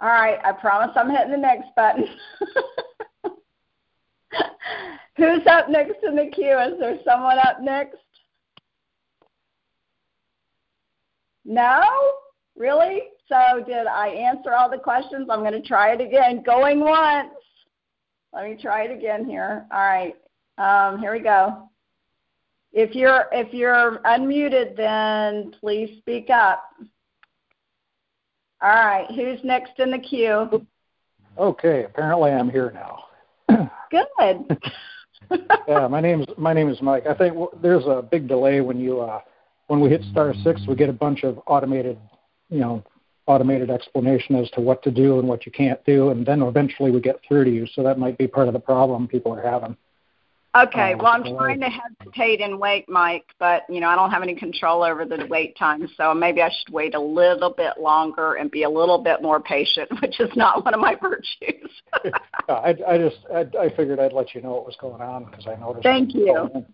All 0.00 0.08
right, 0.08 0.38
I 0.44 0.52
promise 0.52 0.94
I'm 0.96 1.10
hitting 1.10 1.32
the 1.32 1.36
next 1.36 1.74
button. 1.74 2.06
Who's 5.16 5.44
up 5.50 5.68
next 5.68 6.04
in 6.04 6.14
the 6.14 6.30
queue? 6.32 6.56
Is 6.58 6.78
there 6.78 6.98
someone 7.04 7.38
up 7.38 7.60
next? 7.60 7.96
No? 11.44 11.82
Really? 12.56 13.02
So 13.28 13.64
did 13.66 13.86
I 13.86 14.08
answer 14.08 14.52
all 14.52 14.70
the 14.70 14.78
questions? 14.78 15.28
I'm 15.30 15.40
going 15.40 15.60
to 15.60 15.66
try 15.66 15.92
it 15.92 16.00
again. 16.00 16.42
Going 16.44 16.80
once. 16.80 17.30
Let 18.32 18.44
me 18.44 18.56
try 18.60 18.84
it 18.84 18.96
again 18.96 19.24
here. 19.24 19.66
All 19.72 19.80
right. 19.80 20.14
Um, 20.58 21.00
here 21.00 21.12
we 21.12 21.20
go. 21.20 21.68
If 22.72 22.94
you're 22.94 23.26
if 23.32 23.54
you're 23.54 24.00
unmuted, 24.04 24.76
then 24.76 25.52
please 25.58 25.98
speak 25.98 26.28
up. 26.30 26.62
All 28.60 28.70
right. 28.70 29.06
Who's 29.10 29.38
next 29.44 29.78
in 29.78 29.90
the 29.90 29.98
queue? 29.98 30.66
Okay. 31.38 31.84
Apparently, 31.84 32.30
I'm 32.30 32.50
here 32.50 32.72
now. 32.72 33.04
Good. 33.90 34.58
yeah, 35.68 35.88
my 35.88 36.00
name's 36.00 36.26
my 36.36 36.52
name 36.52 36.68
is 36.68 36.80
Mike. 36.80 37.06
I 37.06 37.14
think 37.14 37.36
there's 37.62 37.84
a 37.86 38.02
big 38.02 38.28
delay 38.28 38.60
when 38.60 38.78
you 38.78 39.00
uh, 39.00 39.20
when 39.68 39.80
we 39.80 39.88
hit 39.88 40.02
star 40.10 40.34
six, 40.42 40.62
we 40.66 40.74
get 40.74 40.88
a 40.88 40.94
bunch 40.94 41.24
of 41.24 41.38
automated, 41.46 41.98
you 42.48 42.58
know, 42.58 42.82
automated 43.26 43.70
explanation 43.70 44.34
as 44.36 44.50
to 44.50 44.60
what 44.60 44.82
to 44.82 44.90
do 44.90 45.18
and 45.18 45.28
what 45.28 45.46
you 45.46 45.52
can't 45.52 45.82
do, 45.84 46.10
and 46.10 46.26
then 46.26 46.42
eventually 46.42 46.90
we 46.90 47.00
get 47.00 47.20
through 47.26 47.44
to 47.44 47.50
you. 47.50 47.66
So 47.74 47.82
that 47.82 47.98
might 47.98 48.18
be 48.18 48.26
part 48.26 48.48
of 48.48 48.54
the 48.54 48.60
problem 48.60 49.06
people 49.06 49.32
are 49.32 49.42
having. 49.42 49.76
Okay, 50.58 50.94
well, 50.96 51.12
I'm 51.12 51.22
trying 51.22 51.60
to 51.60 51.68
hesitate 51.68 52.40
and 52.40 52.58
wait, 52.58 52.88
Mike, 52.88 53.26
but 53.38 53.62
you 53.68 53.80
know 53.80 53.88
I 53.88 53.94
don't 53.94 54.10
have 54.10 54.22
any 54.22 54.34
control 54.34 54.82
over 54.82 55.04
the 55.04 55.26
wait 55.28 55.56
time, 55.56 55.88
so 55.96 56.12
maybe 56.14 56.42
I 56.42 56.48
should 56.48 56.72
wait 56.72 56.94
a 56.94 57.00
little 57.00 57.50
bit 57.50 57.78
longer 57.78 58.34
and 58.34 58.50
be 58.50 58.64
a 58.64 58.70
little 58.70 58.98
bit 58.98 59.22
more 59.22 59.40
patient, 59.40 59.88
which 60.02 60.18
is 60.20 60.30
not 60.34 60.64
one 60.64 60.74
of 60.74 60.80
my 60.80 60.96
virtues. 60.96 61.70
I, 62.48 62.74
I 62.86 62.98
just 62.98 63.18
I, 63.32 63.46
I 63.58 63.68
figured 63.76 64.00
I'd 64.00 64.12
let 64.12 64.34
you 64.34 64.42
know 64.42 64.52
what 64.52 64.66
was 64.66 64.76
going 64.80 65.00
on 65.00 65.26
because 65.26 65.46
I 65.46 65.54
noticed. 65.56 65.84
Thank 65.84 66.14
you. 66.14 66.64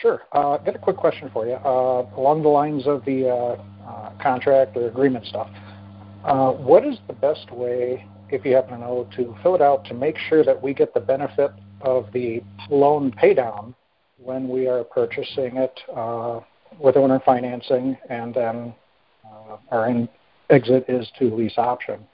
Sure. 0.00 0.22
Uh, 0.32 0.56
got 0.58 0.76
a 0.76 0.78
quick 0.78 0.96
question 0.96 1.30
for 1.32 1.46
you. 1.46 1.54
Uh, 1.54 2.08
along 2.16 2.42
the 2.42 2.48
lines 2.48 2.86
of 2.86 3.04
the 3.04 3.28
uh, 3.28 3.62
uh, 3.86 4.12
contract 4.22 4.76
or 4.76 4.88
agreement 4.88 5.26
stuff, 5.26 5.50
uh, 6.24 6.52
what 6.52 6.86
is 6.86 6.96
the 7.06 7.12
best 7.12 7.50
way, 7.52 8.06
if 8.30 8.44
you 8.46 8.54
happen 8.54 8.74
to 8.74 8.78
know, 8.78 9.08
to 9.16 9.36
fill 9.42 9.54
it 9.54 9.60
out 9.60 9.84
to 9.86 9.94
make 9.94 10.16
sure 10.16 10.42
that 10.42 10.62
we 10.62 10.72
get 10.72 10.94
the 10.94 11.00
benefit 11.00 11.50
of 11.82 12.12
the 12.12 12.42
loan 12.68 13.12
paydown 13.12 13.74
when 14.18 14.48
we 14.48 14.66
are 14.66 14.84
purchasing 14.84 15.56
it 15.56 15.80
uh, 15.94 16.40
with 16.78 16.96
owner 16.96 17.20
financing, 17.24 17.96
and 18.08 18.34
then 18.34 18.74
uh, 19.24 19.56
our 19.70 20.08
exit 20.50 20.84
is 20.88 21.10
to 21.18 21.34
lease 21.34 21.56
option? 21.56 22.06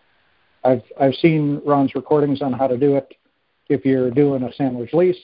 I've 0.64 0.82
I've 1.00 1.14
seen 1.14 1.60
Ron's 1.64 1.94
recordings 1.94 2.42
on 2.42 2.52
how 2.52 2.66
to 2.66 2.76
do 2.76 2.96
it 2.96 3.14
if 3.68 3.84
you're 3.84 4.10
doing 4.10 4.42
a 4.42 4.52
sandwich 4.52 4.92
lease 4.92 5.18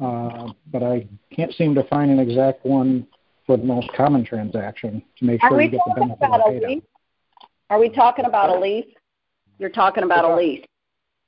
uh, 0.00 0.48
but 0.72 0.82
I 0.82 1.06
can't 1.34 1.52
seem 1.54 1.74
to 1.74 1.84
find 1.84 2.10
an 2.10 2.18
exact 2.18 2.64
one 2.64 3.06
for 3.46 3.56
the 3.56 3.64
most 3.64 3.92
common 3.92 4.24
transaction 4.24 5.02
to 5.18 5.24
make 5.24 5.40
sure 5.42 5.60
you 5.60 5.70
get 5.70 5.80
the 5.86 5.94
benefit 5.94 6.22
of 6.22 6.54
the 6.54 6.66
lease? 6.66 6.82
Are 7.70 7.78
we 7.78 7.88
talking 7.88 8.24
about 8.24 8.50
a 8.50 8.58
lease? 8.58 8.86
You're 9.58 9.70
talking 9.70 10.04
about 10.04 10.24
we're 10.24 10.34
a 10.34 10.36
lease. 10.36 10.64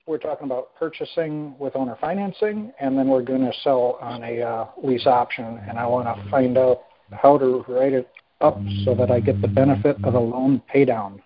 We're 0.07 0.19
talking 0.19 0.45
about 0.47 0.75
purchasing 0.77 1.59
with 1.59 1.75
owner 1.75 1.97
financing, 2.01 2.73
and 2.79 2.97
then 2.97 3.09
we're 3.09 3.23
going 3.23 3.41
to 3.41 3.53
sell 3.65 3.99
on 4.01 4.23
a 4.23 4.41
uh, 4.41 4.67
lease 4.83 5.07
option. 5.07 5.61
And 5.69 5.79
I 5.79 5.87
want 5.87 6.07
to 6.07 6.31
find 6.31 6.57
out 6.57 6.83
how 7.11 7.37
to 7.39 7.65
write 7.67 7.93
it 7.93 8.09
up 8.41 8.57
so 8.85 8.95
that 8.95 9.11
I 9.11 9.19
get 9.19 9.43
the 9.43 9.49
benefit 9.49 9.97
of 10.05 10.15
a 10.15 10.19
loan 10.21 10.63
paydown. 10.73 11.21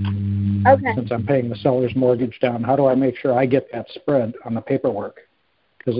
Okay. 0.00 0.94
Since 0.94 1.12
I'm 1.12 1.26
paying 1.26 1.50
the 1.50 1.56
seller's 1.56 1.94
mortgage 1.94 2.38
down, 2.40 2.62
how 2.62 2.76
do 2.76 2.86
I 2.86 2.94
make 2.94 3.16
sure 3.18 3.38
I 3.38 3.44
get 3.44 3.70
that 3.72 3.86
spread 3.90 4.32
on 4.46 4.54
the 4.54 4.62
paperwork? 4.62 5.20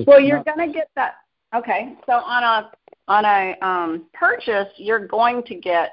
well, 0.06 0.20
you're 0.20 0.44
going 0.44 0.66
to 0.66 0.72
get 0.72 0.88
that. 0.96 1.16
Okay, 1.54 1.94
so 2.06 2.12
on 2.12 2.42
a 2.42 2.70
on 3.08 3.24
a 3.26 3.54
um, 3.60 4.06
purchase, 4.14 4.68
you're 4.76 5.06
going 5.06 5.42
to 5.42 5.56
get 5.56 5.90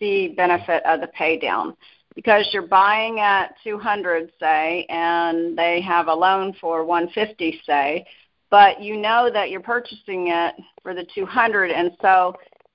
the 0.00 0.34
benefit 0.36 0.84
of 0.84 1.00
the 1.00 1.06
pay 1.08 1.38
down 1.38 1.76
because 2.16 2.48
you're 2.52 2.66
buying 2.66 3.20
at 3.20 3.54
200, 3.62 4.32
say, 4.40 4.86
and 4.88 5.56
they 5.56 5.80
have 5.82 6.08
a 6.08 6.14
loan 6.14 6.56
for 6.60 6.84
150, 6.84 7.60
say, 7.64 8.04
but 8.50 8.80
you 8.82 8.96
know 8.96 9.30
that 9.32 9.50
you're 9.50 9.60
purchasing 9.60 10.28
it 10.28 10.54
for 10.82 10.94
the 10.94 11.06
200, 11.14 11.70
and 11.70 11.92
so 12.00 12.34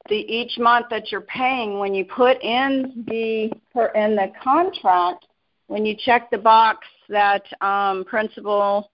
the 0.09 0.15
each 0.15 0.57
month 0.57 0.85
that 0.89 1.11
you're 1.11 1.21
paying 1.21 1.79
when 1.79 1.93
you 1.93 2.05
put 2.05 2.41
in 2.41 3.03
the 3.07 3.43
in 3.95 4.15
the 4.15 4.31
contract 4.43 5.25
when 5.67 5.85
you 5.85 5.95
check 5.95 6.29
the 6.31 6.37
box 6.37 6.85
that 7.07 7.43
um, 7.61 8.03
principal 8.03 8.91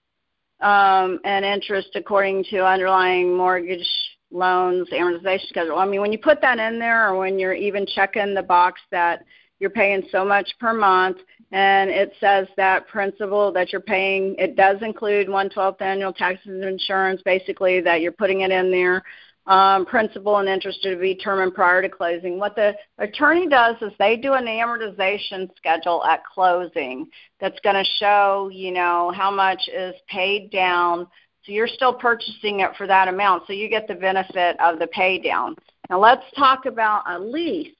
um, 0.61 1.19
and 1.23 1.43
interest 1.43 1.89
according 1.95 2.43
to 2.43 2.65
underlying 2.65 3.35
mortgage 3.35 3.87
loans 4.31 4.87
amortization 4.91 5.47
schedule. 5.47 5.77
I 5.77 5.85
mean, 5.85 6.01
when 6.01 6.11
you 6.11 6.19
put 6.19 6.41
that 6.41 6.59
in 6.59 6.77
there, 6.77 7.09
or 7.09 7.17
when 7.17 7.39
you're 7.39 7.53
even 7.53 7.85
checking 7.85 8.33
the 8.33 8.43
box 8.43 8.81
that 8.91 9.23
you're 9.59 9.69
paying 9.69 10.03
so 10.11 10.23
much 10.23 10.49
per 10.59 10.73
month, 10.73 11.17
and 11.51 11.89
it 11.89 12.13
says 12.19 12.47
that 12.57 12.87
principal 12.87 13.51
that 13.53 13.71
you're 13.71 13.81
paying, 13.81 14.35
it 14.37 14.55
does 14.55 14.77
include 14.81 15.29
one 15.29 15.49
twelfth 15.49 15.81
annual 15.81 16.13
taxes 16.13 16.47
and 16.47 16.63
insurance, 16.63 17.21
basically 17.23 17.81
that 17.81 18.01
you're 18.01 18.11
putting 18.11 18.41
it 18.41 18.51
in 18.51 18.69
there 18.71 19.03
um, 19.47 19.85
principal 19.85 20.37
and 20.37 20.49
interest 20.49 20.83
to 20.83 20.97
be 20.97 21.15
determined 21.15 21.55
prior 21.55 21.81
to 21.81 21.89
closing. 21.89 22.37
What 22.37 22.55
the 22.55 22.75
attorney 22.97 23.47
does 23.47 23.75
is 23.81 23.93
they 23.97 24.17
do 24.17 24.33
an 24.33 24.45
amortization 24.45 25.49
schedule 25.55 26.03
at 26.03 26.25
closing 26.25 27.07
that's 27.39 27.59
going 27.61 27.77
to 27.77 27.89
show, 27.97 28.49
you 28.51 28.71
know, 28.71 29.13
how 29.15 29.31
much 29.31 29.61
is 29.73 29.95
paid 30.09 30.51
down. 30.51 31.07
So 31.43 31.53
you're 31.53 31.69
still 31.69 31.93
purchasing 31.93 32.59
it 32.59 32.71
for 32.77 32.87
that 32.87 33.07
amount, 33.07 33.43
so 33.47 33.53
you 33.53 33.69
get 33.69 33.87
the 33.87 33.95
benefit 33.95 34.59
of 34.59 34.79
the 34.79 34.87
pay 34.87 35.17
down. 35.17 35.55
Now 35.89 36.01
let's 36.01 36.25
talk 36.35 36.65
about 36.65 37.03
a 37.07 37.17
lease. 37.17 37.73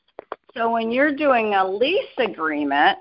So 0.56 0.72
when 0.72 0.92
you're 0.92 1.16
doing 1.16 1.54
a 1.54 1.68
lease 1.68 2.06
agreement, 2.18 2.98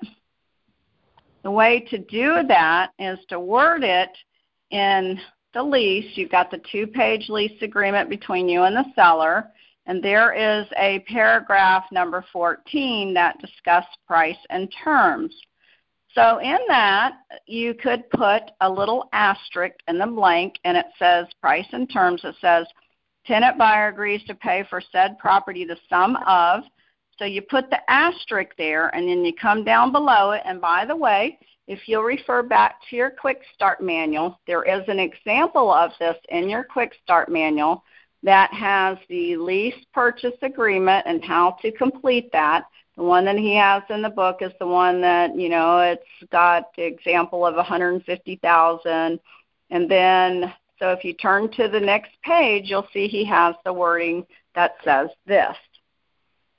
the 1.43 1.51
way 1.51 1.81
to 1.91 1.99
do 1.99 2.43
that 2.49 2.91
is 2.99 3.19
to 3.29 3.39
word 3.39 3.85
it 3.85 4.11
in 4.71 5.19
the 5.55 5.63
lease, 5.63 6.17
you've 6.17 6.31
got 6.31 6.51
the 6.51 6.61
two 6.71 6.87
page 6.87 7.29
lease 7.29 7.63
agreement 7.63 8.11
between 8.11 8.49
you 8.49 8.65
and 8.65 8.77
the 8.77 8.85
seller, 8.95 9.49
and 9.87 10.03
there 10.03 10.33
is 10.35 10.67
a 10.77 11.05
paragraph 11.09 11.85
number 11.93 12.25
14 12.33 13.15
that 13.15 13.39
discusses 13.41 13.89
price 14.07 14.37
and 14.51 14.73
terms. 14.85 15.35
So 16.15 16.39
in 16.39 16.59
that, 16.69 17.19
you 17.47 17.75
could 17.75 18.09
put 18.11 18.43
a 18.61 18.69
little 18.69 19.09
asterisk 19.13 19.77
in 19.87 19.99
the 19.99 20.07
blank, 20.07 20.57
and 20.65 20.77
it 20.77 20.87
says 20.99 21.27
price 21.41 21.67
and 21.73 21.91
terms. 21.91 22.23
It 22.25 22.35
says 22.41 22.67
tenant 23.25 23.57
buyer 23.57 23.89
agrees 23.89 24.25
to 24.25 24.35
pay 24.35 24.65
for 24.69 24.83
said 24.93 25.19
property 25.19 25.65
the 25.65 25.79
sum 25.89 26.17
of. 26.27 26.65
So 27.19 27.25
you 27.25 27.43
put 27.43 27.71
the 27.71 27.79
asterisk 27.91 28.51
there, 28.59 28.95
and 28.95 29.09
then 29.09 29.25
you 29.25 29.33
come 29.35 29.65
down 29.65 29.93
below 29.93 30.33
it. 30.33 30.43
And 30.45 30.61
by 30.61 30.85
the 30.85 30.97
way, 30.97 31.39
if 31.67 31.89
you'll 31.89 32.03
refer 32.03 32.43
back 32.43 32.77
to 32.89 32.97
your 32.97 33.11
Quick 33.11 33.41
Start 33.55 33.83
manual, 33.83 34.39
there 34.47 34.65
is 34.65 34.87
an 34.89 35.01
example 35.01 35.73
of 35.73 35.93
this 35.99 36.17
in 36.29 36.49
your 36.49 36.65
Quick 36.65 36.93
Start 37.03 37.29
manual 37.29 37.83
that 38.23 38.53
has 38.53 38.99
the 39.09 39.37
lease 39.37 39.85
purchase 39.93 40.37
agreement 40.43 41.07
and 41.07 41.25
how 41.25 41.57
to 41.63 41.73
complete 41.73 42.31
that. 42.33 42.65
The 42.97 43.03
one 43.03 43.25
that 43.27 43.37
he 43.37 43.55
has 43.57 43.83
in 43.91 44.03
the 44.03 44.09
book 44.09 44.39
is 44.41 44.53
the 44.59 44.67
one 44.67 45.01
that, 45.03 45.37
you 45.37 45.49
know, 45.49 45.81
it's 45.81 46.31
got 46.31 46.75
the 46.77 46.85
example 46.85 47.45
of 47.45 47.57
150,000 47.57 49.21
and 49.71 49.91
then 49.91 50.53
so 50.79 50.93
if 50.93 51.05
you 51.05 51.15
turn 51.15 51.51
to 51.53 51.69
the 51.69 51.81
next 51.81 52.11
page, 52.23 52.65
you'll 52.67 52.89
see 52.93 53.09
he 53.09 53.25
has 53.25 53.55
the 53.65 53.73
wording 53.73 54.27
that 54.55 54.75
says 54.85 55.09
this. 55.27 55.57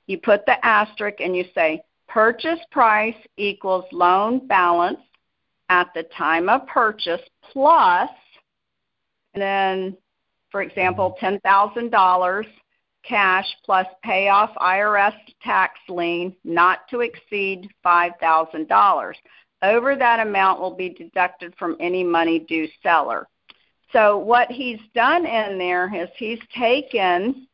You 0.08 0.18
put 0.18 0.44
the 0.46 0.64
asterisk 0.66 1.20
and 1.20 1.36
you 1.36 1.44
say 1.54 1.82
purchase 2.08 2.58
price 2.72 3.14
equals 3.36 3.84
loan 3.92 4.48
balance 4.48 4.98
at 5.68 5.88
the 5.94 6.04
time 6.16 6.48
of 6.48 6.66
purchase 6.66 7.20
plus, 7.52 8.08
and 9.34 9.42
then, 9.42 9.96
for 10.50 10.62
example, 10.62 11.16
$10,000 11.20 12.44
cash 13.04 13.46
plus 13.64 13.86
payoff 14.02 14.50
IRS 14.56 15.14
tax 15.42 15.78
lien 15.90 16.34
not 16.42 16.88
to 16.88 17.00
exceed 17.00 17.68
$5,000. 17.84 19.12
Over 19.62 19.94
that 19.96 20.26
amount 20.26 20.60
will 20.60 20.74
be 20.74 20.88
deducted 20.88 21.54
from 21.58 21.76
any 21.80 22.02
money 22.02 22.38
due 22.38 22.68
seller. 22.82 23.28
So 23.92 24.16
what 24.16 24.50
he's 24.50 24.80
done 24.94 25.26
in 25.26 25.58
there 25.58 25.94
is 25.94 26.08
he's 26.16 26.40
taken 26.56 27.46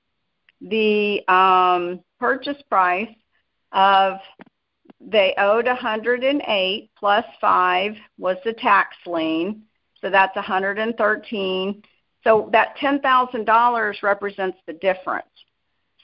the 0.61 1.27
um, 1.29 2.01
purchase 2.19 2.61
price 2.69 3.09
of 3.73 4.19
they 5.01 5.35
owed 5.37 5.67
108 5.67 6.91
plus 6.99 7.25
5 7.41 7.97
was 8.19 8.37
the 8.45 8.55
tax 8.55 8.97
lien, 9.07 9.63
so 10.01 10.11
that's 10.11 10.35
113. 10.37 11.83
So 12.23 12.49
that 12.53 12.77
$10,000 12.79 14.03
represents 14.03 14.59
the 14.67 14.73
difference. 14.75 15.27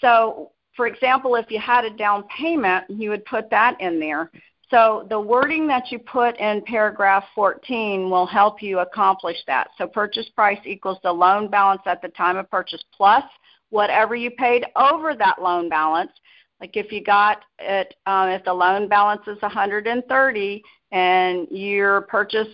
So, 0.00 0.52
for 0.76 0.86
example, 0.86 1.34
if 1.36 1.50
you 1.50 1.58
had 1.58 1.84
a 1.84 1.96
down 1.96 2.24
payment, 2.24 2.84
you 2.90 3.08
would 3.10 3.24
put 3.24 3.48
that 3.50 3.80
in 3.80 3.98
there. 3.98 4.30
So 4.70 5.06
the 5.10 5.20
wording 5.20 5.66
that 5.66 5.90
you 5.90 5.98
put 5.98 6.38
in 6.38 6.62
paragraph 6.62 7.24
14 7.34 8.08
will 8.08 8.26
help 8.26 8.62
you 8.62 8.78
accomplish 8.78 9.38
that. 9.46 9.70
So 9.76 9.86
purchase 9.86 10.28
price 10.28 10.60
equals 10.64 10.98
the 11.02 11.12
loan 11.12 11.50
balance 11.50 11.82
at 11.86 12.00
the 12.02 12.08
time 12.08 12.36
of 12.36 12.48
purchase 12.50 12.84
plus 12.96 13.24
whatever 13.70 14.14
you 14.14 14.30
paid 14.30 14.64
over 14.76 15.14
that 15.14 15.40
loan 15.40 15.68
balance 15.68 16.12
like 16.60 16.76
if 16.76 16.92
you 16.92 17.02
got 17.02 17.42
it, 17.58 17.94
um, 18.06 18.28
if 18.28 18.44
the 18.44 18.52
loan 18.52 18.86
balance 18.86 19.22
is 19.26 19.40
130 19.40 20.62
and 20.92 21.48
your 21.50 22.02
purchase, 22.02 22.48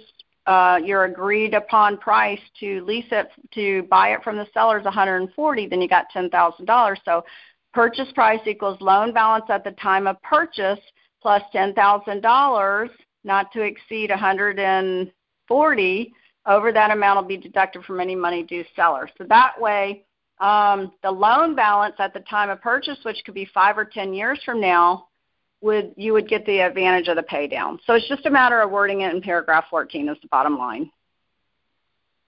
uh, 0.46 0.78
your 0.82 1.04
agreed 1.04 1.52
upon 1.54 1.98
price 1.98 2.40
to 2.60 2.84
lease 2.84 3.08
it 3.10 3.28
to 3.52 3.82
buy 3.90 4.10
it 4.10 4.22
from 4.22 4.36
the 4.36 4.46
seller 4.54 4.78
is 4.78 4.84
140, 4.84 5.66
then 5.66 5.80
you 5.80 5.88
got 5.88 6.06
$10,000. 6.14 6.96
So 7.04 7.24
purchase 7.74 8.12
price 8.14 8.40
equals 8.46 8.80
loan 8.80 9.12
balance 9.12 9.46
at 9.48 9.64
the 9.64 9.72
time 9.72 10.06
of 10.06 10.22
purchase 10.22 10.78
plus 11.20 11.42
$10,000, 11.52 12.88
not 13.24 13.52
to 13.52 13.62
exceed 13.62 14.10
140. 14.10 16.12
Over 16.48 16.70
that 16.70 16.92
amount 16.92 17.20
will 17.20 17.26
be 17.26 17.36
deducted 17.36 17.84
from 17.84 17.98
any 17.98 18.14
money 18.14 18.44
due 18.44 18.62
seller. 18.76 19.10
So 19.18 19.24
that 19.28 19.60
way 19.60 20.04
um, 20.40 20.92
the 21.02 21.10
loan 21.10 21.54
balance 21.54 21.94
at 21.98 22.12
the 22.12 22.20
time 22.20 22.50
of 22.50 22.60
purchase, 22.60 22.98
which 23.02 23.22
could 23.24 23.34
be 23.34 23.48
five 23.54 23.78
or 23.78 23.84
ten 23.84 24.12
years 24.12 24.40
from 24.44 24.60
now, 24.60 25.06
would 25.62 25.94
you 25.96 26.12
would 26.12 26.28
get 26.28 26.44
the 26.46 26.60
advantage 26.60 27.08
of 27.08 27.16
the 27.16 27.22
pay 27.22 27.46
down. 27.46 27.78
So 27.86 27.94
it's 27.94 28.08
just 28.08 28.26
a 28.26 28.30
matter 28.30 28.60
of 28.60 28.70
wording 28.70 29.00
it 29.00 29.14
in 29.14 29.22
paragraph 29.22 29.64
14 29.70 30.08
is 30.08 30.16
the 30.20 30.28
bottom 30.28 30.58
line. 30.58 30.90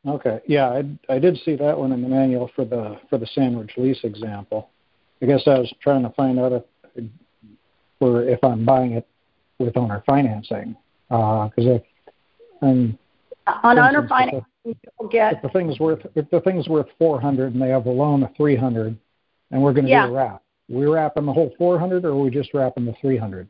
Okay. 0.07 0.41
Yeah, 0.47 0.69
I, 0.69 1.15
I 1.15 1.19
did 1.19 1.37
see 1.45 1.57
that 1.57 1.77
one 1.77 1.93
in 1.93 2.03
the 2.03 2.09
manual 2.09 2.51
for 2.55 2.65
the 2.65 2.99
for 3.11 3.19
the 3.19 3.27
sandwich 3.27 3.73
lease 3.77 4.01
example. 4.05 4.71
I 5.21 5.27
guess 5.27 5.43
I 5.47 5.59
was 5.59 5.73
trying 5.83 6.03
to 6.05 6.11
find 6.11 6.39
out 6.39 6.53
if 6.53 6.63
if 8.01 8.45
I'm 8.45 8.65
buying 8.65 8.93
it 8.93 9.07
with 9.59 9.77
owner 9.77 10.03
financing 10.07 10.77
because 11.09 11.53
uh, 11.59 11.75
if 11.75 11.83
I'm 12.63 12.99
on 13.63 13.79
owner 13.79 14.07
financing 14.09 14.45
get 15.11 15.35
if 15.35 15.43
the 15.43 15.49
thing's 15.49 15.79
worth 15.79 16.05
if 16.15 16.29
the 16.31 16.41
thing's 16.41 16.69
worth 16.69 16.87
four 16.99 17.21
hundred 17.21 17.55
and 17.55 17.63
they 17.63 17.69
have 17.69 17.87
a 17.87 17.91
loan 17.91 18.23
of 18.23 18.35
three 18.37 18.57
hundred 18.57 18.99
and 19.51 19.63
we're 19.63 19.73
going 19.73 19.85
to 19.85 19.91
yeah. 19.91 20.07
do 20.07 20.13
a 20.13 20.17
wrap. 20.17 20.43
We 20.69 20.87
wrapping 20.87 21.27
the 21.27 21.33
whole 21.33 21.53
four 21.57 21.79
hundred 21.79 22.05
or 22.05 22.11
are 22.11 22.17
we 22.17 22.31
just 22.31 22.53
wrapping 22.53 22.85
the 22.85 22.95
three 23.01 23.17
hundred? 23.17 23.49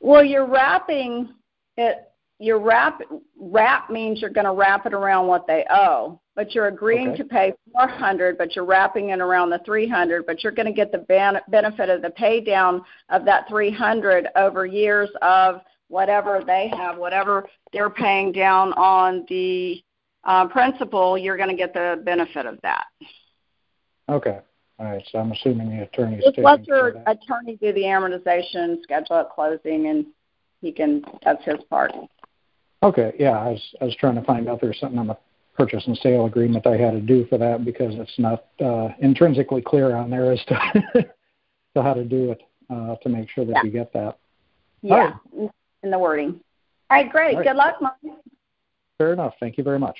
Well, 0.00 0.24
you're 0.24 0.46
wrapping 0.46 1.28
it. 1.76 2.08
Your 2.38 2.58
wrap 2.58 3.00
wrap 3.38 3.88
means 3.88 4.20
you're 4.20 4.30
going 4.30 4.46
to 4.46 4.52
wrap 4.52 4.84
it 4.86 4.94
around 4.94 5.28
what 5.28 5.46
they 5.46 5.64
owe, 5.70 6.20
but 6.34 6.54
you're 6.54 6.66
agreeing 6.66 7.10
okay. 7.10 7.18
to 7.18 7.24
pay 7.24 7.52
400, 7.72 8.36
but 8.36 8.56
you're 8.56 8.64
wrapping 8.64 9.10
it 9.10 9.20
around 9.20 9.50
the 9.50 9.60
300, 9.64 10.26
but 10.26 10.42
you're 10.42 10.50
going 10.50 10.66
to 10.66 10.72
get 10.72 10.90
the 10.90 10.98
ban- 10.98 11.40
benefit 11.48 11.88
of 11.88 12.02
the 12.02 12.10
pay 12.10 12.40
down 12.40 12.82
of 13.10 13.24
that 13.26 13.48
300 13.48 14.26
over 14.34 14.66
years 14.66 15.08
of 15.20 15.60
whatever 15.92 16.42
they 16.44 16.72
have, 16.74 16.96
whatever 16.96 17.46
they're 17.72 17.90
paying 17.90 18.32
down 18.32 18.72
on 18.72 19.26
the 19.28 19.82
uh, 20.24 20.48
principal, 20.48 21.18
you're 21.18 21.36
going 21.36 21.50
to 21.50 21.54
get 21.56 21.74
the 21.74 22.00
benefit 22.04 22.46
of 22.46 22.58
that. 22.62 22.86
Okay. 24.08 24.38
All 24.78 24.86
right. 24.86 25.04
So 25.12 25.18
I'm 25.18 25.30
assuming 25.32 25.68
the 25.68 25.82
attorney. 25.82 26.18
Just 26.24 26.38
let 26.38 26.66
your 26.66 27.02
attorney 27.06 27.58
do 27.60 27.72
the 27.74 27.82
amortization, 27.82 28.82
schedule 28.82 29.16
at 29.16 29.30
closing, 29.30 29.88
and 29.88 30.06
he 30.62 30.72
can. 30.72 31.04
That's 31.24 31.44
his 31.44 31.62
part. 31.68 31.92
Okay. 32.82 33.12
Yeah. 33.18 33.38
I 33.38 33.50
was 33.50 33.74
I 33.80 33.84
was 33.84 33.96
trying 33.96 34.14
to 34.14 34.22
find 34.22 34.48
out 34.48 34.60
there's 34.62 34.80
something 34.80 34.98
on 34.98 35.08
the 35.08 35.18
purchase 35.56 35.86
and 35.86 35.96
sale 35.98 36.24
agreement 36.24 36.66
I 36.66 36.78
had 36.78 36.92
to 36.92 37.00
do 37.00 37.26
for 37.26 37.36
that 37.36 37.66
because 37.66 37.92
it's 37.96 38.18
not 38.18 38.46
uh, 38.64 38.88
intrinsically 39.00 39.60
clear 39.60 39.94
on 39.94 40.08
there 40.08 40.32
as 40.32 40.42
to, 40.46 40.58
to 41.74 41.82
how 41.82 41.92
to 41.92 42.04
do 42.04 42.32
it 42.32 42.42
uh, 42.70 42.96
to 42.96 43.08
make 43.10 43.28
sure 43.28 43.44
that 43.44 43.56
yeah. 43.56 43.62
you 43.62 43.70
get 43.70 43.92
that. 43.92 44.18
Yeah. 44.80 45.18
Right. 45.34 45.50
In 45.82 45.90
the 45.90 45.98
wording. 45.98 46.40
All 46.90 46.96
right. 46.96 47.10
Great. 47.10 47.34
All 47.34 47.40
right. 47.40 47.48
Good 47.48 47.56
luck, 47.56 47.76
Mike. 47.80 48.14
Fair 48.98 49.12
enough. 49.12 49.34
Thank 49.40 49.58
you 49.58 49.64
very 49.64 49.78
much. 49.78 49.98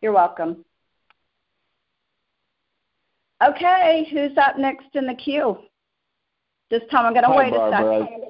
You're 0.00 0.12
welcome. 0.12 0.64
Okay, 3.42 4.06
who's 4.10 4.36
up 4.38 4.58
next 4.58 4.86
in 4.94 5.06
the 5.06 5.14
queue? 5.14 5.58
This 6.70 6.82
time 6.90 7.06
I'm 7.06 7.12
going 7.12 7.24
to 7.24 7.36
wait 7.36 7.52
Barbara. 7.52 7.96
a 7.96 8.00
second. 8.00 8.24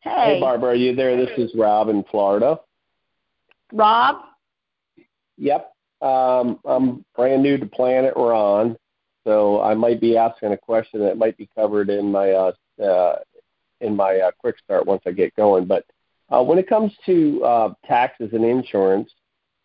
Hey. 0.00 0.34
Hey, 0.34 0.40
Barbara, 0.40 0.70
are 0.70 0.74
you 0.74 0.94
there? 0.94 1.16
This 1.16 1.30
is 1.38 1.52
Rob 1.54 1.88
in 1.88 2.04
Florida. 2.10 2.58
Rob? 3.72 4.16
Yep. 5.38 5.72
Um, 6.00 6.60
I'm 6.64 7.04
brand 7.16 7.42
new 7.42 7.58
to 7.58 7.66
Planet 7.66 8.14
Ron, 8.16 8.76
so 9.24 9.60
I 9.60 9.74
might 9.74 10.00
be 10.00 10.16
asking 10.16 10.52
a 10.52 10.56
question 10.56 11.00
that 11.00 11.18
might 11.18 11.36
be 11.36 11.48
covered 11.54 11.90
in 11.90 12.12
my 12.12 12.30
uh, 12.30 12.52
uh, 12.82 13.16
in 13.80 13.96
my 13.96 14.18
uh, 14.18 14.30
quick 14.38 14.56
start 14.64 14.86
once 14.86 15.02
I 15.06 15.12
get 15.12 15.34
going. 15.36 15.66
But 15.66 15.84
uh, 16.30 16.42
when 16.42 16.58
it 16.58 16.68
comes 16.68 16.92
to 17.06 17.42
uh, 17.44 17.74
taxes 17.86 18.30
and 18.32 18.44
insurance, 18.44 19.10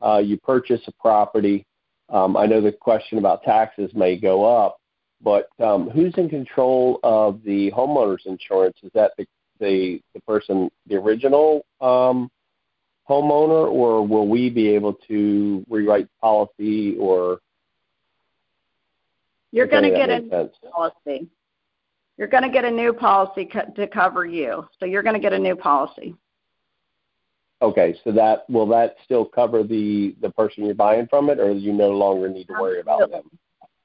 uh, 0.02 0.18
you 0.18 0.38
purchase 0.38 0.82
a 0.88 0.92
property. 0.94 1.66
Um, 2.10 2.38
I 2.38 2.46
know 2.46 2.62
the 2.62 2.72
question 2.72 3.18
about 3.18 3.44
taxes 3.44 3.92
may 3.94 4.18
go 4.18 4.46
up, 4.46 4.78
but 5.22 5.48
um, 5.60 5.90
who's 5.90 6.14
in 6.18 6.30
control 6.30 7.00
of 7.04 7.42
the 7.44 7.72
homeowner's 7.72 8.26
insurance? 8.26 8.78
Is 8.84 8.92
that 8.94 9.14
the 9.18 9.26
the, 9.60 10.02
the 10.14 10.20
person, 10.22 10.70
the 10.88 10.96
original 10.96 11.66
um, 11.80 12.30
homeowner, 13.10 13.72
or 13.72 14.06
will 14.06 14.28
we 14.28 14.50
be 14.50 14.70
able 14.70 14.94
to 15.08 15.66
rewrite 15.70 16.08
policy 16.20 16.98
or? 16.98 17.40
You're 19.52 19.68
going 19.68 19.84
to 19.84 19.92
get 19.92 20.10
a 20.10 20.20
new 20.20 20.50
policy. 20.72 21.30
You're 22.18 22.28
going 22.28 22.44
to 22.44 22.50
get 22.50 22.66
a 22.66 22.72
new 22.72 22.94
policy 22.94 23.46
co- 23.46 23.72
to 23.76 23.88
cover 23.88 24.26
you. 24.26 24.68
So 24.80 24.86
you're 24.86 25.04
going 25.04 25.16
to 25.16 25.20
get 25.20 25.34
a 25.34 25.40
new 25.40 25.56
policy. 25.56 26.16
Okay, 27.62 27.96
so 28.04 28.12
that 28.12 28.48
will 28.50 28.68
that 28.68 28.98
still 29.06 29.24
cover 29.24 29.64
the 29.64 30.16
the 30.22 30.30
person 30.32 30.66
you're 30.66 30.76
buying 30.76 31.08
from 31.08 31.30
it, 31.30 31.40
or 31.40 31.52
you 31.52 31.72
no 31.72 31.92
longer 31.92 32.28
need 32.28 32.46
to 32.48 32.54
worry 32.60 32.82
about 32.82 33.10
them? 33.10 33.24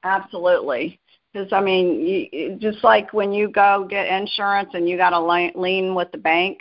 Absolutely. 0.03 0.99
Because 1.31 1.53
I 1.53 1.61
mean, 1.61 2.05
you, 2.05 2.57
just 2.59 2.83
like 2.83 3.13
when 3.13 3.31
you 3.31 3.49
go 3.49 3.87
get 3.89 4.07
insurance 4.07 4.71
and 4.73 4.89
you 4.89 4.97
got 4.97 5.13
a 5.13 5.19
lien 5.59 5.95
with 5.95 6.11
the 6.11 6.17
bank, 6.17 6.59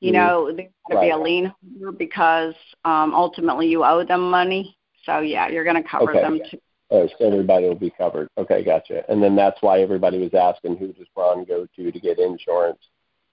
you 0.00 0.12
mm-hmm. 0.12 0.20
know 0.20 0.52
there's 0.54 0.68
got 0.90 0.94
to 0.94 0.96
right. 0.96 1.06
be 1.06 1.10
a 1.10 1.18
lien 1.18 1.52
holder 1.62 1.92
because 1.92 2.54
um, 2.84 3.14
ultimately 3.14 3.68
you 3.68 3.82
owe 3.82 4.04
them 4.04 4.30
money. 4.30 4.76
So 5.04 5.20
yeah, 5.20 5.48
you're 5.48 5.64
going 5.64 5.82
to 5.82 5.88
cover 5.88 6.10
okay. 6.10 6.20
them 6.20 6.40
too. 6.50 6.58
Oh, 6.92 7.08
so 7.18 7.26
everybody 7.26 7.66
will 7.66 7.74
be 7.74 7.90
covered. 7.90 8.28
Okay, 8.36 8.62
gotcha. 8.62 9.02
And 9.10 9.22
then 9.22 9.34
that's 9.34 9.56
why 9.62 9.80
everybody 9.80 10.18
was 10.18 10.34
asking 10.34 10.76
who 10.76 10.88
does 10.88 11.06
Ron 11.16 11.44
go 11.44 11.66
to 11.74 11.90
to 11.90 11.98
get 11.98 12.18
insurance, 12.18 12.80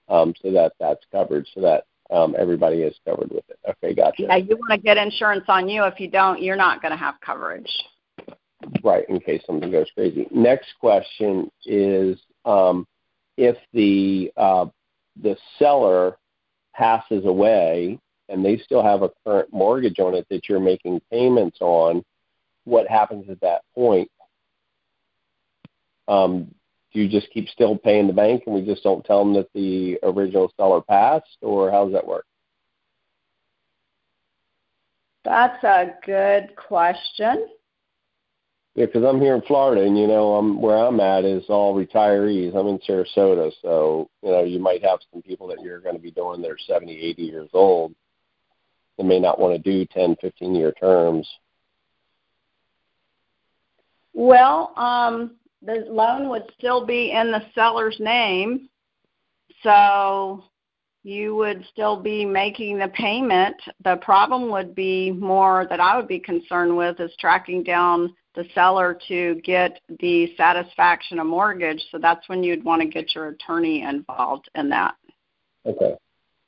um, 0.08 0.32
so 0.40 0.50
that 0.50 0.72
that's 0.80 1.04
covered, 1.12 1.46
so 1.54 1.60
that 1.60 1.84
um, 2.10 2.34
everybody 2.38 2.80
is 2.80 2.96
covered 3.04 3.30
with 3.30 3.44
it. 3.50 3.58
Okay, 3.68 3.94
gotcha. 3.94 4.22
Yeah, 4.22 4.36
you 4.36 4.56
want 4.56 4.70
to 4.70 4.78
get 4.78 4.96
insurance 4.96 5.44
on 5.48 5.68
you. 5.68 5.84
If 5.84 6.00
you 6.00 6.08
don't, 6.08 6.42
you're 6.42 6.56
not 6.56 6.80
going 6.80 6.92
to 6.92 6.96
have 6.96 7.16
coverage. 7.20 7.70
Right, 8.82 9.04
in 9.10 9.20
case 9.20 9.42
something 9.46 9.70
goes 9.70 9.90
crazy. 9.94 10.26
Next 10.30 10.68
question 10.80 11.50
is 11.66 12.18
um, 12.46 12.86
if 13.36 13.56
the 13.74 14.32
uh, 14.38 14.66
the 15.20 15.36
seller 15.58 16.16
passes 16.74 17.26
away 17.26 17.98
and 18.30 18.42
they 18.42 18.56
still 18.56 18.82
have 18.82 19.02
a 19.02 19.10
current 19.26 19.52
mortgage 19.52 19.98
on 19.98 20.14
it 20.14 20.26
that 20.30 20.48
you're 20.48 20.60
making 20.60 21.00
payments 21.10 21.58
on, 21.60 22.02
what 22.64 22.88
happens 22.88 23.28
at 23.30 23.40
that 23.40 23.62
point? 23.74 24.10
Um, 26.08 26.54
do 26.92 27.00
you 27.00 27.08
just 27.08 27.30
keep 27.30 27.48
still 27.48 27.76
paying 27.76 28.06
the 28.06 28.12
bank 28.12 28.44
and 28.46 28.54
we 28.54 28.62
just 28.62 28.82
don't 28.82 29.04
tell 29.04 29.24
them 29.24 29.34
that 29.34 29.48
the 29.54 29.98
original 30.02 30.52
seller 30.56 30.80
passed, 30.80 31.38
or 31.40 31.70
how 31.70 31.84
does 31.84 31.92
that 31.92 32.06
work? 32.06 32.26
That's 35.24 35.62
a 35.62 35.94
good 36.04 36.56
question. 36.56 37.46
Yeah, 38.74 38.86
because 38.86 39.04
I'm 39.04 39.20
here 39.20 39.34
in 39.34 39.42
Florida, 39.42 39.84
and 39.84 39.98
you 39.98 40.06
know, 40.06 40.36
I'm 40.36 40.60
where 40.60 40.76
I'm 40.76 41.00
at 41.00 41.24
is 41.24 41.44
all 41.48 41.74
retirees. 41.74 42.54
I'm 42.54 42.68
in 42.68 42.78
Sarasota, 42.78 43.52
so 43.62 44.08
you 44.22 44.30
know, 44.30 44.44
you 44.44 44.58
might 44.58 44.82
have 44.84 45.00
some 45.12 45.22
people 45.22 45.48
that 45.48 45.60
you're 45.60 45.80
going 45.80 45.96
to 45.96 46.00
be 46.00 46.12
doing 46.12 46.40
that 46.42 46.50
are 46.50 46.58
70, 46.58 46.96
80 46.96 47.22
years 47.22 47.50
old. 47.52 47.94
They 48.96 49.04
may 49.04 49.18
not 49.18 49.40
want 49.40 49.54
to 49.54 49.58
do 49.58 49.86
10, 49.86 50.16
15 50.20 50.54
year 50.54 50.72
terms. 50.72 51.28
Well, 54.12 54.72
um, 54.76 55.36
the 55.62 55.84
loan 55.88 56.28
would 56.28 56.50
still 56.58 56.84
be 56.84 57.12
in 57.12 57.30
the 57.30 57.42
seller's 57.54 57.96
name, 58.00 58.68
so 59.62 60.44
you 61.02 61.34
would 61.36 61.64
still 61.72 62.00
be 62.00 62.24
making 62.24 62.78
the 62.78 62.88
payment. 62.88 63.56
The 63.84 63.96
problem 63.96 64.50
would 64.50 64.74
be 64.74 65.12
more 65.12 65.66
that 65.70 65.80
I 65.80 65.96
would 65.96 66.08
be 66.08 66.18
concerned 66.18 66.76
with 66.76 67.00
is 67.00 67.12
tracking 67.18 67.62
down 67.62 68.14
the 68.34 68.44
seller 68.54 68.98
to 69.08 69.40
get 69.44 69.80
the 70.00 70.34
satisfaction 70.36 71.18
of 71.18 71.26
mortgage. 71.26 71.82
So 71.90 71.98
that's 71.98 72.28
when 72.28 72.44
you'd 72.44 72.64
want 72.64 72.82
to 72.82 72.88
get 72.88 73.14
your 73.14 73.28
attorney 73.28 73.82
involved 73.82 74.48
in 74.54 74.68
that. 74.70 74.94
Okay. 75.66 75.96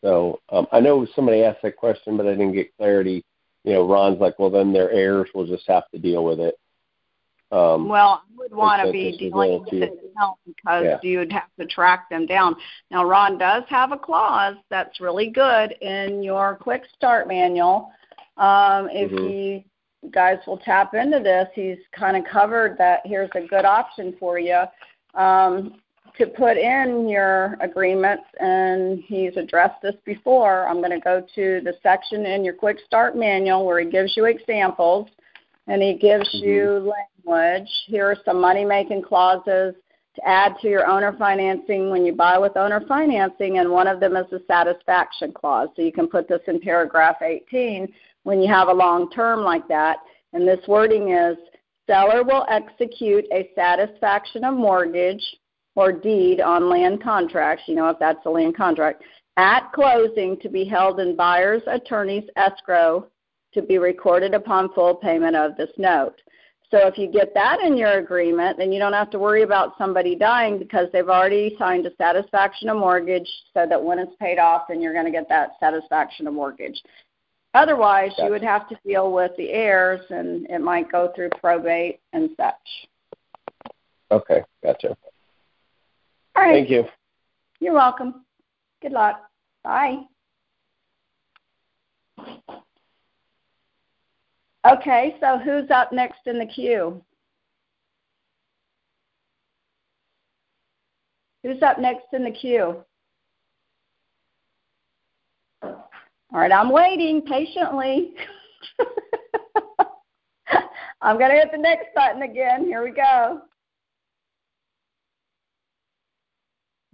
So 0.02 0.40
um, 0.50 0.66
I 0.72 0.80
know 0.80 1.06
somebody 1.14 1.42
asked 1.42 1.62
that 1.62 1.76
question, 1.76 2.16
but 2.16 2.26
I 2.26 2.30
didn't 2.30 2.52
get 2.52 2.76
clarity. 2.76 3.24
You 3.64 3.74
know, 3.74 3.88
Ron's 3.88 4.20
like, 4.20 4.38
well, 4.38 4.50
then 4.50 4.72
their 4.72 4.90
heirs 4.90 5.28
will 5.34 5.46
just 5.46 5.64
have 5.68 5.88
to 5.92 5.98
deal 5.98 6.24
with 6.24 6.40
it. 6.40 6.56
Um, 7.52 7.86
well, 7.86 8.22
I 8.24 8.38
would 8.38 8.54
want 8.54 8.84
to 8.84 8.90
be 8.90 9.16
dealing 9.18 9.60
with 9.60 9.74
it 9.74 9.92
now 10.16 10.38
because 10.46 10.84
yeah. 10.84 10.98
you'd 11.02 11.32
have 11.32 11.50
to 11.60 11.66
track 11.66 12.08
them 12.08 12.24
down. 12.24 12.56
Now, 12.90 13.04
Ron 13.04 13.36
does 13.36 13.64
have 13.68 13.92
a 13.92 13.98
clause 13.98 14.56
that's 14.70 15.00
really 15.00 15.28
good 15.28 15.72
in 15.82 16.22
your 16.22 16.56
quick 16.56 16.82
start 16.96 17.28
manual. 17.28 17.90
Um, 18.38 18.88
if 18.90 19.10
mm-hmm. 19.10 19.28
you 19.28 20.10
guys 20.10 20.38
will 20.46 20.56
tap 20.58 20.94
into 20.94 21.20
this, 21.20 21.46
he's 21.54 21.76
kind 21.94 22.16
of 22.16 22.24
covered 22.24 22.78
that 22.78 23.00
here's 23.04 23.30
a 23.34 23.46
good 23.46 23.66
option 23.66 24.16
for 24.18 24.38
you 24.38 24.62
um, 25.14 25.74
to 26.16 26.26
put 26.26 26.56
in 26.56 27.06
your 27.06 27.58
agreements, 27.60 28.24
and 28.40 29.02
he's 29.06 29.36
addressed 29.36 29.80
this 29.82 29.94
before. 30.06 30.66
I'm 30.66 30.78
going 30.78 30.90
to 30.90 31.00
go 31.00 31.20
to 31.34 31.60
the 31.62 31.74
section 31.82 32.24
in 32.24 32.44
your 32.44 32.54
quick 32.54 32.78
start 32.86 33.14
manual 33.14 33.66
where 33.66 33.80
he 33.80 33.90
gives 33.90 34.16
you 34.16 34.24
examples 34.24 35.08
and 35.66 35.82
he 35.82 35.94
gives 35.94 36.28
mm-hmm. 36.34 36.48
you 36.48 36.92
language. 37.26 37.70
Here 37.86 38.06
are 38.06 38.16
some 38.24 38.40
money 38.40 38.64
making 38.64 39.02
clauses 39.02 39.74
to 40.14 40.28
add 40.28 40.56
to 40.60 40.68
your 40.68 40.86
owner 40.86 41.14
financing 41.18 41.90
when 41.90 42.04
you 42.04 42.14
buy 42.14 42.38
with 42.38 42.56
owner 42.56 42.82
financing, 42.86 43.58
and 43.58 43.70
one 43.70 43.86
of 43.86 44.00
them 44.00 44.16
is 44.16 44.26
the 44.30 44.42
satisfaction 44.46 45.32
clause. 45.32 45.68
So 45.74 45.82
you 45.82 45.92
can 45.92 46.06
put 46.06 46.28
this 46.28 46.42
in 46.48 46.60
paragraph 46.60 47.22
18 47.22 47.88
when 48.24 48.40
you 48.40 48.52
have 48.52 48.68
a 48.68 48.72
long 48.72 49.10
term 49.10 49.40
like 49.40 49.66
that. 49.68 49.98
And 50.32 50.46
this 50.46 50.60
wording 50.68 51.10
is 51.10 51.36
seller 51.86 52.22
will 52.22 52.46
execute 52.48 53.24
a 53.32 53.50
satisfaction 53.54 54.44
of 54.44 54.54
mortgage 54.54 55.24
or 55.74 55.92
deed 55.92 56.40
on 56.40 56.68
land 56.68 57.02
contracts, 57.02 57.64
you 57.66 57.74
know, 57.74 57.88
if 57.88 57.98
that's 57.98 58.24
a 58.26 58.30
land 58.30 58.56
contract, 58.56 59.02
at 59.38 59.72
closing 59.72 60.38
to 60.40 60.48
be 60.50 60.64
held 60.64 61.00
in 61.00 61.16
buyer's 61.16 61.62
attorney's 61.66 62.28
escrow 62.36 63.06
to 63.54 63.62
be 63.62 63.78
recorded 63.78 64.34
upon 64.34 64.72
full 64.72 64.94
payment 64.94 65.36
of 65.36 65.56
this 65.56 65.70
note. 65.78 66.20
So 66.70 66.86
if 66.86 66.96
you 66.96 67.06
get 67.06 67.34
that 67.34 67.60
in 67.60 67.76
your 67.76 67.98
agreement, 67.98 68.56
then 68.56 68.72
you 68.72 68.78
don't 68.78 68.94
have 68.94 69.10
to 69.10 69.18
worry 69.18 69.42
about 69.42 69.76
somebody 69.76 70.16
dying 70.16 70.58
because 70.58 70.86
they've 70.90 71.08
already 71.08 71.54
signed 71.58 71.84
a 71.84 71.94
satisfaction 71.96 72.70
of 72.70 72.78
mortgage 72.78 73.28
so 73.52 73.66
that 73.68 73.82
when 73.82 73.98
it's 73.98 74.16
paid 74.18 74.38
off, 74.38 74.62
then 74.68 74.80
you're 74.80 74.94
going 74.94 75.04
to 75.04 75.12
get 75.12 75.28
that 75.28 75.50
satisfaction 75.60 76.26
of 76.26 76.32
mortgage. 76.32 76.80
Otherwise, 77.52 78.12
gotcha. 78.12 78.24
you 78.24 78.30
would 78.30 78.42
have 78.42 78.66
to 78.70 78.78
deal 78.86 79.12
with 79.12 79.32
the 79.36 79.50
heirs 79.50 80.00
and 80.08 80.46
it 80.48 80.60
might 80.60 80.90
go 80.90 81.12
through 81.14 81.28
probate 81.38 82.00
and 82.14 82.30
such. 82.38 82.54
Okay, 84.10 84.42
gotcha. 84.62 84.96
All 86.34 86.42
right. 86.42 86.54
Thank 86.54 86.70
you. 86.70 86.84
You're 87.60 87.74
welcome. 87.74 88.24
Good 88.80 88.92
luck. 88.92 89.20
Bye. 89.62 89.98
Okay, 94.64 95.16
so 95.20 95.38
who's 95.38 95.68
up 95.70 95.92
next 95.92 96.20
in 96.26 96.38
the 96.38 96.46
queue? 96.46 97.02
Who's 101.42 101.60
up 101.62 101.80
next 101.80 102.06
in 102.12 102.22
the 102.22 102.30
queue? 102.30 102.84
All 105.62 105.88
right, 106.32 106.52
I'm 106.52 106.70
waiting 106.70 107.22
patiently. 107.22 108.14
I'm 111.02 111.18
going 111.18 111.30
to 111.30 111.36
hit 111.36 111.50
the 111.50 111.58
next 111.58 111.86
button 111.96 112.22
again. 112.22 112.64
Here 112.64 112.84
we 112.84 112.92
go. 112.92 113.42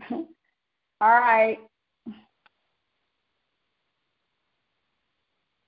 All 0.11 0.27
right. 1.01 1.59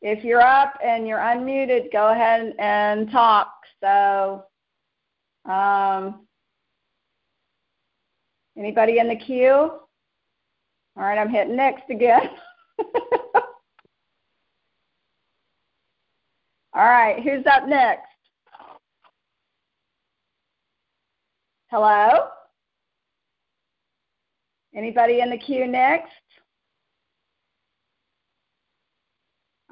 If 0.02 0.24
you're 0.24 0.40
up 0.40 0.74
and 0.82 1.06
you're 1.06 1.18
unmuted, 1.18 1.92
go 1.92 2.08
ahead 2.08 2.54
and 2.58 3.10
talk. 3.10 3.52
So, 3.80 4.44
um, 5.44 6.26
anybody 8.56 8.98
in 8.98 9.08
the 9.08 9.16
queue? 9.16 9.70
All 10.96 11.06
right, 11.06 11.18
I'm 11.18 11.30
hitting 11.30 11.56
next 11.56 11.88
again. 11.90 12.30
All 16.72 16.84
right, 16.84 17.22
who's 17.22 17.44
up 17.46 17.66
next? 17.68 18.06
Hello? 21.70 22.28
Anybody 24.74 25.20
in 25.20 25.30
the 25.30 25.38
queue 25.38 25.66
next? 25.66 26.12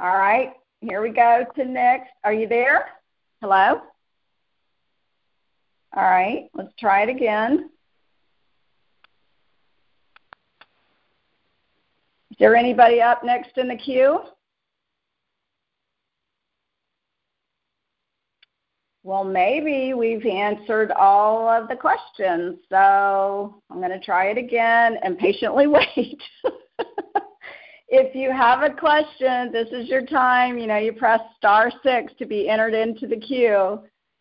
All 0.01 0.17
right, 0.17 0.53
here 0.81 1.03
we 1.03 1.11
go 1.11 1.45
to 1.57 1.65
next. 1.65 2.11
Are 2.23 2.33
you 2.33 2.47
there? 2.47 2.91
Hello? 3.41 3.81
All 5.97 6.03
right, 6.03 6.49
let's 6.55 6.73
try 6.79 7.03
it 7.03 7.09
again. 7.09 7.71
Is 12.31 12.37
there 12.39 12.55
anybody 12.55 13.01
up 13.01 13.25
next 13.25 13.59
in 13.59 13.69
the 13.69 13.77
queue? 13.77 14.21
well, 19.09 19.25
maybe 19.25 19.95
we've 19.95 20.27
answered 20.27 20.93
all 20.93 21.49
of 21.49 21.67
the 21.67 21.75
questions. 21.75 22.59
So 22.69 23.63
I'm 23.71 23.79
going 23.79 23.91
to 23.91 24.01
try 24.01 24.27
it 24.27 24.37
again 24.37 24.99
and 25.03 25.17
patiently 25.17 25.67
wait. 25.97 26.21
If 27.89 28.15
you 28.15 28.31
have 28.31 28.63
a 28.63 28.71
question, 28.75 29.51
this 29.53 29.69
is 29.73 29.89
your 29.89 30.05
time. 30.05 30.59
You 30.59 30.67
know, 30.67 30.77
you 30.77 30.93
press 30.93 31.21
star 31.37 31.73
six 31.83 32.13
to 32.19 32.27
be 32.27 32.49
entered 32.49 32.75
into 32.75 33.07
the 33.07 33.17
queue. 33.17 33.81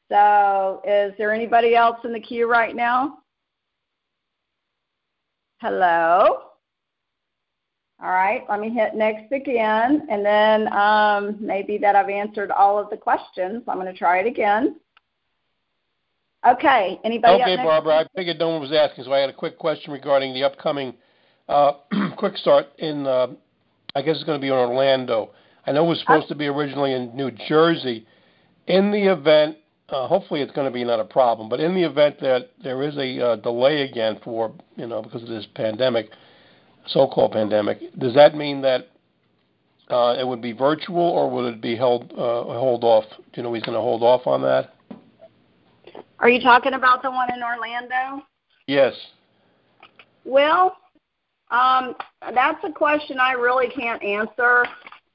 So 0.10 0.82
is 0.86 1.14
there 1.18 1.34
anybody 1.34 1.76
else 1.76 1.98
in 2.04 2.14
the 2.14 2.20
queue 2.20 2.50
right 2.50 2.76
now? 2.76 3.20
Hello? 5.60 6.44
All 8.00 8.12
right, 8.12 8.44
let 8.48 8.60
me 8.60 8.70
hit 8.70 8.94
next 8.94 9.32
again, 9.32 10.08
and 10.12 10.24
then 10.24 10.72
um, 10.72 11.36
maybe 11.40 11.80
that 11.80 11.96
I've 11.96 12.10
answered 12.10 12.52
all 12.52 12.78
of 12.78 12.92
the 12.92 12.98
questions. 12.98 13.64
I'm 13.68 13.80
going 13.80 13.92
to 13.92 13.98
try 13.98 14.20
it 14.20 14.28
again. 14.28 14.76
Okay, 16.48 17.00
anybody? 17.04 17.42
Else? 17.42 17.52
Okay, 17.52 17.64
Barbara, 17.64 18.02
I 18.02 18.06
figured 18.16 18.38
no 18.38 18.50
one 18.50 18.62
was 18.62 18.72
asking, 18.72 19.06
so 19.06 19.14
I 19.14 19.18
had 19.18 19.32
a 19.32 19.34
quick 19.34 19.58
question 19.58 19.92
regarding 19.92 20.36
the 20.36 20.44
upcoming 20.44 20.94
uh, 21.50 21.72
quick 22.18 22.38
start 22.38 22.68
in, 22.78 23.08
uh, 23.08 23.30
I 23.98 24.04
guess 24.04 24.18
it's 24.18 24.26
going 24.26 24.40
to 24.40 24.42
be 24.42 24.50
in 24.50 24.54
Orlando. 24.54 25.32
I 25.66 25.72
know 25.72 25.86
it 25.86 25.90
was 25.90 26.00
supposed 26.02 26.28
to 26.28 26.36
be 26.36 26.46
originally 26.46 26.94
in 26.94 27.16
New 27.16 27.32
Jersey. 27.50 28.06
In 28.68 28.92
the 28.92 29.12
event, 29.12 29.58
uh, 29.90 30.08
hopefully 30.08 30.42
it's 30.42 30.52
going 30.52 30.68
to 30.68 30.74
be 30.74 30.84
not 30.84 31.00
a 31.00 31.04
problem, 31.04 31.50
but 31.50 31.60
in 31.60 31.74
the 31.74 31.82
event 31.82 32.20
that 32.22 32.52
there 32.62 32.84
is 32.84 32.96
a 32.98 33.20
uh, 33.20 33.36
delay 33.38 33.90
again 33.90 34.20
for, 34.24 34.54
you 34.76 34.86
know, 34.86 35.02
because 35.02 35.24
of 35.24 35.30
this 35.30 35.48
pandemic, 35.56 36.12
so-called 36.86 37.32
pandemic, 37.32 37.80
does 37.98 38.14
that 38.14 38.36
mean 38.36 38.62
that 38.62 38.90
uh, 39.90 40.16
it 40.20 40.28
would 40.28 40.44
be 40.44 40.52
virtual 40.52 41.02
or 41.02 41.28
would 41.32 41.52
it 41.52 41.60
be 41.60 41.76
held 41.76 42.12
uh, 42.12 42.44
hold 42.44 42.84
off? 42.84 43.06
Do 43.10 43.18
you 43.34 43.44
know 43.44 43.52
he's 43.52 43.64
going 43.64 43.76
to 43.76 43.82
hold 43.82 44.04
off 44.04 44.28
on 44.28 44.44
that? 44.44 44.76
Are 46.20 46.30
you 46.30 46.40
talking 46.40 46.74
about 46.74 47.02
the 47.02 47.10
one 47.10 47.34
in 47.34 47.42
Orlando? 47.42 48.24
Yes. 48.68 48.94
Well, 50.24 50.78
um, 51.52 51.96
that's 52.34 52.64
a 52.64 52.72
question 52.72 53.20
I 53.20 53.32
really 53.34 53.70
can't 53.70 54.02
answer. 54.04 54.66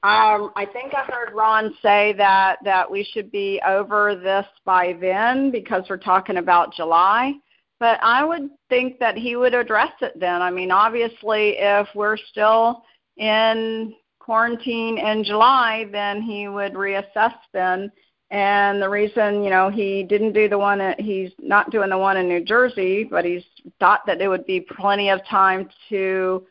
Um, 0.03 0.51
I 0.57 0.67
think 0.73 0.93
I 0.93 1.03
heard 1.03 1.33
Ron 1.33 1.73
say 1.81 2.13
that 2.17 2.57
that 2.65 2.89
we 2.89 3.07
should 3.13 3.31
be 3.31 3.61
over 3.65 4.15
this 4.15 4.45
by 4.65 4.97
then 4.99 5.49
because 5.49 5.83
we're 5.89 5.97
talking 5.97 6.37
about 6.37 6.73
July. 6.73 7.33
But 7.79 7.99
I 8.03 8.25
would 8.25 8.49
think 8.69 8.99
that 8.99 9.17
he 9.17 9.35
would 9.35 9.53
address 9.53 9.93
it 10.01 10.19
then. 10.19 10.41
I 10.41 10.51
mean, 10.51 10.71
obviously, 10.71 11.55
if 11.57 11.87
we're 11.95 12.17
still 12.17 12.83
in 13.17 13.93
quarantine 14.19 14.97
in 14.97 15.23
July, 15.23 15.87
then 15.91 16.21
he 16.21 16.47
would 16.47 16.73
reassess 16.73 17.35
then. 17.53 17.91
And 18.31 18.81
the 18.81 18.89
reason, 18.89 19.43
you 19.43 19.49
know, 19.49 19.69
he 19.69 20.03
didn't 20.03 20.33
do 20.33 20.49
the 20.49 20.57
one, 20.57 20.95
he's 20.97 21.31
not 21.39 21.71
doing 21.71 21.89
the 21.89 21.97
one 21.97 22.17
in 22.17 22.27
New 22.27 22.43
Jersey, 22.43 23.03
but 23.03 23.25
he's 23.25 23.43
thought 23.79 24.01
that 24.05 24.17
there 24.17 24.29
would 24.29 24.45
be 24.45 24.61
plenty 24.61 25.09
of 25.09 25.25
time 25.25 25.69
to 25.89 26.45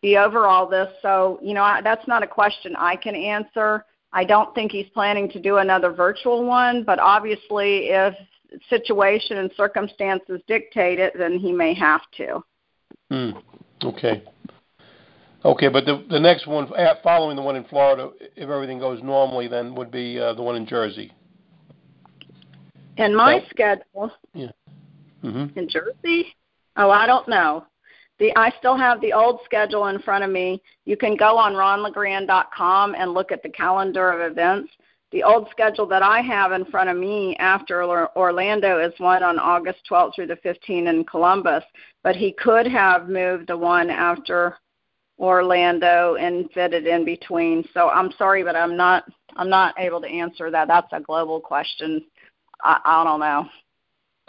be 0.00 0.16
over 0.16 0.46
all 0.46 0.68
this. 0.68 0.88
So, 1.00 1.38
you 1.42 1.54
know, 1.54 1.62
I, 1.62 1.80
that's 1.80 2.06
not 2.08 2.22
a 2.22 2.26
question 2.26 2.74
I 2.76 2.96
can 2.96 3.14
answer. 3.14 3.84
I 4.12 4.24
don't 4.24 4.54
think 4.54 4.72
he's 4.72 4.88
planning 4.92 5.30
to 5.30 5.40
do 5.40 5.58
another 5.58 5.90
virtual 5.90 6.44
one, 6.44 6.84
but 6.84 6.98
obviously, 6.98 7.88
if 7.88 8.14
situation 8.68 9.38
and 9.38 9.50
circumstances 9.56 10.40
dictate 10.46 10.98
it, 10.98 11.14
then 11.16 11.38
he 11.38 11.52
may 11.52 11.72
have 11.74 12.02
to. 12.18 12.44
Hmm. 13.10 13.30
Okay. 13.82 14.22
Okay, 15.44 15.68
but 15.68 15.84
the 15.86 16.04
the 16.08 16.20
next 16.20 16.46
one 16.46 16.68
following 17.02 17.36
the 17.36 17.42
one 17.42 17.56
in 17.56 17.64
Florida, 17.64 18.10
if 18.36 18.48
everything 18.48 18.78
goes 18.78 19.02
normally, 19.02 19.48
then 19.48 19.74
would 19.74 19.90
be 19.90 20.18
uh, 20.18 20.34
the 20.34 20.42
one 20.42 20.54
in 20.54 20.66
Jersey. 20.66 21.12
In 22.96 23.16
my 23.16 23.40
so, 23.40 23.46
schedule. 23.50 24.12
Yeah. 24.34 24.50
Mm-hmm. 25.24 25.58
In 25.58 25.68
Jersey? 25.68 26.34
Oh, 26.76 26.90
I 26.90 27.06
don't 27.06 27.28
know. 27.28 27.66
The 28.18 28.32
I 28.36 28.52
still 28.58 28.76
have 28.76 29.00
the 29.00 29.12
old 29.12 29.40
schedule 29.44 29.86
in 29.86 29.98
front 30.00 30.24
of 30.24 30.30
me. 30.30 30.62
You 30.84 30.96
can 30.96 31.16
go 31.16 31.36
on 31.36 31.54
ronlegrand.com 31.54 32.94
and 32.94 33.14
look 33.14 33.32
at 33.32 33.42
the 33.42 33.48
calendar 33.48 34.10
of 34.10 34.30
events. 34.30 34.70
The 35.10 35.22
old 35.22 35.48
schedule 35.50 35.86
that 35.88 36.02
I 36.02 36.20
have 36.22 36.52
in 36.52 36.64
front 36.66 36.88
of 36.88 36.96
me 36.96 37.36
after 37.36 37.82
Orlando 38.16 38.78
is 38.78 38.98
one 38.98 39.22
on 39.22 39.38
August 39.38 39.80
12th 39.90 40.14
through 40.14 40.28
the 40.28 40.36
15th 40.36 40.88
in 40.88 41.04
Columbus, 41.04 41.64
but 42.02 42.16
he 42.16 42.32
could 42.32 42.66
have 42.66 43.10
moved 43.10 43.48
the 43.48 43.56
one 43.56 43.90
after 43.90 44.56
Orlando 45.18 46.14
and 46.14 46.50
fit 46.52 46.72
it 46.72 46.86
in 46.86 47.04
between. 47.04 47.62
So 47.74 47.90
I'm 47.90 48.10
sorry, 48.12 48.42
but 48.42 48.56
I'm 48.56 48.76
not 48.76 49.04
I'm 49.36 49.50
not 49.50 49.74
able 49.78 50.00
to 50.00 50.08
answer 50.08 50.50
that. 50.50 50.68
That's 50.68 50.92
a 50.92 51.00
global 51.00 51.40
question. 51.40 52.04
I, 52.62 52.80
I 52.84 53.04
don't 53.04 53.20
know. 53.20 53.48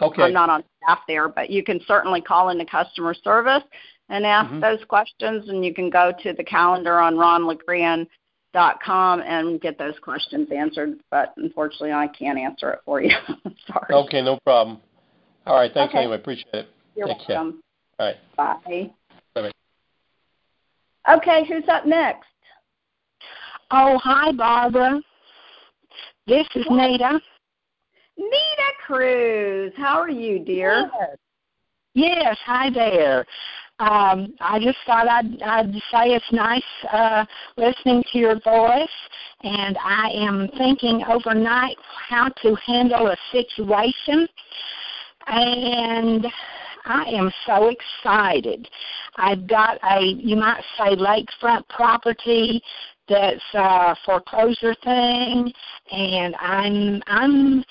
Okay. 0.00 0.22
I'm 0.22 0.32
not 0.32 0.50
on 0.50 0.64
staff 0.82 1.00
there, 1.06 1.28
but 1.28 1.50
you 1.50 1.62
can 1.62 1.80
certainly 1.86 2.20
call 2.20 2.48
into 2.48 2.64
customer 2.64 3.14
service 3.14 3.62
and 4.08 4.26
ask 4.26 4.50
mm-hmm. 4.50 4.60
those 4.60 4.80
questions, 4.88 5.48
and 5.48 5.64
you 5.64 5.72
can 5.72 5.88
go 5.88 6.12
to 6.22 6.32
the 6.32 6.44
calendar 6.44 6.98
on 6.98 7.14
ronlegrand.com 7.14 9.20
and 9.20 9.60
get 9.60 9.78
those 9.78 9.94
questions 10.02 10.48
answered. 10.54 10.98
But 11.10 11.32
unfortunately, 11.36 11.92
I 11.92 12.08
can't 12.08 12.38
answer 12.38 12.70
it 12.70 12.80
for 12.84 13.00
you. 13.00 13.14
Sorry. 13.66 13.94
Okay, 13.94 14.22
no 14.22 14.38
problem. 14.44 14.80
All 15.46 15.56
right, 15.56 15.70
thanks 15.72 15.92
okay. 15.92 16.02
anyway. 16.02 16.16
Appreciate 16.16 16.54
it. 16.54 16.68
You're 16.96 17.08
Take 17.08 17.28
welcome. 17.28 17.62
Care. 17.98 18.00
All 18.00 18.06
right. 18.06 18.16
Bye. 18.36 18.90
Bye. 19.34 19.52
Okay, 21.16 21.44
who's 21.46 21.68
up 21.68 21.86
next? 21.86 22.26
Oh, 23.70 23.98
hi, 24.02 24.32
Barbara. 24.32 25.00
This 26.26 26.46
is 26.54 26.64
Nita. 26.70 27.20
Nita 28.16 28.53
Cruz. 28.86 29.72
How 29.76 30.00
are 30.00 30.10
you, 30.10 30.44
dear? 30.44 30.90
Yes. 31.00 31.16
Yes, 31.94 32.36
hi 32.44 32.70
there. 32.70 33.24
Um, 33.78 34.34
I 34.40 34.58
just 34.62 34.78
thought 34.86 35.08
I'd, 35.08 35.42
I'd 35.42 35.72
say 35.90 36.14
it's 36.14 36.32
nice 36.32 36.62
uh, 36.92 37.24
listening 37.56 38.04
to 38.12 38.18
your 38.18 38.34
voice, 38.40 38.88
and 39.42 39.76
I 39.82 40.10
am 40.14 40.48
thinking 40.58 41.02
overnight 41.08 41.76
how 42.08 42.28
to 42.42 42.56
handle 42.66 43.08
a 43.08 43.16
situation, 43.32 44.28
and 45.26 46.26
I 46.84 47.04
am 47.04 47.32
so 47.46 47.70
excited. 47.70 48.68
I've 49.16 49.46
got 49.46 49.78
a, 49.82 50.02
you 50.02 50.36
might 50.36 50.62
say, 50.78 50.94
lakefront 50.96 51.66
property 51.68 52.62
that's 53.08 53.40
a 53.54 53.96
foreclosure 54.04 54.74
thing, 54.84 55.52
and 55.90 56.34
I'm 56.36 57.02
I'm 57.06 57.64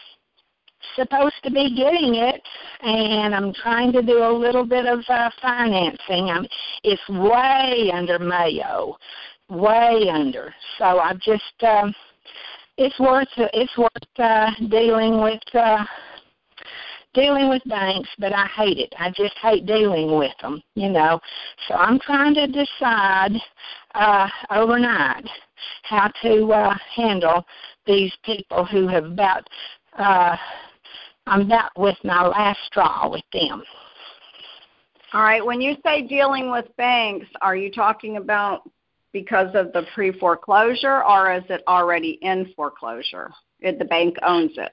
supposed 0.95 1.35
to 1.43 1.51
be 1.51 1.75
getting 1.75 2.15
it, 2.15 2.41
and 2.81 3.33
I'm 3.35 3.53
trying 3.53 3.91
to 3.93 4.01
do 4.01 4.23
a 4.23 4.31
little 4.31 4.65
bit 4.65 4.85
of 4.85 4.99
uh, 5.09 5.29
financing. 5.41 6.29
I'm, 6.29 6.47
it's 6.83 7.09
way 7.09 7.91
under 7.93 8.19
Mayo, 8.19 8.95
way 9.49 10.09
under. 10.11 10.53
So 10.77 10.99
I've 10.99 11.19
just, 11.19 11.43
uh, 11.61 11.91
it's 12.77 12.99
worth 12.99 13.27
it's 13.37 13.77
worth 13.77 13.89
uh, 14.17 14.51
dealing 14.69 15.21
with 15.21 15.41
uh, 15.53 15.85
dealing 17.13 17.49
with 17.49 17.61
banks, 17.65 18.09
but 18.17 18.33
I 18.33 18.47
hate 18.47 18.79
it. 18.79 18.93
I 18.97 19.09
just 19.09 19.35
hate 19.41 19.65
dealing 19.65 20.17
with 20.17 20.33
them, 20.41 20.61
you 20.75 20.89
know. 20.89 21.19
So 21.67 21.75
I'm 21.75 21.99
trying 21.99 22.33
to 22.35 22.47
decide 22.47 23.33
uh, 23.93 24.27
overnight 24.51 25.27
how 25.83 26.11
to 26.23 26.51
uh, 26.51 26.75
handle 26.95 27.45
these 27.85 28.11
people 28.23 28.65
who 28.65 28.87
have 28.87 29.05
about 29.05 29.47
uh, 29.97 30.35
I'm 31.25 31.41
about 31.41 31.71
with 31.77 31.97
my 32.03 32.25
last 32.27 32.59
straw 32.67 33.09
with 33.09 33.23
them. 33.31 33.63
All 35.13 35.21
right. 35.21 35.45
When 35.45 35.61
you 35.61 35.75
say 35.85 36.01
dealing 36.01 36.51
with 36.51 36.65
banks, 36.77 37.27
are 37.41 37.55
you 37.55 37.71
talking 37.71 38.17
about 38.17 38.69
because 39.11 39.53
of 39.53 39.71
the 39.73 39.85
pre 39.93 40.11
foreclosure 40.11 41.03
or 41.03 41.33
is 41.33 41.43
it 41.49 41.61
already 41.67 42.17
in 42.21 42.51
foreclosure? 42.55 43.31
If 43.59 43.77
the 43.79 43.85
bank 43.85 44.17
owns 44.25 44.51
it? 44.57 44.71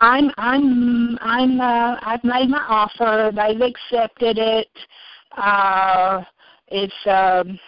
I'm 0.00 0.30
I'm 0.38 1.18
I'm 1.20 1.60
uh 1.60 1.96
I've 2.02 2.22
made 2.22 2.48
my 2.48 2.64
offer. 2.68 3.32
They've 3.34 3.60
accepted 3.60 4.38
it. 4.38 4.68
Uh 5.36 6.22
it's 6.68 6.94
um 7.06 7.58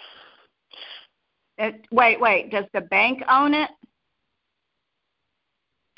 it, 1.58 1.86
wait, 1.90 2.18
wait, 2.18 2.50
does 2.50 2.64
the 2.72 2.80
bank 2.80 3.22
own 3.28 3.52
it? 3.52 3.68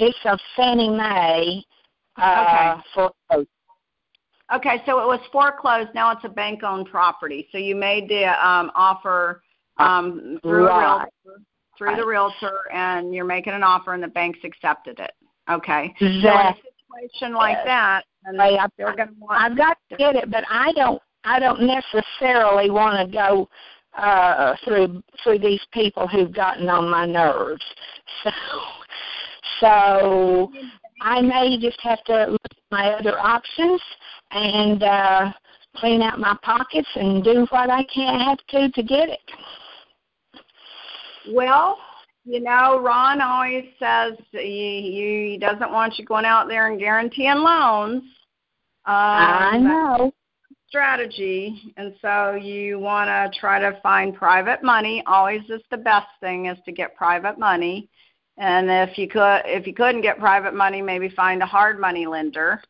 It's 0.01 0.19
a 0.25 0.37
Fannie 0.57 0.91
Mae 0.91 1.65
uh, 2.17 2.77
okay. 2.77 2.83
foreclosed. 2.95 3.49
Okay, 4.55 4.83
so 4.85 5.01
it 5.01 5.07
was 5.07 5.21
foreclosed. 5.31 5.91
Now 5.95 6.11
it's 6.13 6.25
a 6.25 6.29
bank-owned 6.29 6.89
property. 6.91 7.49
So 7.53 7.59
you 7.59 7.75
made 7.75 8.09
the 8.09 8.25
um, 8.27 8.71
offer 8.75 9.43
um, 9.79 10.39
through 10.43 10.67
right. 10.67 10.77
a 10.77 10.81
realtor, 10.81 11.41
through 11.79 11.89
right. 11.89 11.97
the 11.97 12.07
realtor, 12.07 12.59
and 12.73 13.15
you're 13.15 13.25
making 13.25 13.55
an 13.55 13.63
offer, 13.63 13.95
and 13.95 14.03
the 14.03 14.09
bank's 14.09 14.41
accepted 14.45 14.99
it. 14.99 15.13
Okay. 15.51 15.95
Exactly. 16.01 16.21
So 16.23 16.29
in 16.29 17.05
a 17.05 17.09
situation 17.09 17.35
like 17.35 17.65
that, 17.65 18.05
and 18.25 18.41
I, 18.41 18.57
I've, 18.57 18.71
they're 18.77 18.95
going 18.95 19.09
to 19.09 19.15
want. 19.19 19.41
I've 19.41 19.57
got 19.57 19.79
to 19.91 19.97
get 19.97 20.17
it, 20.17 20.31
but 20.31 20.45
I 20.51 20.73
don't. 20.73 21.01
I 21.25 21.39
don't 21.39 21.63
necessarily 21.63 22.71
want 22.71 22.99
to 22.99 23.13
go 23.13 23.49
uh 23.97 24.55
through 24.65 25.03
through 25.23 25.39
these 25.39 25.61
people 25.73 26.09
who've 26.09 26.33
gotten 26.33 26.69
on 26.69 26.91
my 26.91 27.07
nerves. 27.07 27.65
So 29.61 30.51
so 30.51 30.53
I 31.03 31.21
may 31.21 31.59
just 31.59 31.81
have 31.83 32.03
to 32.05 32.27
look 32.31 32.41
at 32.45 32.57
my 32.71 32.93
other 32.93 33.19
options 33.19 33.81
and 34.31 34.83
uh, 34.83 35.33
clean 35.77 36.01
out 36.01 36.21
my 36.21 36.37
pockets 36.43 36.89
and 36.95 37.25
do 37.25 37.47
what 37.51 37.71
I 37.71 37.85
can 37.93 38.21
have 38.21 38.39
to 38.51 38.71
to 38.71 38.83
get 38.83 39.09
it. 39.09 39.21
Well, 41.33 41.77
you 42.25 42.41
know, 42.41 42.81
Ron 42.81 43.21
always 43.21 43.65
says 43.81 44.13
he, 44.31 45.39
he 45.39 45.39
doesn't 45.41 45.73
want 45.73 45.99
you 45.99 46.05
going 46.05 46.25
out 46.25 46.47
there 46.47 46.69
and 46.71 46.79
guaranteeing 46.79 47.39
loans. 47.39 48.03
Um, 48.85 48.95
I 48.95 49.59
know. 49.59 50.13
Strategy, 50.69 51.75
and 51.77 51.95
so 52.01 52.33
you 52.33 52.79
want 52.79 53.09
to 53.09 53.39
try 53.39 53.59
to 53.59 53.79
find 53.83 54.15
private 54.15 54.63
money. 54.63 55.03
Always 55.07 55.43
is 55.51 55.61
the 55.71 55.77
best 55.77 56.07
thing 56.21 56.47
is 56.47 56.57
to 56.65 56.73
get 56.73 56.97
private 56.97 57.39
money. 57.39 57.91
And 58.39 58.71
if 58.71 58.99
you 58.99 59.09
could, 59.09 59.43
if 59.45 59.67
you 59.67 59.75
couldn't 59.75 60.03
get 60.03 60.19
private 60.19 60.55
money, 60.55 60.83
maybe 60.83 61.09
find 61.11 61.43
a 61.43 61.47
hard 61.47 61.79
money 61.79 62.07
lender. 62.07 62.63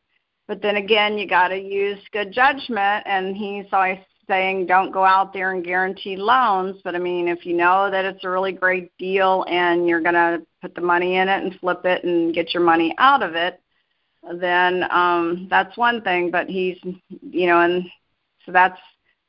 But 0.47 0.61
then 0.61 0.75
again, 0.75 1.17
you 1.17 1.27
got 1.27 1.49
to 1.49 1.57
use 1.57 1.99
good 2.11 2.31
judgment. 2.33 3.03
And 3.05 3.35
he's 3.35 3.65
always 3.71 3.99
saying 4.27 4.65
don't 4.65 4.91
go 4.91 5.03
out 5.03 5.33
there 5.33 5.53
and 5.53 5.63
guarantee 5.63 6.15
loans, 6.15 6.79
but 6.83 6.95
I 6.95 6.99
mean, 6.99 7.27
if 7.27 7.45
you 7.45 7.53
know 7.53 7.89
that 7.91 8.05
it's 8.05 8.23
a 8.23 8.29
really 8.29 8.53
great 8.53 8.91
deal 8.97 9.45
and 9.49 9.87
you're 9.87 10.01
going 10.01 10.13
to 10.13 10.41
put 10.61 10.75
the 10.75 10.81
money 10.81 11.17
in 11.17 11.27
it 11.27 11.43
and 11.43 11.59
flip 11.59 11.81
it 11.85 12.03
and 12.03 12.33
get 12.33 12.53
your 12.53 12.63
money 12.63 12.95
out 12.97 13.21
of 13.21 13.35
it, 13.35 13.59
then 14.39 14.85
um 14.91 15.47
that's 15.49 15.77
one 15.77 16.01
thing, 16.01 16.31
but 16.31 16.47
he's 16.47 16.77
you 17.21 17.47
know, 17.47 17.61
and 17.61 17.83
so 18.45 18.51
that's 18.51 18.79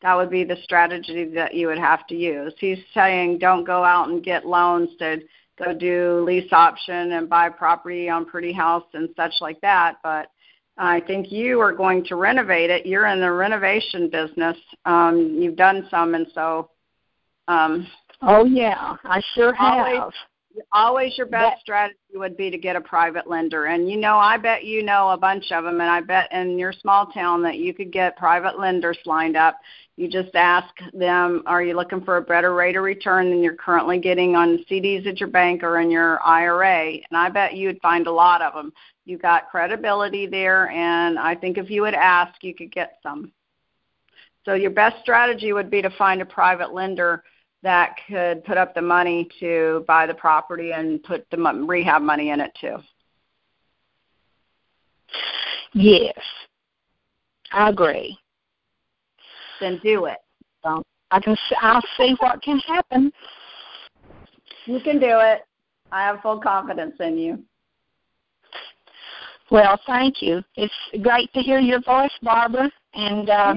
that 0.03 0.15
would 0.15 0.31
be 0.31 0.45
the 0.45 0.57
strategy 0.63 1.25
that 1.35 1.55
you 1.55 1.67
would 1.67 1.79
have 1.79 2.07
to 2.07 2.15
use. 2.15 2.55
He's 2.59 2.79
saying 2.93 3.39
don't 3.39 3.65
go 3.65 3.83
out 3.83 4.09
and 4.09 4.23
get 4.23 4.47
loans 4.47 4.91
to 4.99 5.21
go 5.63 5.73
do 5.73 6.25
lease 6.27 6.53
option 6.53 7.13
and 7.13 7.29
buy 7.29 7.49
property 7.49 8.09
on 8.09 8.27
pretty 8.27 8.53
house 8.53 8.85
and 8.95 9.09
such 9.17 9.35
like 9.41 9.61
that, 9.61 9.97
but 10.03 10.29
I 10.77 11.01
think 11.01 11.31
you 11.31 11.61
are 11.61 11.73
going 11.73 12.05
to 12.07 12.17
renovate 12.17 12.71
it. 12.71 12.85
You're 12.85 13.07
in 13.07 13.21
the 13.21 13.31
renovation 13.31 14.11
business. 14.11 14.57
Um, 14.85 15.37
you've 15.41 15.57
done 15.57 15.87
some, 15.91 16.15
and 16.15 16.27
so. 16.35 16.71
Um, 17.47 17.87
oh 18.23 18.45
yeah, 18.45 18.97
I 19.05 19.23
sure 19.35 19.53
have. 19.55 19.87
Always, 19.87 20.15
your 21.17 21.27
best 21.27 21.61
strategy 21.61 21.99
would 22.15 22.37
be 22.37 22.51
to 22.51 22.59
get 22.59 22.77
a 22.77 22.81
private 22.81 23.29
lender, 23.29 23.67
and 23.67 23.91
you 23.91 23.97
know, 23.97 24.17
I 24.17 24.37
bet 24.37 24.65
you 24.65 24.83
know 24.83 25.11
a 25.11 25.17
bunch 25.17 25.51
of 25.53 25.65
them, 25.65 25.81
and 25.81 25.91
I 25.91 26.01
bet 26.01 26.33
in 26.33 26.59
your 26.59 26.73
small 26.73 27.07
town 27.07 27.43
that 27.43 27.59
you 27.59 27.75
could 27.75 27.93
get 27.93 28.17
private 28.17 28.59
lenders 28.59 28.99
lined 29.05 29.37
up. 29.37 29.59
You 29.97 30.09
just 30.09 30.35
ask 30.35 30.75
them, 30.93 31.43
are 31.47 31.63
you 31.63 31.75
looking 31.75 32.05
for 32.05 32.17
a 32.17 32.23
better 32.23 32.55
rate 32.55 32.77
of 32.77 32.83
return 32.83 33.31
than 33.31 33.43
you're 33.43 33.55
currently 33.55 33.99
getting 33.99 34.35
on 34.35 34.65
CDs 34.71 35.07
at 35.07 35.21
your 35.21 35.29
bank 35.29 35.63
or 35.63 35.81
in 35.81 35.91
your 35.91 36.21
IRA? 36.23 36.95
And 36.95 37.17
I 37.17 37.29
bet 37.29 37.55
you'd 37.55 37.81
find 37.81 38.07
a 38.07 38.13
lot 38.13 38.43
of 38.43 38.55
them 38.55 38.73
you 39.05 39.19
got 39.19 39.51
credibility 39.51 40.27
there, 40.27 40.71
and 40.71 41.19
I 41.19 41.35
think 41.35 41.59
if 41.59 41.71
you 41.71 41.83
would 41.83 41.95
ask, 41.95 42.43
you 42.43 42.55
could 42.55 42.73
get 42.73 42.99
some. 43.03 43.33
So 44.45 44.55
your 44.55 44.71
best 44.71 44.97
strategy 45.03 45.53
would 45.53 45.71
be 45.71 45.83
to 45.83 45.91
find 45.91 46.21
a 46.21 46.27
private 46.27 46.73
lender 46.73 47.23
that 47.65 47.97
could 48.07 48.45
put 48.45 48.59
up 48.59 48.75
the 48.75 48.83
money 48.83 49.27
to 49.41 49.85
buy 49.89 50.07
the 50.07 50.15
property 50.15 50.73
and 50.73 51.03
put 51.03 51.27
the 51.31 51.37
mo- 51.37 51.67
rehab 51.67 52.03
money 52.03 52.31
in 52.31 52.41
it 52.41 52.53
too. 52.61 52.77
Yes, 55.73 56.17
I 57.53 57.71
agree. 57.71 58.17
Then 59.61 59.81
do 59.83 60.05
it. 60.05 60.19
I 61.11 61.21
can. 61.21 61.37
I'll 61.61 61.83
see 61.97 62.15
what 62.21 62.43
can 62.43 62.59
happen. 62.61 63.13
You 64.67 64.81
can 64.81 65.01
do 65.01 65.19
it. 65.21 65.43
I 65.91 66.03
have 66.03 66.21
full 66.21 66.41
confidence 66.41 66.97
in 67.01 67.19
you. 67.19 67.39
Well, 69.51 69.81
thank 69.87 70.21
you. 70.21 70.43
It's 70.57 70.75
great 71.03 71.33
to 71.35 71.41
hear 71.41 71.61
your 71.61 71.81
voice, 71.83 72.13
Barbara, 72.23 72.71
and 72.95 73.31
uh, 73.31 73.55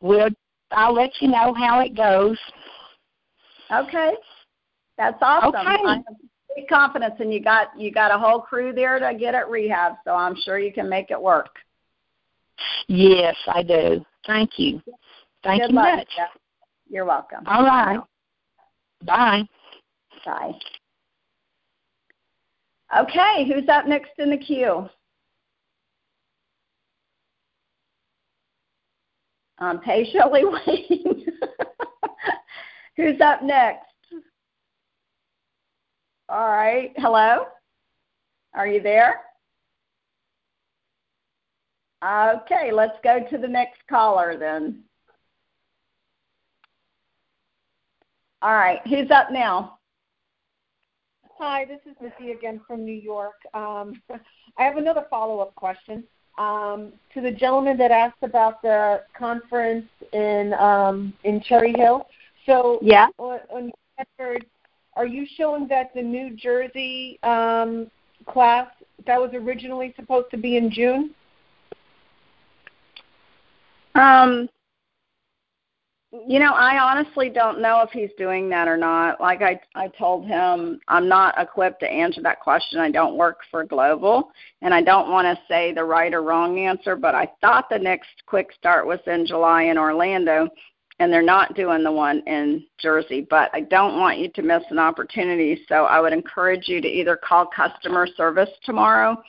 we'll. 0.00 0.30
I'll 0.72 0.94
let 0.94 1.12
you 1.20 1.28
know 1.28 1.54
how 1.54 1.80
it 1.80 1.96
goes. 1.96 2.38
Okay. 3.72 4.14
That's 4.98 5.18
awesome. 5.20 5.54
Okay. 5.54 5.82
I 5.86 5.94
have 5.96 6.04
complete 6.06 6.68
confidence 6.68 7.14
and 7.20 7.32
you 7.32 7.42
got 7.42 7.78
you 7.78 7.92
got 7.92 8.14
a 8.14 8.18
whole 8.18 8.40
crew 8.40 8.72
there 8.72 8.98
to 8.98 9.16
get 9.18 9.34
it 9.34 9.48
rehab, 9.48 9.94
so 10.04 10.12
I'm 10.12 10.34
sure 10.44 10.58
you 10.58 10.72
can 10.72 10.88
make 10.88 11.10
it 11.10 11.20
work. 11.20 11.56
Yes, 12.88 13.36
I 13.46 13.62
do. 13.62 14.04
Thank 14.26 14.58
you. 14.58 14.80
Thank 15.42 15.62
Good 15.62 15.70
you 15.70 15.76
luck. 15.76 15.96
much. 15.98 16.08
Jeff. 16.16 16.30
You're 16.88 17.04
welcome. 17.04 17.44
All 17.46 17.64
right. 17.64 18.00
Bye. 19.04 19.42
Bye. 20.24 20.52
Okay, 22.96 23.46
who's 23.48 23.68
up 23.68 23.86
next 23.86 24.12
in 24.18 24.30
the 24.30 24.36
queue? 24.36 24.88
I'm 29.58 29.80
patiently 29.80 30.42
waiting. 30.66 31.26
Who's 32.96 33.20
up 33.20 33.42
next? 33.42 33.84
All 36.28 36.48
right. 36.48 36.92
Hello? 36.96 37.46
Are 38.54 38.66
you 38.66 38.80
there? 38.80 39.20
Okay, 42.04 42.70
let's 42.72 42.96
go 43.02 43.20
to 43.30 43.38
the 43.38 43.48
next 43.48 43.80
caller 43.88 44.36
then. 44.38 44.82
All 48.42 48.54
right, 48.54 48.80
who's 48.86 49.10
up 49.10 49.32
now? 49.32 49.78
Hi, 51.38 51.64
this 51.64 51.80
is 51.84 51.96
Missy 52.00 52.32
again 52.32 52.60
from 52.66 52.84
New 52.84 52.94
York. 52.94 53.34
Um, 53.54 54.00
I 54.58 54.62
have 54.62 54.76
another 54.76 55.06
follow-up 55.10 55.54
question 55.54 56.04
um, 56.38 56.92
to 57.14 57.20
the 57.20 57.30
gentleman 57.30 57.76
that 57.78 57.90
asked 57.90 58.22
about 58.22 58.62
the 58.62 59.02
conference 59.18 59.86
in 60.12 60.54
um, 60.54 61.12
in 61.24 61.40
Cherry 61.40 61.74
Hill. 61.76 62.06
So, 62.46 62.78
Yeah. 62.80 63.08
on, 63.18 63.40
on 63.52 63.64
your 63.64 64.06
record, 64.18 64.46
are 64.94 65.06
you 65.06 65.26
showing 65.36 65.68
that 65.68 65.92
the 65.94 66.02
New 66.02 66.34
Jersey 66.36 67.18
um, 67.22 67.90
class 68.26 68.68
that 69.06 69.20
was 69.20 69.30
originally 69.34 69.92
supposed 69.96 70.30
to 70.30 70.36
be 70.36 70.56
in 70.56 70.70
June? 70.70 71.10
Um, 73.94 74.48
you 76.26 76.38
know, 76.38 76.52
I 76.52 76.78
honestly 76.78 77.28
don't 77.28 77.60
know 77.60 77.82
if 77.82 77.90
he's 77.90 78.10
doing 78.16 78.48
that 78.50 78.68
or 78.68 78.76
not. 78.76 79.20
Like 79.20 79.42
I, 79.42 79.60
I 79.74 79.88
told 79.88 80.26
him, 80.26 80.80
I'm 80.88 81.08
not 81.08 81.38
equipped 81.38 81.80
to 81.80 81.90
answer 81.90 82.22
that 82.22 82.40
question. 82.40 82.78
I 82.78 82.90
don't 82.90 83.16
work 83.16 83.40
for 83.50 83.64
Global, 83.64 84.30
and 84.62 84.72
I 84.72 84.82
don't 84.82 85.10
want 85.10 85.26
to 85.26 85.44
say 85.46 85.72
the 85.72 85.84
right 85.84 86.14
or 86.14 86.22
wrong 86.22 86.58
answer. 86.58 86.96
But 86.96 87.14
I 87.14 87.28
thought 87.40 87.68
the 87.68 87.78
next 87.78 88.08
quick 88.26 88.48
start 88.58 88.86
was 88.86 89.00
in 89.06 89.26
July 89.26 89.64
in 89.64 89.76
Orlando, 89.76 90.48
and 90.98 91.12
they're 91.12 91.22
not 91.22 91.54
doing 91.54 91.82
the 91.82 91.92
one 91.92 92.22
in 92.26 92.64
Jersey. 92.78 93.26
But 93.28 93.50
I 93.52 93.60
don't 93.60 93.98
want 93.98 94.18
you 94.18 94.28
to 94.30 94.42
miss 94.42 94.62
an 94.70 94.78
opportunity. 94.78 95.62
So 95.68 95.84
I 95.84 96.00
would 96.00 96.12
encourage 96.12 96.68
you 96.68 96.80
to 96.80 96.88
either 96.88 97.16
call 97.16 97.46
customer 97.46 98.06
service 98.16 98.50
tomorrow, 98.64 99.22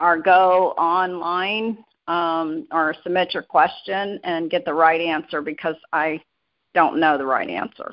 or 0.00 0.18
go 0.18 0.72
online 0.72 1.78
um, 2.08 2.66
or 2.70 2.94
submit 3.02 3.34
your 3.34 3.42
question 3.42 4.20
and 4.24 4.50
get 4.50 4.64
the 4.64 4.74
right 4.74 5.00
answer 5.00 5.42
because 5.42 5.76
I 5.92 6.20
don't 6.74 6.98
know 7.00 7.18
the 7.18 7.26
right 7.26 7.48
answer. 7.48 7.92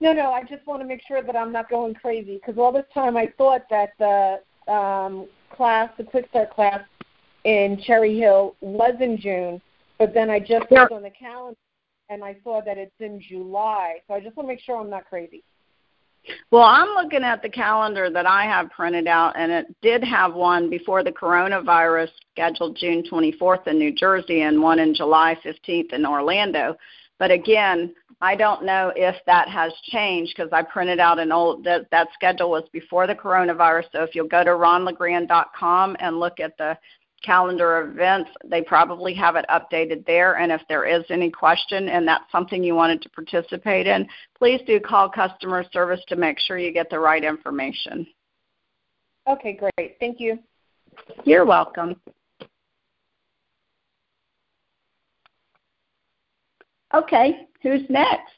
No, 0.00 0.12
no. 0.12 0.30
I 0.32 0.42
just 0.44 0.66
want 0.66 0.80
to 0.80 0.86
make 0.86 1.00
sure 1.06 1.22
that 1.22 1.34
I'm 1.34 1.50
not 1.50 1.68
going 1.68 1.94
crazy 1.94 2.34
because 2.36 2.58
all 2.58 2.72
this 2.72 2.84
time 2.94 3.16
I 3.16 3.32
thought 3.36 3.62
that 3.70 3.90
the 3.98 4.72
um, 4.72 5.26
class, 5.50 5.90
the 5.98 6.04
Quick 6.04 6.28
Start 6.30 6.50
class 6.54 6.82
in 7.44 7.80
Cherry 7.84 8.16
Hill, 8.16 8.54
was 8.60 8.94
in 9.00 9.18
June, 9.18 9.60
but 9.98 10.14
then 10.14 10.30
I 10.30 10.38
just 10.38 10.70
looked 10.70 10.92
on 10.92 11.02
the 11.02 11.10
calendar 11.10 11.58
and 12.08 12.24
I 12.24 12.36
saw 12.42 12.60
that 12.64 12.78
it's 12.78 12.94
in 13.00 13.20
July. 13.20 13.96
So 14.06 14.14
I 14.14 14.20
just 14.20 14.36
want 14.36 14.48
to 14.48 14.54
make 14.54 14.60
sure 14.60 14.76
I'm 14.80 14.90
not 14.90 15.04
crazy. 15.06 15.42
Well, 16.50 16.62
I'm 16.62 16.88
looking 16.94 17.24
at 17.24 17.42
the 17.42 17.48
calendar 17.48 18.10
that 18.10 18.26
I 18.26 18.44
have 18.44 18.70
printed 18.70 19.06
out, 19.06 19.34
and 19.36 19.50
it 19.50 19.66
did 19.82 20.02
have 20.04 20.34
one 20.34 20.68
before 20.68 21.02
the 21.02 21.12
coronavirus 21.12 22.10
scheduled 22.32 22.76
June 22.76 23.02
24th 23.10 23.66
in 23.66 23.78
New 23.78 23.94
Jersey 23.94 24.42
and 24.42 24.60
one 24.60 24.78
in 24.78 24.94
July 24.94 25.38
15th 25.44 25.92
in 25.92 26.04
Orlando. 26.04 26.76
But 27.18 27.30
again, 27.30 27.94
I 28.20 28.36
don't 28.36 28.64
know 28.64 28.92
if 28.94 29.16
that 29.26 29.48
has 29.48 29.72
changed 29.84 30.34
because 30.36 30.52
I 30.52 30.62
printed 30.62 30.98
out 30.98 31.18
an 31.18 31.32
old 31.32 31.64
that 31.64 31.88
that 31.90 32.08
schedule 32.14 32.50
was 32.50 32.64
before 32.72 33.06
the 33.06 33.14
coronavirus. 33.14 33.84
So 33.92 34.02
if 34.02 34.14
you'll 34.14 34.28
go 34.28 34.44
to 34.44 34.50
ronlegrand.com 34.50 35.96
and 36.00 36.20
look 36.20 36.40
at 36.40 36.56
the 36.58 36.76
calendar 37.22 37.90
events, 37.90 38.30
they 38.44 38.62
probably 38.62 39.14
have 39.14 39.36
it 39.36 39.44
updated 39.50 40.06
there. 40.06 40.38
And 40.38 40.52
if 40.52 40.60
there 40.68 40.84
is 40.84 41.04
any 41.10 41.30
question 41.30 41.88
and 41.88 42.06
that's 42.06 42.30
something 42.30 42.62
you 42.62 42.74
wanted 42.74 43.02
to 43.02 43.08
participate 43.10 43.86
in, 43.86 44.06
please 44.36 44.60
do 44.66 44.80
call 44.80 45.08
customer 45.08 45.64
service 45.72 46.00
to 46.08 46.16
make 46.16 46.38
sure 46.38 46.58
you 46.58 46.72
get 46.72 46.90
the 46.90 46.98
right 46.98 47.24
information. 47.24 48.06
Okay, 49.28 49.58
great. 49.58 49.96
Thank 50.00 50.20
you. 50.20 50.38
You're 51.24 51.44
welcome. 51.44 51.96
Okay, 56.94 57.46
who's 57.62 57.82
next? 57.90 58.32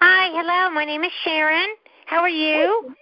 Hi, 0.00 0.30
hello. 0.32 0.74
My 0.74 0.84
name 0.84 1.04
is 1.04 1.12
Sharon. 1.24 1.68
How 2.06 2.20
are 2.20 2.28
you? 2.28 2.94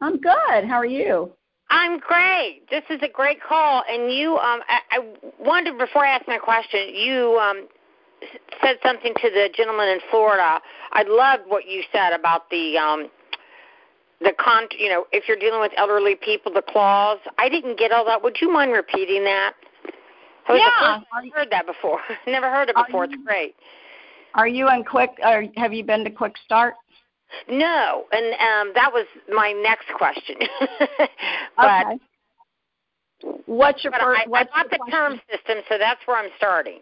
I'm 0.00 0.18
good. 0.18 0.64
How 0.66 0.76
are 0.76 0.86
you? 0.86 1.32
I'm 1.70 1.98
great. 1.98 2.62
This 2.70 2.84
is 2.88 3.00
a 3.02 3.08
great 3.08 3.42
call, 3.42 3.82
and 3.88 4.12
you. 4.12 4.36
Um, 4.38 4.60
I, 4.68 4.80
I 4.90 4.98
wanted 5.38 5.76
before 5.78 6.04
I 6.04 6.10
ask 6.10 6.26
my 6.26 6.38
question, 6.38 6.94
you 6.94 7.38
um, 7.38 7.68
said 8.62 8.76
something 8.82 9.12
to 9.14 9.30
the 9.30 9.48
gentleman 9.54 9.88
in 9.88 10.00
Florida. 10.10 10.60
I 10.92 11.02
loved 11.06 11.44
what 11.46 11.66
you 11.66 11.82
said 11.92 12.12
about 12.12 12.48
the 12.50 12.78
um, 12.78 13.10
the 14.20 14.32
con. 14.38 14.64
You 14.78 14.88
know, 14.88 15.06
if 15.12 15.28
you're 15.28 15.38
dealing 15.38 15.60
with 15.60 15.72
elderly 15.76 16.14
people, 16.14 16.52
the 16.52 16.62
clause. 16.62 17.18
I 17.38 17.48
didn't 17.48 17.78
get 17.78 17.92
all 17.92 18.04
that. 18.06 18.22
Would 18.22 18.38
you 18.40 18.50
mind 18.50 18.72
repeating 18.72 19.24
that? 19.24 19.52
That 20.46 20.54
was 20.54 20.62
Yeah. 20.62 20.70
the 20.70 21.00
first 21.00 21.10
time 21.12 21.30
I 21.34 21.38
heard 21.38 21.50
that 21.50 21.66
before. 21.66 22.00
Never 22.26 22.50
heard 22.50 22.70
it 22.70 22.76
before. 22.76 23.04
It's 23.04 23.14
great. 23.26 23.54
Are 24.34 24.48
you 24.48 24.68
in 24.70 24.84
quick? 24.84 25.10
Or 25.22 25.44
have 25.56 25.72
you 25.72 25.84
been 25.84 26.04
to 26.04 26.10
Quick 26.10 26.34
Start? 26.44 26.74
No, 27.48 28.04
and 28.12 28.26
um, 28.34 28.72
that 28.74 28.90
was 28.92 29.06
my 29.32 29.52
next 29.52 29.88
question. 29.96 30.36
but 31.56 31.86
okay. 31.86 31.98
What's 33.46 33.82
your 33.82 33.90
but 33.90 34.00
first? 34.00 34.20
I, 34.20 34.22
I 34.24 34.28
what's 34.28 34.50
got 34.50 34.70
your 34.70 34.78
the 34.86 34.90
term 34.90 35.20
system, 35.30 35.58
so 35.68 35.78
that's 35.78 36.00
where 36.06 36.18
I'm 36.18 36.30
starting. 36.36 36.80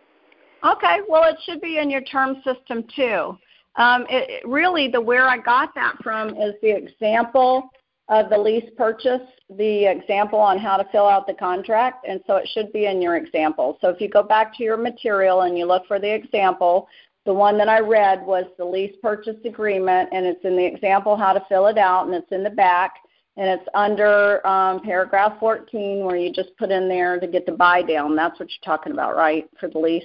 Okay, 0.64 0.98
well, 1.08 1.24
it 1.24 1.36
should 1.44 1.60
be 1.60 1.78
in 1.78 1.90
your 1.90 2.02
term 2.02 2.42
system 2.44 2.84
too. 2.94 3.38
Um, 3.76 4.02
it, 4.08 4.42
it 4.42 4.48
really, 4.48 4.88
the 4.88 5.00
where 5.00 5.28
I 5.28 5.38
got 5.38 5.74
that 5.74 5.96
from 6.02 6.30
is 6.30 6.54
the 6.62 6.74
example 6.74 7.70
of 8.08 8.30
the 8.30 8.38
lease 8.38 8.68
purchase, 8.76 9.22
the 9.56 9.84
example 9.84 10.38
on 10.38 10.58
how 10.58 10.76
to 10.76 10.84
fill 10.92 11.06
out 11.06 11.26
the 11.26 11.34
contract, 11.34 12.06
and 12.08 12.20
so 12.26 12.36
it 12.36 12.48
should 12.52 12.72
be 12.72 12.86
in 12.86 13.02
your 13.02 13.16
example. 13.16 13.78
So 13.80 13.88
if 13.88 14.00
you 14.00 14.08
go 14.08 14.22
back 14.22 14.56
to 14.56 14.64
your 14.64 14.76
material 14.76 15.42
and 15.42 15.58
you 15.58 15.66
look 15.66 15.86
for 15.86 15.98
the 15.98 16.12
example, 16.12 16.88
the 17.26 17.34
one 17.34 17.58
that 17.58 17.68
I 17.68 17.80
read 17.80 18.24
was 18.24 18.44
the 18.56 18.64
lease 18.64 18.94
purchase 19.02 19.36
agreement, 19.44 20.08
and 20.12 20.24
it's 20.24 20.44
in 20.44 20.56
the 20.56 20.64
example 20.64 21.16
how 21.16 21.32
to 21.32 21.44
fill 21.48 21.66
it 21.66 21.76
out, 21.76 22.06
and 22.06 22.14
it's 22.14 22.30
in 22.30 22.42
the 22.42 22.50
back, 22.50 22.94
and 23.36 23.48
it's 23.48 23.68
under 23.74 24.46
um, 24.46 24.80
paragraph 24.80 25.38
14 25.40 26.04
where 26.04 26.16
you 26.16 26.32
just 26.32 26.56
put 26.56 26.70
in 26.70 26.88
there 26.88 27.20
to 27.20 27.26
get 27.26 27.44
the 27.44 27.52
buy 27.52 27.82
down. 27.82 28.16
That's 28.16 28.38
what 28.40 28.48
you're 28.48 28.64
talking 28.76 28.92
about, 28.92 29.16
right, 29.16 29.44
for 29.60 29.68
the 29.68 29.78
lease? 29.78 30.04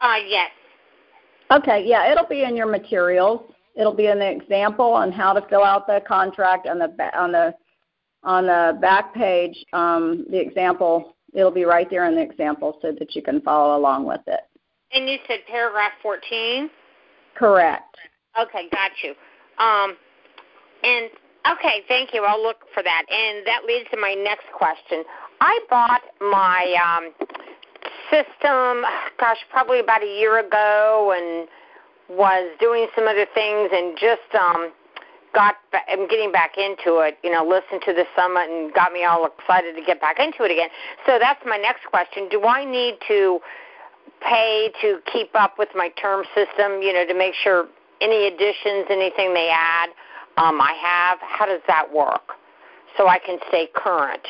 Uh, 0.00 0.16
yes. 0.26 0.50
Okay, 1.50 1.84
yeah, 1.86 2.10
it'll 2.10 2.26
be 2.26 2.42
in 2.42 2.56
your 2.56 2.66
materials. 2.66 3.52
It'll 3.76 3.94
be 3.94 4.06
in 4.06 4.18
the 4.18 4.30
example 4.30 4.86
on 4.86 5.12
how 5.12 5.32
to 5.32 5.46
fill 5.48 5.62
out 5.62 5.86
the 5.86 6.02
contract 6.06 6.66
on 6.66 6.78
the 6.78 6.88
on 7.16 7.32
the 7.32 7.54
on 8.24 8.46
the 8.46 8.78
back 8.80 9.14
page. 9.14 9.56
Um, 9.72 10.26
the 10.30 10.40
example 10.40 11.14
it'll 11.34 11.50
be 11.50 11.64
right 11.64 11.88
there 11.90 12.06
in 12.06 12.14
the 12.14 12.22
example 12.22 12.78
so 12.82 12.92
that 12.98 13.14
you 13.14 13.22
can 13.22 13.40
follow 13.42 13.78
along 13.78 14.04
with 14.04 14.20
it. 14.26 14.40
And 14.92 15.08
you 15.08 15.18
said 15.26 15.40
paragraph 15.46 15.92
14? 16.02 16.70
Correct. 17.36 17.96
Okay, 18.40 18.68
got 18.72 18.90
you. 19.02 19.10
Um, 19.62 19.96
and 20.82 21.10
okay, 21.52 21.82
thank 21.88 22.14
you. 22.14 22.24
I'll 22.24 22.42
look 22.42 22.58
for 22.72 22.82
that. 22.82 23.02
And 23.10 23.46
that 23.46 23.64
leads 23.66 23.90
to 23.90 23.96
my 23.96 24.14
next 24.14 24.46
question. 24.56 25.04
I 25.40 25.58
bought 25.68 26.02
my 26.20 26.74
um, 26.82 27.12
system, 28.10 28.84
gosh, 29.18 29.38
probably 29.50 29.80
about 29.80 30.02
a 30.02 30.18
year 30.18 30.38
ago, 30.38 31.14
and 31.16 31.48
was 32.16 32.50
doing 32.58 32.86
some 32.94 33.06
other 33.06 33.26
things, 33.34 33.70
and 33.72 33.96
just 33.98 34.34
um, 34.34 34.72
got. 35.34 35.56
Ba- 35.70 35.84
I'm 35.88 36.08
getting 36.08 36.32
back 36.32 36.56
into 36.56 37.00
it. 37.00 37.18
You 37.22 37.30
know, 37.30 37.44
listened 37.44 37.82
to 37.86 37.92
the 37.92 38.04
summit 38.16 38.48
and 38.48 38.72
got 38.72 38.92
me 38.92 39.04
all 39.04 39.26
excited 39.26 39.76
to 39.76 39.82
get 39.82 40.00
back 40.00 40.18
into 40.18 40.44
it 40.44 40.50
again. 40.50 40.70
So 41.06 41.18
that's 41.20 41.40
my 41.44 41.56
next 41.56 41.84
question. 41.86 42.28
Do 42.30 42.44
I 42.44 42.64
need 42.64 42.94
to 43.08 43.40
pay 44.20 44.70
to 44.82 45.00
keep 45.12 45.30
up 45.34 45.58
with 45.58 45.68
my 45.74 45.90
term 46.00 46.24
system? 46.34 46.82
You 46.82 46.92
know, 46.92 47.06
to 47.06 47.14
make 47.14 47.34
sure 47.34 47.66
any 48.00 48.26
additions, 48.26 48.86
anything 48.90 49.34
they 49.34 49.50
add, 49.52 49.90
um, 50.36 50.60
I 50.60 50.72
have. 50.80 51.18
How 51.20 51.46
does 51.46 51.62
that 51.66 51.92
work? 51.92 52.32
So 52.96 53.08
I 53.08 53.18
can 53.18 53.38
stay 53.48 53.68
current. 53.74 54.26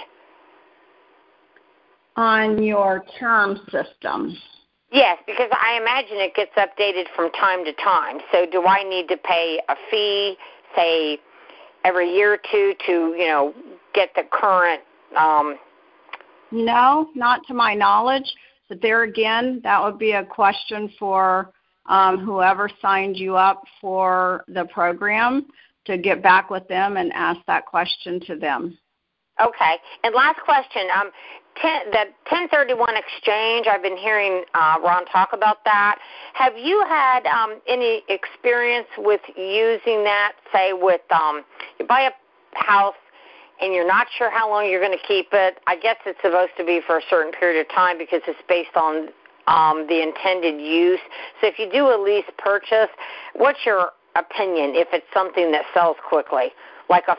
On 2.16 2.62
your 2.62 3.04
term 3.18 3.60
system. 3.70 4.36
Yes, 4.90 5.18
because 5.26 5.50
I 5.52 5.78
imagine 5.80 6.16
it 6.16 6.34
gets 6.34 6.50
updated 6.56 7.04
from 7.14 7.30
time 7.32 7.64
to 7.64 7.72
time. 7.74 8.18
So 8.32 8.46
do 8.50 8.64
I 8.66 8.82
need 8.82 9.08
to 9.08 9.16
pay 9.16 9.60
a 9.68 9.74
fee, 9.90 10.36
say, 10.74 11.18
every 11.84 12.10
year 12.10 12.34
or 12.34 12.38
two 12.50 12.74
to, 12.86 13.14
you 13.16 13.26
know, 13.26 13.54
get 13.94 14.10
the 14.16 14.22
current 14.30 14.82
um 15.16 15.58
No, 16.50 17.08
not 17.14 17.40
to 17.48 17.54
my 17.54 17.74
knowledge. 17.74 18.34
But 18.68 18.82
there 18.82 19.02
again, 19.02 19.60
that 19.64 19.82
would 19.82 19.98
be 19.98 20.12
a 20.12 20.24
question 20.24 20.92
for 20.98 21.52
um, 21.86 22.18
whoever 22.18 22.70
signed 22.82 23.16
you 23.16 23.36
up 23.36 23.62
for 23.80 24.44
the 24.48 24.66
program 24.66 25.46
to 25.86 25.96
get 25.96 26.22
back 26.22 26.50
with 26.50 26.68
them 26.68 26.96
and 26.96 27.12
ask 27.14 27.40
that 27.46 27.64
question 27.64 28.20
to 28.26 28.36
them. 28.36 28.76
Okay. 29.40 29.76
And 30.02 30.14
last 30.14 30.40
question, 30.44 30.82
um, 30.94 31.10
ten, 31.62 31.90
the 31.90 32.04
1031 32.28 32.94
exchange. 32.96 33.66
I've 33.70 33.82
been 33.82 33.96
hearing 33.96 34.44
uh, 34.54 34.76
Ron 34.82 35.06
talk 35.06 35.30
about 35.32 35.64
that. 35.64 35.98
Have 36.34 36.56
you 36.56 36.84
had 36.88 37.24
um, 37.26 37.60
any 37.66 38.02
experience 38.08 38.88
with 38.98 39.20
using 39.36 40.04
that? 40.04 40.32
Say, 40.52 40.72
with 40.72 41.00
um, 41.10 41.44
you 41.78 41.86
buy 41.86 42.02
a 42.02 42.10
house 42.54 42.94
and 43.60 43.74
you're 43.74 43.86
not 43.86 44.06
sure 44.16 44.30
how 44.30 44.48
long 44.48 44.68
you're 44.68 44.80
going 44.80 44.96
to 44.96 45.06
keep 45.06 45.28
it. 45.32 45.58
I 45.66 45.76
guess 45.76 45.96
it's 46.06 46.20
supposed 46.22 46.52
to 46.58 46.64
be 46.64 46.80
for 46.86 46.98
a 46.98 47.02
certain 47.10 47.32
period 47.32 47.60
of 47.60 47.68
time 47.74 47.98
because 47.98 48.22
it's 48.26 48.40
based 48.48 48.76
on 48.76 49.08
um, 49.46 49.86
the 49.88 50.02
intended 50.02 50.60
use. 50.60 51.00
So 51.40 51.46
if 51.48 51.58
you 51.58 51.70
do 51.70 51.86
a 51.86 51.98
lease 52.00 52.28
purchase, 52.38 52.90
what's 53.34 53.58
your 53.64 53.90
opinion 54.14 54.72
if 54.74 54.88
it's 54.92 55.06
something 55.12 55.50
that 55.52 55.64
sells 55.74 55.96
quickly, 56.08 56.52
like 56.88 57.04
a 57.08 57.16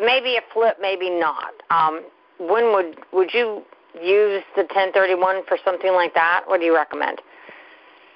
maybe 0.00 0.36
a 0.36 0.42
flip, 0.52 0.78
maybe 0.80 1.10
not? 1.10 1.52
Um, 1.70 2.04
when 2.38 2.72
would 2.72 2.96
would 3.12 3.34
you 3.34 3.62
use 4.00 4.44
the 4.54 4.62
1031 4.62 5.44
for 5.48 5.58
something 5.64 5.92
like 5.92 6.14
that? 6.14 6.44
What 6.46 6.60
do 6.60 6.66
you 6.66 6.74
recommend? 6.74 7.20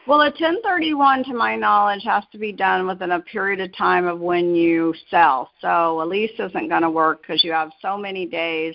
Well, 0.06 0.22
a 0.22 0.30
1031, 0.30 1.24
to 1.24 1.34
my 1.34 1.54
knowledge, 1.56 2.02
has 2.04 2.24
to 2.32 2.38
be 2.38 2.52
done 2.52 2.86
within 2.86 3.12
a 3.12 3.20
period 3.20 3.60
of 3.60 3.76
time 3.76 4.06
of 4.06 4.18
when 4.18 4.54
you 4.54 4.94
sell. 5.10 5.50
So 5.60 6.02
a 6.02 6.04
lease 6.04 6.32
isn't 6.38 6.68
going 6.68 6.82
to 6.82 6.90
work 6.90 7.20
because 7.20 7.44
you 7.44 7.52
have 7.52 7.70
so 7.82 7.98
many 7.98 8.24
days. 8.24 8.74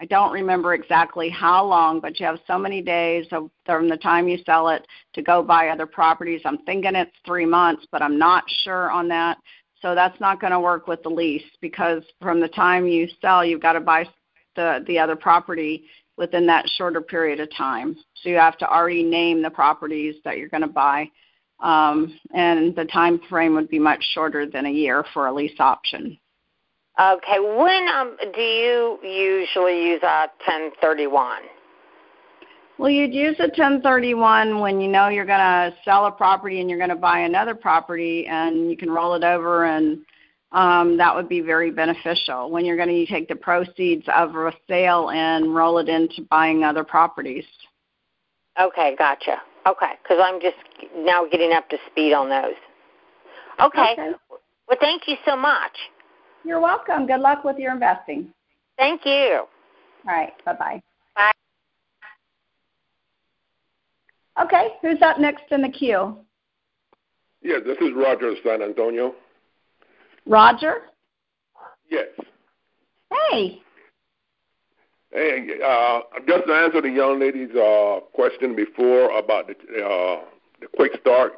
I 0.00 0.06
don't 0.06 0.32
remember 0.32 0.74
exactly 0.74 1.30
how 1.30 1.64
long, 1.64 2.00
but 2.00 2.18
you 2.18 2.26
have 2.26 2.40
so 2.46 2.58
many 2.58 2.82
days 2.82 3.26
of, 3.30 3.48
from 3.64 3.88
the 3.88 3.96
time 3.96 4.26
you 4.26 4.38
sell 4.44 4.68
it 4.70 4.84
to 5.14 5.22
go 5.22 5.42
buy 5.42 5.68
other 5.68 5.86
properties. 5.86 6.40
I'm 6.44 6.58
thinking 6.64 6.96
it's 6.96 7.10
three 7.24 7.46
months, 7.46 7.86
but 7.92 8.02
I'm 8.02 8.18
not 8.18 8.42
sure 8.64 8.90
on 8.90 9.06
that. 9.08 9.38
So 9.80 9.94
that's 9.94 10.18
not 10.20 10.40
going 10.40 10.52
to 10.52 10.60
work 10.60 10.88
with 10.88 11.02
the 11.04 11.10
lease 11.10 11.42
because 11.60 12.02
from 12.20 12.40
the 12.40 12.48
time 12.48 12.86
you 12.86 13.08
sell, 13.20 13.44
you've 13.44 13.62
got 13.62 13.74
to 13.74 13.80
buy 13.80 14.04
the 14.56 14.84
the 14.86 14.98
other 14.98 15.16
property 15.16 15.84
within 16.20 16.46
that 16.46 16.68
shorter 16.76 17.00
period 17.00 17.40
of 17.40 17.48
time. 17.56 17.96
So 18.22 18.28
you 18.28 18.36
have 18.36 18.58
to 18.58 18.70
already 18.70 19.02
name 19.02 19.42
the 19.42 19.50
properties 19.50 20.16
that 20.24 20.36
you're 20.36 20.50
going 20.50 20.60
to 20.60 20.68
buy, 20.68 21.10
um, 21.60 22.16
and 22.34 22.76
the 22.76 22.84
time 22.84 23.20
frame 23.28 23.54
would 23.54 23.70
be 23.70 23.78
much 23.78 24.04
shorter 24.14 24.46
than 24.46 24.66
a 24.66 24.70
year 24.70 25.04
for 25.12 25.26
a 25.26 25.32
lease 25.32 25.58
option. 25.58 26.16
Okay, 27.00 27.40
when 27.40 27.88
um, 27.88 28.16
do 28.34 28.40
you 28.40 28.98
usually 29.02 29.88
use 29.88 30.02
a 30.02 30.28
1031? 30.46 31.40
Well, 32.76 32.90
you'd 32.90 33.14
use 33.14 33.36
a 33.38 33.44
1031 33.44 34.60
when 34.60 34.80
you 34.80 34.88
know 34.88 35.08
you're 35.08 35.26
going 35.26 35.38
to 35.38 35.74
sell 35.84 36.06
a 36.06 36.10
property 36.10 36.60
and 36.60 36.68
you're 36.68 36.78
going 36.78 36.90
to 36.90 36.96
buy 36.96 37.20
another 37.20 37.54
property, 37.54 38.26
and 38.26 38.70
you 38.70 38.76
can 38.76 38.90
roll 38.90 39.14
it 39.14 39.24
over, 39.24 39.64
and 39.64 40.00
um, 40.52 40.96
that 40.96 41.14
would 41.14 41.28
be 41.28 41.40
very 41.40 41.70
beneficial. 41.70 42.50
When 42.50 42.64
you're 42.64 42.76
going 42.76 42.88
to 42.88 43.06
take 43.06 43.28
the 43.28 43.36
proceeds 43.36 44.04
of 44.14 44.34
a 44.34 44.52
sale 44.68 45.10
and 45.10 45.54
roll 45.54 45.78
it 45.78 45.88
into 45.88 46.22
buying 46.28 46.64
other 46.64 46.84
properties. 46.84 47.44
Okay, 48.60 48.94
gotcha. 48.98 49.40
Okay, 49.66 49.92
because 50.02 50.18
I'm 50.22 50.40
just 50.40 50.56
now 50.96 51.26
getting 51.30 51.52
up 51.52 51.68
to 51.70 51.76
speed 51.90 52.12
on 52.12 52.28
those. 52.28 52.56
Okay. 53.60 53.92
Okay. 53.92 54.10
Well, 54.68 54.78
thank 54.80 55.06
you 55.06 55.16
so 55.24 55.36
much. 55.36 55.72
You're 56.44 56.60
welcome. 56.60 57.06
Good 57.06 57.20
luck 57.20 57.44
with 57.44 57.58
your 57.58 57.72
investing. 57.72 58.32
Thank 58.78 59.04
you. 59.04 59.44
All 60.08 60.14
right. 60.14 60.32
Bye 60.44 60.54
bye. 60.54 60.82
Bye. 61.14 61.32
Okay. 64.42 64.68
Who's 64.80 65.02
up 65.02 65.18
next 65.20 65.44
in 65.50 65.62
the 65.62 65.68
queue? 65.68 66.16
Yeah, 67.42 67.58
this 67.64 67.78
is 67.78 67.90
Roger 67.94 68.34
San 68.44 68.62
Antonio. 68.62 69.14
Roger? 70.30 70.82
Yes. 71.90 72.06
Hey. 73.10 73.60
Hey, 75.12 75.48
uh, 75.64 76.00
just 76.28 76.46
to 76.46 76.52
answer 76.52 76.80
the 76.80 76.88
young 76.88 77.18
lady's 77.18 77.50
uh, 77.50 77.98
question 78.14 78.54
before 78.54 79.10
about 79.18 79.48
the, 79.48 79.54
uh, 79.84 80.20
the 80.60 80.68
quick 80.76 80.92
start 81.00 81.32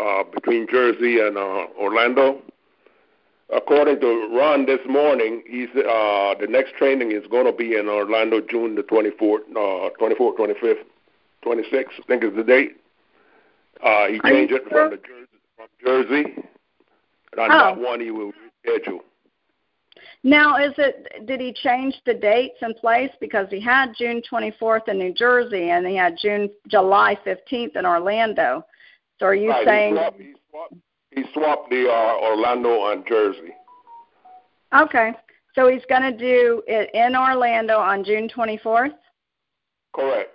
uh, 0.00 0.22
between 0.32 0.68
Jersey 0.70 1.18
and 1.18 1.36
uh, 1.36 1.66
Orlando. 1.76 2.40
According 3.52 3.98
to 4.00 4.28
Ron 4.32 4.64
this 4.64 4.78
morning, 4.88 5.42
he's 5.48 5.70
uh, 5.70 6.34
the 6.38 6.46
next 6.48 6.76
training 6.76 7.10
is 7.10 7.26
going 7.28 7.46
to 7.46 7.52
be 7.52 7.74
in 7.74 7.88
Orlando, 7.88 8.40
June 8.40 8.76
the 8.76 8.82
24th, 8.82 9.40
uh, 9.56 9.90
24th, 10.00 10.36
25th, 10.38 10.84
26th. 11.44 11.74
I 11.74 12.02
think 12.06 12.22
is 12.22 12.36
the 12.36 12.44
date. 12.44 12.76
Uh, 13.82 14.06
he 14.06 14.20
changed 14.20 14.52
it 14.52 14.62
from 14.68 14.90
the 14.90 14.98
Jersey, 14.98 15.26
from 15.56 15.66
Jersey, 15.84 16.48
and 17.32 17.40
on 17.40 17.50
Oh. 17.50 17.74
that 17.74 17.78
one 17.78 18.00
he 18.00 18.10
will 18.10 18.32
reschedule. 18.64 19.00
Now, 20.22 20.56
is 20.56 20.74
it? 20.78 21.26
Did 21.26 21.40
he 21.40 21.52
change 21.52 22.00
the 22.04 22.14
dates 22.14 22.58
and 22.60 22.76
place 22.76 23.10
because 23.20 23.48
he 23.50 23.60
had 23.60 23.94
June 23.96 24.22
24th 24.22 24.88
in 24.88 24.98
New 24.98 25.12
Jersey 25.12 25.70
and 25.70 25.86
he 25.86 25.96
had 25.96 26.16
June 26.18 26.50
July 26.68 27.16
15th 27.24 27.76
in 27.76 27.86
Orlando? 27.86 28.64
So 29.18 29.26
are 29.26 29.34
you 29.34 29.50
right, 29.50 29.66
saying? 29.66 29.94
He 29.94 29.98
swapped, 29.98 30.18
he 30.20 30.34
swapped, 30.50 30.74
he 31.10 31.24
swapped 31.32 31.70
the 31.70 31.88
uh, 31.90 32.18
Orlando 32.22 32.90
and 32.90 33.06
Jersey. 33.06 33.54
Okay, 34.74 35.12
so 35.54 35.68
he's 35.68 35.84
going 35.88 36.02
to 36.02 36.16
do 36.16 36.62
it 36.66 36.90
in 36.94 37.16
Orlando 37.16 37.78
on 37.78 38.04
June 38.04 38.28
24th. 38.28 38.94
Correct. 39.92 40.30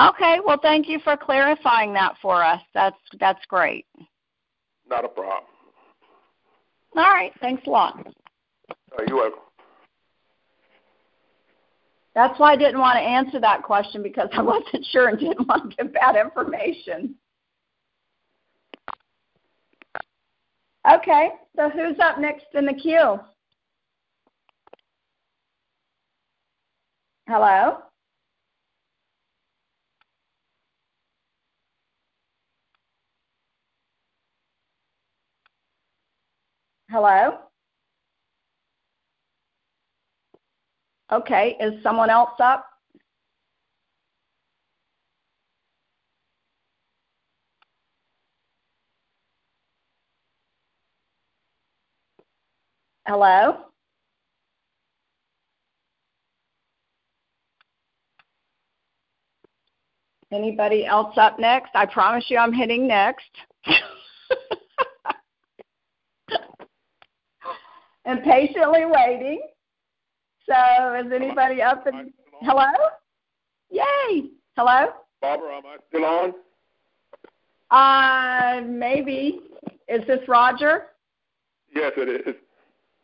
Okay, 0.00 0.40
well, 0.44 0.58
thank 0.60 0.88
you 0.88 0.98
for 1.00 1.16
clarifying 1.16 1.92
that 1.94 2.16
for 2.20 2.42
us. 2.42 2.60
That's 2.74 2.98
that's 3.18 3.44
great. 3.46 3.86
Not 4.88 5.04
a 5.04 5.08
problem. 5.08 5.44
All 6.96 7.02
right, 7.02 7.32
thanks 7.40 7.62
a 7.66 7.70
lot. 7.70 8.06
Uh, 8.70 9.02
you're 9.06 9.16
welcome. 9.16 9.40
That's 12.14 12.40
why 12.40 12.52
I 12.52 12.56
didn't 12.56 12.80
want 12.80 12.96
to 12.96 13.02
answer 13.02 13.38
that 13.40 13.62
question 13.62 14.02
because 14.02 14.30
I 14.32 14.40
wasn't 14.42 14.84
sure 14.86 15.08
and 15.08 15.18
didn't 15.18 15.46
want 15.46 15.70
to 15.70 15.76
give 15.76 15.92
bad 15.92 16.16
information. 16.16 17.14
Okay, 20.90 21.30
so 21.54 21.68
who's 21.68 21.98
up 22.00 22.18
next 22.18 22.46
in 22.54 22.64
the 22.64 22.72
queue? 22.72 23.18
Hello? 27.28 27.78
Hello? 36.96 37.36
Okay, 41.12 41.54
is 41.60 41.82
someone 41.82 42.08
else 42.08 42.30
up? 42.42 42.64
Hello? 53.06 53.58
Anybody 60.32 60.86
else 60.86 61.12
up 61.18 61.38
next? 61.38 61.72
I 61.74 61.84
promise 61.84 62.24
you 62.30 62.38
I'm 62.38 62.54
hitting 62.54 62.88
next. 62.88 63.28
and 68.06 68.22
patiently 68.22 68.84
waiting. 68.86 69.42
So 70.48 70.94
is 70.94 71.12
anybody 71.12 71.60
up? 71.60 71.86
And, 71.86 72.12
hello? 72.42 72.70
Yay! 73.70 74.30
Hello? 74.56 74.86
Barbara, 75.20 75.56
am 75.56 75.66
I 75.66 75.76
still 75.88 76.04
on? 76.04 76.34
Uh, 77.70 78.66
maybe. 78.66 79.40
Is 79.88 80.06
this 80.06 80.20
Roger? 80.28 80.86
Yes, 81.74 81.92
it 81.96 82.26
is. 82.26 82.34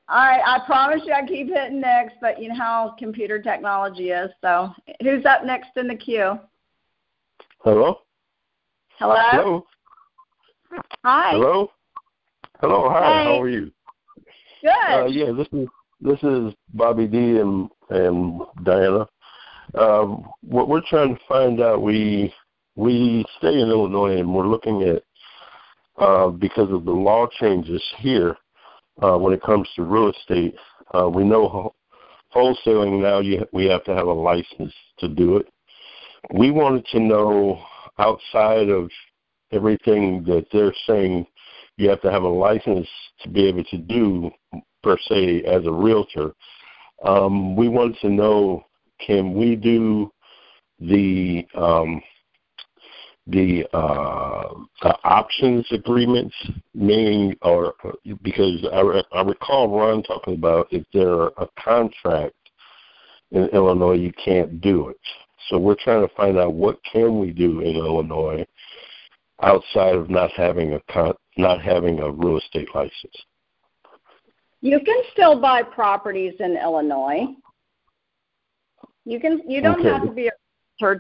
All 0.09 0.19
right, 0.19 0.41
I 0.45 0.65
promise 0.67 1.03
you 1.05 1.13
I 1.13 1.27
keep 1.27 1.49
hitting 1.49 1.81
next, 1.81 2.17
but 2.21 2.41
you 2.41 2.49
know 2.49 2.57
how 2.57 2.95
computer 2.99 3.41
technology 3.41 4.11
is. 4.11 4.31
So, 4.41 4.71
who's 5.01 5.25
up 5.25 5.45
next 5.45 5.71
in 5.77 5.89
the 5.89 5.95
queue? 5.95 6.39
Hello? 7.59 8.01
Hello? 8.99 9.17
Hello? 9.31 9.67
Hi. 11.05 11.31
Hello? 11.33 11.71
Hello, 12.61 12.89
hi, 12.91 13.01
Hey. 13.01 13.25
how 13.25 13.41
are 13.43 13.49
you? 13.49 13.73
Good. 14.63 14.71
Uh, 14.71 15.07
yeah, 15.07 15.33
this 15.33 15.49
is 15.53 15.69
this 16.01 16.23
is 16.23 16.55
Bobby 16.73 17.07
D 17.07 17.39
and 17.39 17.69
and 17.91 18.41
Diana. 18.63 19.07
Um, 19.75 20.25
what 20.43 20.69
we're 20.69 20.83
trying 20.89 21.15
to 21.17 21.21
find 21.29 21.61
out, 21.61 21.83
we 21.83 22.33
we 22.77 23.25
stay 23.39 23.61
in 23.61 23.69
Illinois 23.69 24.19
and 24.19 24.35
we're 24.35 24.47
looking 24.47 24.83
at 24.83 25.03
uh, 25.99 26.29
because 26.29 26.71
of 26.71 26.85
the 26.85 26.93
law 26.93 27.27
changes 27.41 27.83
here 27.99 28.37
uh, 29.03 29.17
when 29.17 29.33
it 29.33 29.43
comes 29.43 29.69
to 29.75 29.83
real 29.83 30.11
estate. 30.11 30.55
Uh, 30.95 31.09
we 31.09 31.25
know 31.25 31.49
ho- 31.49 31.75
wholesaling 32.35 33.03
now. 33.03 33.21
You 33.21 33.47
we 33.53 33.67
have 33.67 33.85
to 33.85 33.95
have 33.95 34.07
a 34.07 34.13
license 34.13 34.73
to 34.99 35.09
do 35.09 35.39
it. 35.39 35.49
We 36.33 36.51
wanted 36.51 36.87
to 36.93 37.01
know 37.01 37.61
outside 37.99 38.69
of 38.69 38.91
everything 39.51 40.25
that 40.25 40.47
they're 40.53 40.75
saying 40.87 41.27
you 41.77 41.89
have 41.89 42.01
to 42.03 42.11
have 42.11 42.23
a 42.23 42.29
license 42.29 42.89
to 43.23 43.29
be 43.29 43.47
able 43.47 43.65
to 43.65 43.79
do 43.79 44.31
per 44.83 44.97
se 45.09 45.43
as 45.45 45.65
a 45.67 45.73
realtor. 45.73 46.33
Um, 47.05 47.57
we 47.57 47.69
wanted 47.69 47.99
to 48.01 48.09
know 48.09 48.65
can 49.05 49.35
we 49.35 49.57
do 49.57 50.11
the 50.81 51.47
um, 51.55 52.03
the 53.27 53.65
uh, 53.73 54.55
the 54.83 54.97
options 55.05 55.67
agreements, 55.71 56.35
meaning 56.75 57.37
or 57.43 57.75
because 58.23 58.65
I, 58.73 59.03
I 59.17 59.23
recall 59.23 59.69
Ron 59.69 60.03
talking 60.03 60.35
about 60.35 60.69
if 60.71 60.85
there 60.93 61.13
are 61.13 61.33
a 61.39 61.49
contract 61.59 62.35
in 63.31 63.45
Illinois, 63.49 63.95
you 63.95 64.13
can't 64.25 64.61
do 64.61 64.89
it. 64.89 65.01
So 65.49 65.59
we're 65.59 65.77
trying 65.77 66.07
to 66.07 66.15
find 66.15 66.39
out 66.39 66.55
what 66.55 66.79
can 66.91 67.19
we 67.19 67.31
do 67.31 67.61
in 67.61 67.77
Illinois 67.77 68.47
outside 69.43 69.95
of 69.95 70.11
not 70.11 70.31
having 70.33 70.75
a 70.75 70.81
con- 70.93 71.15
not 71.37 71.63
having 71.63 72.01
a 72.01 72.11
real 72.11 72.39
estate 72.39 72.69
license. 72.75 73.17
You 74.61 74.79
can 74.81 75.03
still 75.13 75.41
buy 75.41 75.63
properties 75.63 76.35
in 76.41 76.57
Illinois. 76.57 77.27
You 79.05 79.19
can 79.19 79.43
you 79.49 79.61
don't 79.61 79.81
Okay. 79.81 79.89
have 79.89 80.03
to 80.05 80.13
be 80.13 80.29
a 80.29 80.33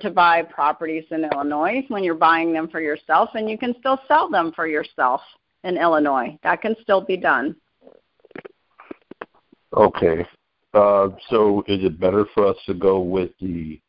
to 0.00 0.10
buy 0.10 0.42
properties 0.42 1.04
in 1.10 1.24
Illinois 1.24 1.84
when 1.88 2.04
you're 2.04 2.14
buying 2.14 2.52
them 2.52 2.68
for 2.68 2.80
yourself 2.80 3.30
and 3.34 3.50
you 3.50 3.58
can 3.58 3.74
still 3.80 3.98
sell 4.06 4.30
them 4.30 4.52
for 4.52 4.68
yourself 4.68 5.20
in 5.64 5.76
Illinois. 5.76 6.38
That 6.44 6.62
can 6.62 6.76
still 6.82 7.00
be 7.00 7.16
done. 7.16 7.56
Okay. 9.76 10.24
Uh, 10.72 11.08
so 11.28 11.64
is 11.66 11.82
it 11.82 11.98
better 11.98 12.26
for 12.32 12.46
us 12.46 12.56
to 12.66 12.74
go 12.74 13.00
with 13.00 13.30
the 13.40 13.80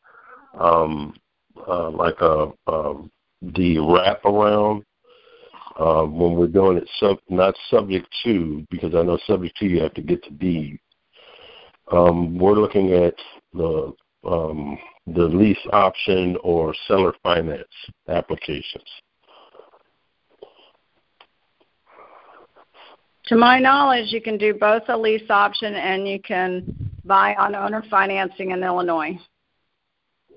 um, 0.58 1.14
uh, 1.68 1.90
like 1.90 2.20
a 2.20 2.52
um, 2.66 3.10
the 3.40 3.76
wraparound 3.76 4.82
uh, 5.78 6.04
when 6.04 6.34
we're 6.34 6.46
doing 6.46 6.76
it 6.76 6.88
sub 7.00 7.18
not 7.28 7.54
subject 7.70 8.06
to 8.24 8.66
because 8.70 8.94
I 8.94 9.02
know 9.02 9.18
subject 9.26 9.56
to 9.58 9.66
you 9.66 9.82
have 9.82 9.94
to 9.94 10.02
get 10.02 10.22
the 10.24 10.30
deed. 10.30 10.78
Um, 11.92 12.38
we're 12.38 12.54
looking 12.54 12.92
at 12.92 13.14
the 13.52 13.92
um, 14.24 14.78
the 15.06 15.24
lease 15.24 15.58
option 15.72 16.36
or 16.42 16.74
seller 16.88 17.14
finance 17.22 17.68
applications. 18.08 18.88
To 23.26 23.36
my 23.36 23.58
knowledge, 23.58 24.12
you 24.12 24.20
can 24.20 24.36
do 24.36 24.54
both 24.54 24.82
a 24.88 24.96
lease 24.96 25.28
option 25.30 25.74
and 25.74 26.06
you 26.06 26.20
can 26.20 26.90
buy 27.04 27.34
on 27.34 27.54
owner 27.54 27.82
financing 27.90 28.50
in 28.50 28.62
Illinois. 28.62 29.18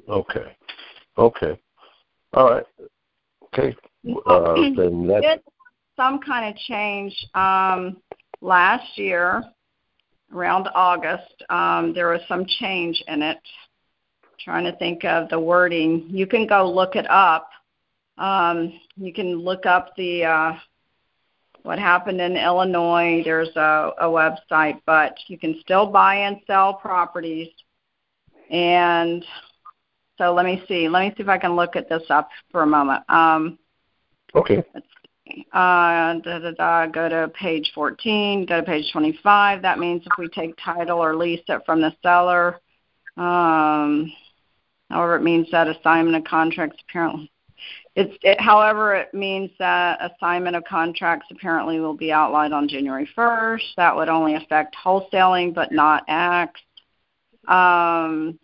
Okay. 0.08 0.56
Okay. 1.18 1.60
All 2.34 2.50
right. 2.50 2.66
Okay. 3.46 3.76
Uh, 4.26 4.54
then 4.76 5.08
that 5.08 5.42
some 5.96 6.20
kind 6.20 6.54
of 6.54 6.56
change 6.62 7.14
um, 7.34 7.98
last 8.42 8.98
year 8.98 9.44
around 10.34 10.70
August. 10.76 11.44
Um, 11.50 11.94
there 11.94 12.10
was 12.10 12.22
some 12.28 12.46
change 12.60 13.04
in 13.08 13.22
it. 13.22 13.40
Trying 14.40 14.66
to 14.66 14.76
think 14.78 15.04
of 15.04 15.30
the 15.30 15.40
wording. 15.40 16.06
You 16.10 16.28
can 16.28 16.48
go 16.48 16.72
look 16.72 16.96
it 16.96 17.10
up. 17.10 17.50
Um, 18.18 18.80
you 18.96 19.14
can 19.14 19.40
look 19.40 19.66
up 19.66 19.96
the 19.98 20.24
uh, 20.26 20.54
what 21.64 21.80
happened 21.80 22.22
in 22.22 22.38
Illinois. 22.38 23.22
There's 23.26 23.54
a, 23.56 23.92
a 24.00 24.06
website, 24.06 24.80
but 24.86 25.18
you 25.28 25.38
can 25.38 25.60
still 25.62 25.88
buy 25.88 26.16
and 26.16 26.38
sell 26.48 26.76
properties. 26.76 27.50
And 28.50 29.26
so 30.18 30.34
let 30.34 30.46
me 30.46 30.64
see. 30.68 30.88
Let 30.88 31.02
me 31.02 31.14
see 31.18 31.24
if 31.24 31.30
I 31.30 31.38
can 31.38 31.56
look 31.56 31.76
at 31.76 31.90
this 31.90 32.04
up 32.10 32.30
for 32.52 32.64
a 32.64 32.68
moment. 32.68 33.04
Um, 33.10 33.60
okay. 34.38 34.64
uh, 35.54 36.14
da, 36.20 36.40
da, 36.40 36.52
da, 36.52 36.86
go 36.88 37.10
to 37.10 37.30
page 37.30 37.72
14, 37.74 38.46
go 38.46 38.62
to 38.62 38.66
page 38.66 38.92
25. 38.92 39.62
That 39.62 39.80
means 39.80 40.04
if 40.06 40.12
we 40.18 40.28
take 40.30 40.56
title 40.64 41.00
or 41.00 41.16
lease 41.16 41.44
it 41.48 41.62
from 41.66 41.82
the 41.82 41.94
seller, 42.02 42.60
um, 43.18 44.12
however, 44.90 45.16
it 45.16 45.24
means 45.24 45.48
that 45.52 45.68
assignment 45.68 46.16
of 46.16 46.24
contracts 46.24 46.78
apparently. 46.88 47.32
It's, 47.96 48.16
it, 48.22 48.40
however, 48.40 48.94
it 48.94 49.12
means 49.14 49.50
that 49.58 50.00
assignment 50.00 50.56
of 50.56 50.64
contracts 50.66 51.26
apparently 51.32 51.80
will 51.80 51.96
be 51.96 52.12
outlined 52.12 52.54
on 52.54 52.68
January 52.68 53.10
1st. 53.18 53.74
That 53.76 53.96
would 53.96 54.08
only 54.08 54.36
affect 54.36 54.76
wholesaling, 54.76 55.56
but 55.56 55.72
not 55.72 56.04
acts. 56.08 56.62
Um, 57.48 58.38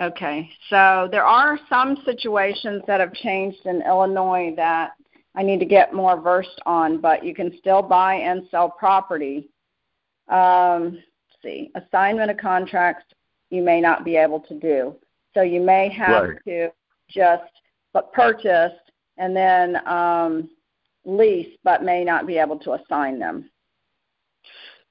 Okay, 0.00 0.50
so 0.70 1.08
there 1.10 1.24
are 1.24 1.58
some 1.68 1.98
situations 2.04 2.82
that 2.86 3.00
have 3.00 3.12
changed 3.14 3.64
in 3.64 3.82
Illinois 3.82 4.52
that 4.56 4.92
I 5.36 5.42
need 5.42 5.60
to 5.60 5.66
get 5.66 5.94
more 5.94 6.20
versed 6.20 6.60
on, 6.66 7.00
but 7.00 7.24
you 7.24 7.34
can 7.34 7.56
still 7.58 7.82
buy 7.82 8.14
and 8.14 8.42
sell 8.50 8.68
property 8.68 9.48
um, 10.28 10.92
let's 10.92 11.42
see, 11.42 11.70
assignment 11.74 12.30
of 12.30 12.36
contracts 12.36 13.04
you 13.50 13.62
may 13.62 13.80
not 13.80 14.04
be 14.04 14.16
able 14.16 14.40
to 14.40 14.54
do. 14.58 14.94
So 15.34 15.42
you 15.42 15.60
may 15.60 15.88
have 15.90 16.22
Right. 16.22 16.44
to 16.46 16.70
just 17.08 17.50
but 17.92 18.12
purchase 18.12 18.74
and 19.16 19.34
then 19.34 19.76
um, 19.88 20.50
lease, 21.04 21.56
but 21.64 21.82
may 21.82 22.04
not 22.04 22.26
be 22.26 22.36
able 22.38 22.58
to 22.58 22.74
assign 22.74 23.18
them. 23.18 23.50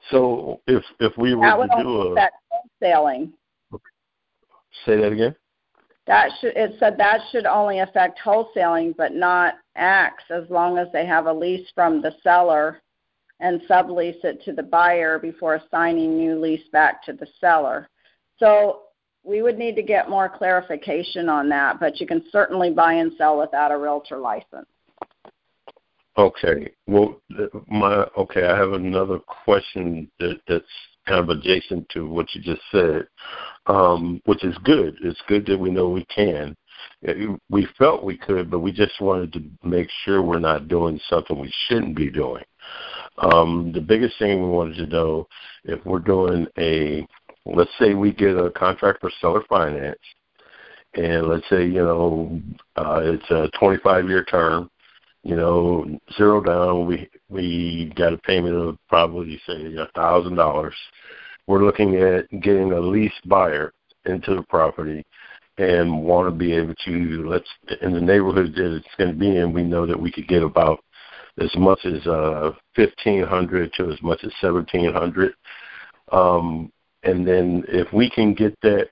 So 0.09 0.61
if 0.67 0.83
if 0.99 1.15
we 1.17 1.35
were 1.35 1.45
That 1.45 1.57
would 1.57 1.71
to 1.71 1.83
do 1.83 2.01
a 2.01 2.11
affect 2.13 2.35
wholesaling. 2.81 3.33
Say 4.85 4.97
that 4.97 5.11
again. 5.11 5.35
That 6.07 6.29
should 6.39 6.55
it 6.55 6.75
said 6.79 6.97
that 6.97 7.19
should 7.31 7.45
only 7.45 7.79
affect 7.79 8.19
wholesaling, 8.23 8.95
but 8.95 9.13
not 9.13 9.55
acts 9.75 10.23
as 10.29 10.49
long 10.49 10.77
as 10.77 10.87
they 10.93 11.05
have 11.05 11.25
a 11.25 11.33
lease 11.33 11.67
from 11.75 12.01
the 12.01 12.13
seller 12.23 12.81
and 13.39 13.61
sublease 13.69 14.23
it 14.23 14.41
to 14.45 14.53
the 14.53 14.63
buyer 14.63 15.19
before 15.19 15.55
assigning 15.55 16.17
new 16.17 16.39
lease 16.39 16.67
back 16.71 17.03
to 17.03 17.13
the 17.13 17.27
seller. 17.39 17.89
So 18.39 18.83
we 19.23 19.41
would 19.41 19.57
need 19.57 19.75
to 19.75 19.83
get 19.83 20.09
more 20.09 20.29
clarification 20.29 21.27
on 21.27 21.49
that, 21.49 21.79
but 21.79 21.99
you 21.99 22.07
can 22.07 22.23
certainly 22.31 22.71
buy 22.71 22.93
and 22.93 23.11
sell 23.17 23.37
without 23.37 23.71
a 23.71 23.77
realtor 23.77 24.17
license. 24.17 24.67
Okay. 26.17 26.71
Well, 26.87 27.21
my 27.67 28.07
okay. 28.17 28.47
I 28.47 28.57
have 28.57 28.71
another 28.71 29.19
question 29.19 30.09
that 30.19 30.39
that's 30.47 30.65
kind 31.07 31.19
of 31.19 31.29
adjacent 31.29 31.87
to 31.89 32.07
what 32.07 32.33
you 32.33 32.41
just 32.41 32.61
said, 32.71 33.07
um, 33.67 34.21
which 34.25 34.43
is 34.43 34.57
good. 34.63 34.95
It's 35.01 35.21
good 35.27 35.45
that 35.47 35.57
we 35.57 35.69
know 35.71 35.89
we 35.89 36.05
can. 36.05 36.55
Uh, 37.07 37.35
We 37.49 37.67
felt 37.77 38.03
we 38.03 38.17
could, 38.17 38.51
but 38.51 38.59
we 38.59 38.71
just 38.71 38.99
wanted 39.01 39.33
to 39.33 39.43
make 39.67 39.89
sure 40.03 40.21
we're 40.21 40.39
not 40.39 40.67
doing 40.67 40.99
something 41.09 41.39
we 41.39 41.53
shouldn't 41.67 41.95
be 41.95 42.09
doing. 42.09 42.43
Um, 43.19 43.71
the 43.73 43.81
biggest 43.81 44.17
thing 44.19 44.43
we 44.43 44.49
wanted 44.49 44.77
to 44.77 44.87
know 44.87 45.27
if 45.63 45.83
we're 45.85 45.99
doing 45.99 46.47
a, 46.59 47.07
let's 47.45 47.71
say 47.79 47.93
we 47.93 48.11
get 48.11 48.37
a 48.37 48.51
contract 48.51 49.01
for 49.01 49.11
seller 49.21 49.43
finance, 49.49 49.99
and 50.93 51.27
let's 51.27 51.47
say 51.49 51.65
you 51.65 51.83
know 51.83 52.41
uh, 52.75 53.01
it's 53.03 53.29
a 53.31 53.49
25 53.59 54.07
year 54.07 54.23
term 54.23 54.69
you 55.23 55.35
know, 55.35 55.85
zero 56.17 56.41
down. 56.41 56.85
We 56.85 57.09
we 57.29 57.91
got 57.95 58.13
a 58.13 58.17
payment 58.17 58.55
of 58.55 58.77
probably 58.87 59.39
say 59.45 59.75
a 59.75 59.87
thousand 59.95 60.35
dollars. 60.35 60.75
We're 61.47 61.65
looking 61.65 61.95
at 61.95 62.29
getting 62.41 62.71
a 62.73 62.79
lease 62.79 63.11
buyer 63.25 63.73
into 64.05 64.35
the 64.35 64.43
property 64.43 65.05
and 65.57 66.03
want 66.03 66.27
to 66.27 66.31
be 66.31 66.53
able 66.53 66.75
to 66.85 67.27
let's 67.27 67.49
in 67.81 67.93
the 67.93 68.01
neighborhood 68.01 68.53
that 68.55 68.75
it's 68.75 68.95
going 68.97 69.11
to 69.11 69.17
be 69.17 69.37
in. 69.37 69.53
We 69.53 69.63
know 69.63 69.85
that 69.85 69.99
we 69.99 70.11
could 70.11 70.27
get 70.27 70.43
about 70.43 70.83
as 71.39 71.53
much 71.55 71.79
as 71.85 72.05
uh 72.07 72.51
fifteen 72.75 73.23
hundred 73.23 73.73
to 73.73 73.91
as 73.91 74.01
much 74.01 74.23
as 74.23 74.31
seventeen 74.39 74.91
hundred. 74.93 75.33
Um, 76.11 76.71
and 77.03 77.27
then 77.27 77.63
if 77.67 77.91
we 77.93 78.09
can 78.09 78.33
get 78.33 78.57
that 78.61 78.89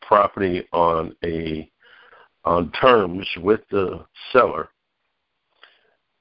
property 0.00 0.66
on 0.72 1.14
a 1.24 1.70
on 2.44 2.70
terms 2.72 3.26
with 3.38 3.60
the 3.70 4.04
seller 4.32 4.68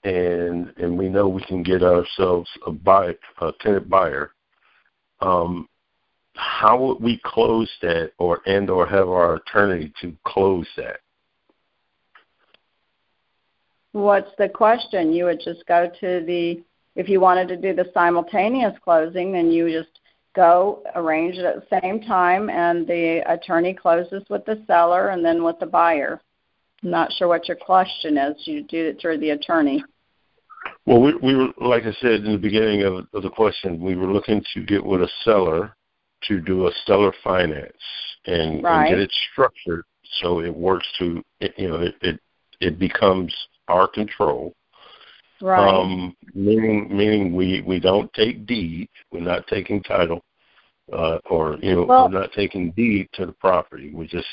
and 0.03 0.73
and 0.77 0.97
we 0.97 1.09
know 1.09 1.27
we 1.27 1.43
can 1.43 1.63
get 1.63 1.83
ourselves 1.83 2.49
a 2.65 2.71
buy 2.71 3.15
a 3.41 3.51
tenant 3.61 3.89
buyer, 3.89 4.31
um, 5.21 5.67
how 6.35 6.79
would 6.81 7.01
we 7.01 7.19
close 7.23 7.69
that 7.81 8.11
or 8.17 8.41
and 8.45 8.69
or 8.69 8.85
have 8.85 9.09
our 9.09 9.35
attorney 9.35 9.91
to 10.01 10.15
close 10.25 10.67
that? 10.77 10.99
What's 13.91 14.31
the 14.37 14.47
question? 14.47 15.13
You 15.13 15.25
would 15.25 15.41
just 15.43 15.65
go 15.67 15.89
to 15.99 16.23
the 16.25 16.63
if 16.95 17.07
you 17.07 17.19
wanted 17.19 17.47
to 17.49 17.57
do 17.57 17.73
the 17.73 17.89
simultaneous 17.93 18.73
closing, 18.83 19.31
then 19.31 19.51
you 19.51 19.69
just 19.69 19.99
go 20.35 20.81
arrange 20.95 21.35
it 21.35 21.45
at 21.45 21.55
the 21.55 21.79
same 21.81 22.01
time 22.01 22.49
and 22.49 22.87
the 22.87 23.21
attorney 23.31 23.73
closes 23.73 24.23
with 24.29 24.45
the 24.45 24.63
seller 24.65 25.09
and 25.09 25.23
then 25.23 25.43
with 25.43 25.59
the 25.59 25.65
buyer. 25.65 26.21
I'm 26.83 26.89
not 26.89 27.11
sure 27.13 27.27
what 27.27 27.47
your 27.47 27.57
question 27.57 28.17
is. 28.17 28.35
You 28.45 28.63
do 28.63 28.87
it 28.87 29.01
through 29.01 29.19
the 29.19 29.31
attorney. 29.31 29.83
Well, 30.85 31.01
we, 31.01 31.15
we 31.15 31.35
were 31.35 31.49
like 31.57 31.83
I 31.83 31.93
said 32.01 32.25
in 32.25 32.31
the 32.31 32.37
beginning 32.37 32.83
of, 32.83 33.05
of 33.13 33.23
the 33.23 33.29
question, 33.29 33.81
we 33.81 33.95
were 33.95 34.11
looking 34.11 34.43
to 34.53 34.63
get 34.63 34.83
with 34.83 35.01
a 35.01 35.09
seller 35.23 35.75
to 36.27 36.39
do 36.39 36.67
a 36.67 36.71
seller 36.85 37.13
finance 37.23 37.71
and, 38.25 38.63
Right. 38.63 38.87
and 38.87 38.89
get 38.89 38.99
it 38.99 39.11
structured 39.31 39.85
so 40.19 40.41
it 40.41 40.55
works 40.55 40.87
to 40.99 41.23
it, 41.39 41.53
you 41.57 41.69
know 41.69 41.81
it, 41.81 41.95
it 42.01 42.19
it 42.59 42.79
becomes 42.79 43.35
our 43.67 43.87
control. 43.87 44.53
Right. 45.41 45.67
Um, 45.67 46.15
meaning, 46.35 46.95
meaning 46.95 47.35
we 47.35 47.61
we 47.61 47.79
don't 47.79 48.11
take 48.13 48.45
deed. 48.45 48.89
We're 49.11 49.21
not 49.21 49.47
taking 49.47 49.81
title, 49.81 50.23
uh, 50.91 51.19
or 51.29 51.57
you 51.61 51.75
know, 51.75 51.83
Well- 51.83 52.09
we're 52.09 52.19
not 52.19 52.31
taking 52.33 52.71
deed 52.71 53.09
to 53.13 53.25
the 53.25 53.31
property. 53.33 53.91
We're 53.93 54.05
just 54.05 54.27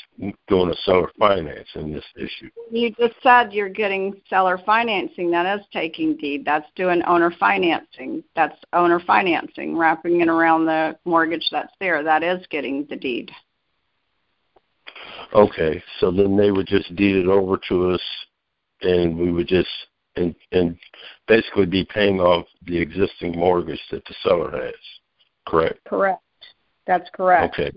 doing 0.48 0.70
a 0.70 0.76
seller 0.85 1.10
finance 1.18 1.68
in 1.74 1.93
this 1.93 2.05
issue. 2.16 2.51
You 2.70 2.90
just 2.90 3.14
said 3.22 3.52
you're 3.52 3.68
getting 3.68 4.20
seller 4.28 4.59
financing. 4.59 5.30
That 5.30 5.59
is 5.59 5.66
taking 5.72 6.16
deed. 6.16 6.44
That's 6.44 6.66
doing 6.74 7.02
owner 7.05 7.30
financing. 7.30 8.24
That's 8.35 8.56
owner 8.72 9.01
financing, 9.01 9.76
wrapping 9.76 10.20
it 10.20 10.28
around 10.28 10.66
the 10.66 10.98
mortgage 11.05 11.48
that's 11.51 11.72
there. 11.80 12.02
That 12.02 12.22
is 12.22 12.47
getting 12.48 12.86
the 12.86 12.97
deed. 12.97 13.30
Okay, 15.35 15.82
so 16.01 16.10
then 16.10 16.36
they 16.36 16.51
would 16.51 16.66
just 16.66 16.94
deed 16.97 17.16
it 17.16 17.26
over 17.26 17.59
to 17.68 17.90
us, 17.90 18.02
and 18.82 19.18
we 19.18 19.30
would 19.30 19.47
just 19.47 19.68
and 20.16 20.35
and 20.52 20.76
basically 21.26 21.66
be 21.66 21.85
paying 21.85 22.20
off 22.20 22.47
the 22.66 22.78
existing 22.78 23.39
mortgage 23.39 23.80
that 23.90 24.05
the 24.06 24.14
seller 24.22 24.51
has. 24.51 24.74
Correct. 25.47 25.78
Correct. 25.85 26.22
That's 26.89 27.09
correct. 27.10 27.55
Okay. 27.55 27.70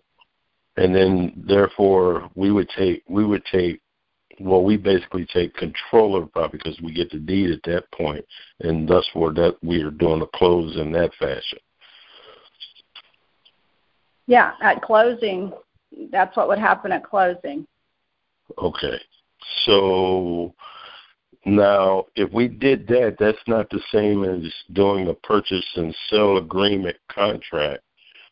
And 0.78 0.96
then 0.96 1.44
therefore 1.46 2.32
we 2.34 2.50
would 2.52 2.70
take 2.70 3.04
we 3.08 3.26
would 3.26 3.44
take 3.52 3.82
well 4.40 4.64
we 4.64 4.78
basically 4.78 5.28
take 5.32 5.54
control 5.56 6.16
of 6.16 6.24
the 6.24 6.30
property 6.30 6.62
because 6.64 6.80
we 6.82 6.94
get 6.94 7.12
the 7.12 7.20
deed 7.20 7.52
at 7.52 7.62
that 7.64 7.92
point 7.92 8.26
and 8.62 8.88
thus 8.88 9.06
for 9.14 9.34
that 9.34 9.58
we 9.62 9.84
are 9.84 9.92
doing 9.92 10.22
the 10.22 10.28
close 10.28 10.78
in 10.78 10.94
that 10.94 11.14
fashion. 11.20 11.60
Yeah, 14.28 14.54
at 14.62 14.82
closing, 14.82 15.52
that's 16.10 16.38
what 16.38 16.48
would 16.48 16.58
happen 16.58 16.94
at 16.94 17.04
closing. 17.04 17.68
Okay. 18.58 18.98
So 19.66 20.56
now 21.46 22.06
if 22.16 22.32
we 22.32 22.48
did 22.48 22.88
that 22.88 23.18
that's 23.20 23.46
not 23.46 23.70
the 23.72 23.82
same 23.92 24.24
as 24.24 24.54
doing 24.72 25.10
a 25.10 25.14
purchase 25.16 25.66
and 25.76 25.94
sell 26.10 26.38
agreement 26.38 26.96
contract 27.10 27.84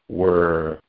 where 0.10 0.80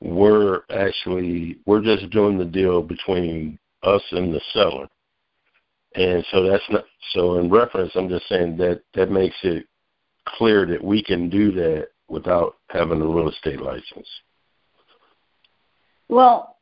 we're 0.00 0.62
actually 0.70 1.58
we're 1.66 1.82
just 1.82 2.10
doing 2.10 2.38
the 2.38 2.44
deal 2.44 2.82
between 2.82 3.58
us 3.82 4.02
and 4.10 4.34
the 4.34 4.40
seller. 4.52 4.88
And 5.94 6.24
so 6.30 6.48
that's 6.48 6.64
not 6.70 6.84
so 7.12 7.38
in 7.38 7.50
reference 7.50 7.92
I'm 7.94 8.08
just 8.08 8.28
saying 8.28 8.56
that 8.58 8.82
that 8.94 9.10
makes 9.10 9.36
it 9.42 9.66
clear 10.26 10.66
that 10.66 10.82
we 10.82 11.02
can 11.02 11.30
do 11.30 11.52
that 11.52 11.88
without 12.08 12.56
having 12.70 13.00
a 13.00 13.06
real 13.06 13.28
estate 13.28 13.60
license. 13.60 14.08
Well, 16.08 16.56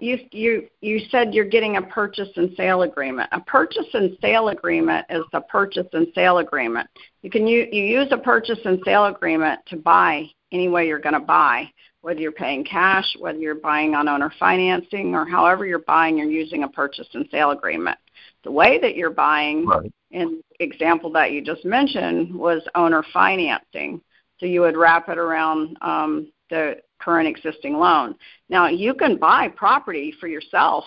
you 0.00 0.18
you 0.32 0.68
you 0.80 1.00
said 1.10 1.34
you're 1.34 1.48
getting 1.48 1.76
a 1.76 1.82
purchase 1.82 2.28
and 2.36 2.50
sale 2.56 2.82
agreement. 2.82 3.28
A 3.32 3.40
purchase 3.40 3.86
and 3.94 4.16
sale 4.20 4.48
agreement 4.48 5.06
is 5.10 5.24
a 5.32 5.40
purchase 5.40 5.86
and 5.92 6.06
sale 6.14 6.38
agreement. 6.38 6.88
You 7.22 7.30
can 7.30 7.46
you, 7.46 7.66
you 7.72 7.84
use 7.84 8.08
a 8.10 8.18
purchase 8.18 8.58
and 8.64 8.80
sale 8.84 9.06
agreement 9.06 9.60
to 9.66 9.76
buy 9.76 10.26
any 10.52 10.68
way 10.68 10.86
you're 10.86 10.98
going 10.98 11.14
to 11.14 11.20
buy, 11.20 11.70
whether 12.00 12.20
you're 12.20 12.32
paying 12.32 12.64
cash, 12.64 13.16
whether 13.18 13.38
you're 13.38 13.54
buying 13.54 13.94
on 13.94 14.08
owner 14.08 14.32
financing, 14.38 15.14
or 15.14 15.26
however 15.26 15.66
you're 15.66 15.80
buying, 15.80 16.16
you're 16.16 16.30
using 16.30 16.64
a 16.64 16.68
purchase 16.68 17.08
and 17.14 17.28
sale 17.30 17.50
agreement. 17.50 17.98
The 18.44 18.52
way 18.52 18.78
that 18.80 18.96
you're 18.96 19.10
buying, 19.10 19.66
Right. 19.66 19.92
in 20.10 20.42
example 20.60 21.10
that 21.12 21.32
you 21.32 21.42
just 21.42 21.64
mentioned, 21.64 22.34
was 22.34 22.62
owner 22.74 23.02
financing. 23.12 24.00
So 24.38 24.46
you 24.46 24.60
would 24.60 24.76
wrap 24.76 25.08
it 25.08 25.18
around 25.18 25.76
um, 25.80 26.32
the 26.50 26.80
current 26.98 27.28
existing 27.28 27.76
loan. 27.76 28.14
Now 28.48 28.68
you 28.68 28.94
can 28.94 29.16
buy 29.16 29.48
property 29.48 30.12
for 30.18 30.28
yourself 30.28 30.84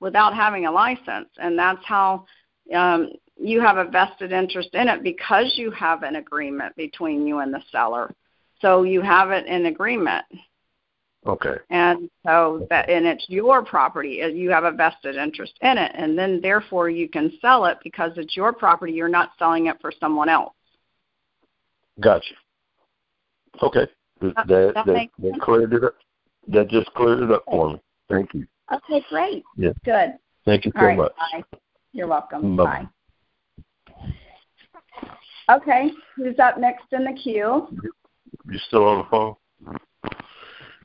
without 0.00 0.34
having 0.34 0.66
a 0.66 0.70
license, 0.70 1.28
and 1.38 1.58
that's 1.58 1.84
how 1.84 2.26
um, 2.74 3.10
you 3.36 3.60
have 3.60 3.78
a 3.78 3.84
vested 3.84 4.32
interest 4.32 4.70
in 4.74 4.88
it 4.88 5.02
because 5.02 5.52
you 5.56 5.70
have 5.70 6.02
an 6.02 6.16
agreement 6.16 6.74
between 6.76 7.26
you 7.26 7.38
and 7.38 7.52
the 7.54 7.62
seller. 7.70 8.12
So 8.60 8.82
you 8.82 9.00
have 9.02 9.30
it 9.30 9.46
in 9.46 9.66
agreement, 9.66 10.24
Okay. 11.26 11.56
and 11.70 12.10
so 12.26 12.66
that 12.70 12.88
and 12.90 13.06
it's 13.06 13.24
your 13.28 13.64
property. 13.64 14.20
You 14.34 14.50
have 14.50 14.64
a 14.64 14.72
vested 14.72 15.16
interest 15.16 15.52
in 15.62 15.78
it, 15.78 15.92
and 15.94 16.18
then 16.18 16.40
therefore 16.40 16.90
you 16.90 17.08
can 17.08 17.32
sell 17.40 17.66
it 17.66 17.78
because 17.84 18.12
it's 18.16 18.36
your 18.36 18.52
property. 18.52 18.92
You're 18.92 19.08
not 19.08 19.30
selling 19.38 19.66
it 19.66 19.80
for 19.80 19.92
someone 20.00 20.28
else. 20.28 20.54
Gotcha. 22.00 22.34
Okay. 23.62 23.86
That 24.20 24.34
That- 24.34 24.48
that, 24.48 24.86
that 24.86 25.08
that, 25.18 25.40
cleared 25.40 25.72
it 25.72 25.84
up. 25.84 25.94
That 26.48 26.68
just 26.68 26.92
cleared 26.94 27.22
it 27.22 27.30
up 27.30 27.44
for 27.44 27.72
me. 27.74 27.80
Thank 28.08 28.34
you. 28.34 28.46
Okay, 28.72 29.04
great. 29.08 29.44
Yeah. 29.56 29.70
Good. 29.84 30.18
Thank 30.44 30.64
you 30.64 30.72
All 30.74 30.82
so 30.82 30.86
right. 30.86 30.96
much. 30.96 31.12
Bye. 31.32 31.44
You're 31.92 32.06
welcome. 32.06 32.56
Bye-bye. 32.56 32.88
Bye. 33.88 35.56
Okay, 35.56 35.90
who's 36.16 36.38
up 36.38 36.58
next 36.58 36.84
in 36.92 37.04
the 37.04 37.12
queue? 37.12 37.68
You 38.50 38.58
still 38.66 38.84
on 38.84 38.98
the 38.98 39.04
phone? 39.10 39.34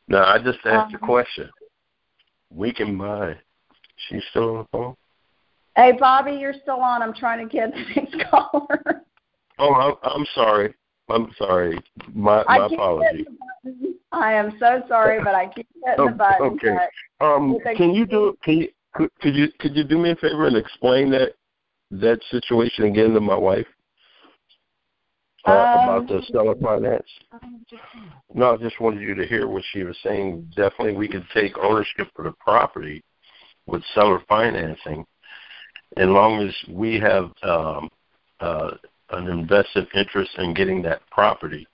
No, 0.08 0.20
I 0.20 0.38
just 0.38 0.60
asked 0.66 0.94
um, 0.94 1.02
a 1.02 1.06
question. 1.06 1.50
We 2.50 2.74
can 2.74 2.98
buy. 2.98 3.38
She's 4.08 4.24
still 4.32 4.50
on 4.50 4.58
the 4.58 4.68
phone? 4.72 4.96
Hey, 5.76 5.94
Bobby, 6.00 6.34
you're 6.34 6.54
still 6.62 6.82
on. 6.82 7.02
I'm 7.02 7.14
trying 7.14 7.48
to 7.48 7.52
get 7.52 7.72
the 7.74 8.02
next 8.02 8.30
caller. 8.30 9.04
Oh, 9.60 9.74
I'm, 9.74 9.96
I'm 10.04 10.26
sorry. 10.36 10.74
I'm 11.10 11.32
sorry. 11.38 11.80
My 12.14 12.44
my 12.48 12.68
keep 12.68 12.78
apologies. 12.78 13.10
hitting 13.12 13.38
the 13.64 13.72
button. 13.72 13.96
I 14.12 14.34
am 14.34 14.56
so 14.60 14.84
sorry, 14.88 15.24
but 15.24 15.36
I 15.36 15.48
keep 15.48 15.68
hitting 15.86 16.06
the 16.06 16.12
button. 16.12 16.60
Okay. 16.64 16.78
Um, 17.22 17.58
can 17.78 17.94
you 17.94 18.06
do 18.06 18.38
can 18.44 18.58
you 18.58 18.68
could, 18.94 19.10
could 19.22 19.36
you 19.36 19.48
could 19.60 19.76
you 19.76 19.84
do 19.84 19.98
me 19.98 20.12
a 20.12 20.16
favor 20.16 20.48
and 20.48 20.58
explain 20.58 21.10
that 21.12 21.34
that 21.92 22.20
situation 22.30 22.86
again 22.86 23.14
to 23.14 23.20
my 23.20 23.36
wife 23.36 23.68
uh, 25.46 25.52
about 25.52 26.08
the 26.08 26.18
Um, 26.18 26.24
seller 26.32 26.56
finance? 26.56 27.08
No, 28.34 28.54
I 28.54 28.58
just 28.58 28.80
wanted 28.80 29.02
you 29.02 29.16
to 29.16 29.26
hear 29.26 29.48
what 29.48 29.64
she 29.72 29.84
was 29.84 29.98
saying. 30.02 30.52
Definitely, 30.56 30.94
we 30.94 31.08
could 31.08 31.28
take 31.34 31.58
ownership 31.58 32.10
of 32.18 32.26
the 32.26 32.32
property 32.34 33.04
with 33.66 33.84
seller 33.94 34.20
financing, 34.28 35.06
as 35.98 36.08
long 36.08 36.42
as 36.42 36.56
we 36.70 37.00
have 37.00 37.32
um, 37.44 37.90
uh, 38.40 38.72
an 39.12 39.28
invested 39.28 39.88
interest 39.94 40.32
in 40.38 40.54
getting 40.54 40.82
that 40.84 41.02
property. 41.12 41.68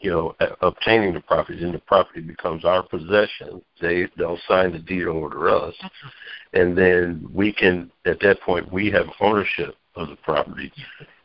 You 0.00 0.10
know, 0.10 0.36
uh, 0.40 0.54
obtaining 0.60 1.14
the 1.14 1.20
property, 1.20 1.58
then 1.60 1.72
the 1.72 1.78
property 1.78 2.20
becomes 2.20 2.66
our 2.66 2.82
possession. 2.82 3.62
They 3.80 4.06
they'll 4.18 4.38
sign 4.46 4.72
the 4.72 4.78
deed 4.78 5.06
over 5.06 5.30
to 5.30 5.56
us, 5.56 5.74
and 6.52 6.76
then 6.76 7.26
we 7.32 7.50
can 7.52 7.90
at 8.04 8.20
that 8.20 8.40
point 8.42 8.70
we 8.70 8.90
have 8.90 9.06
ownership 9.20 9.74
of 9.94 10.08
the 10.10 10.16
property, 10.16 10.70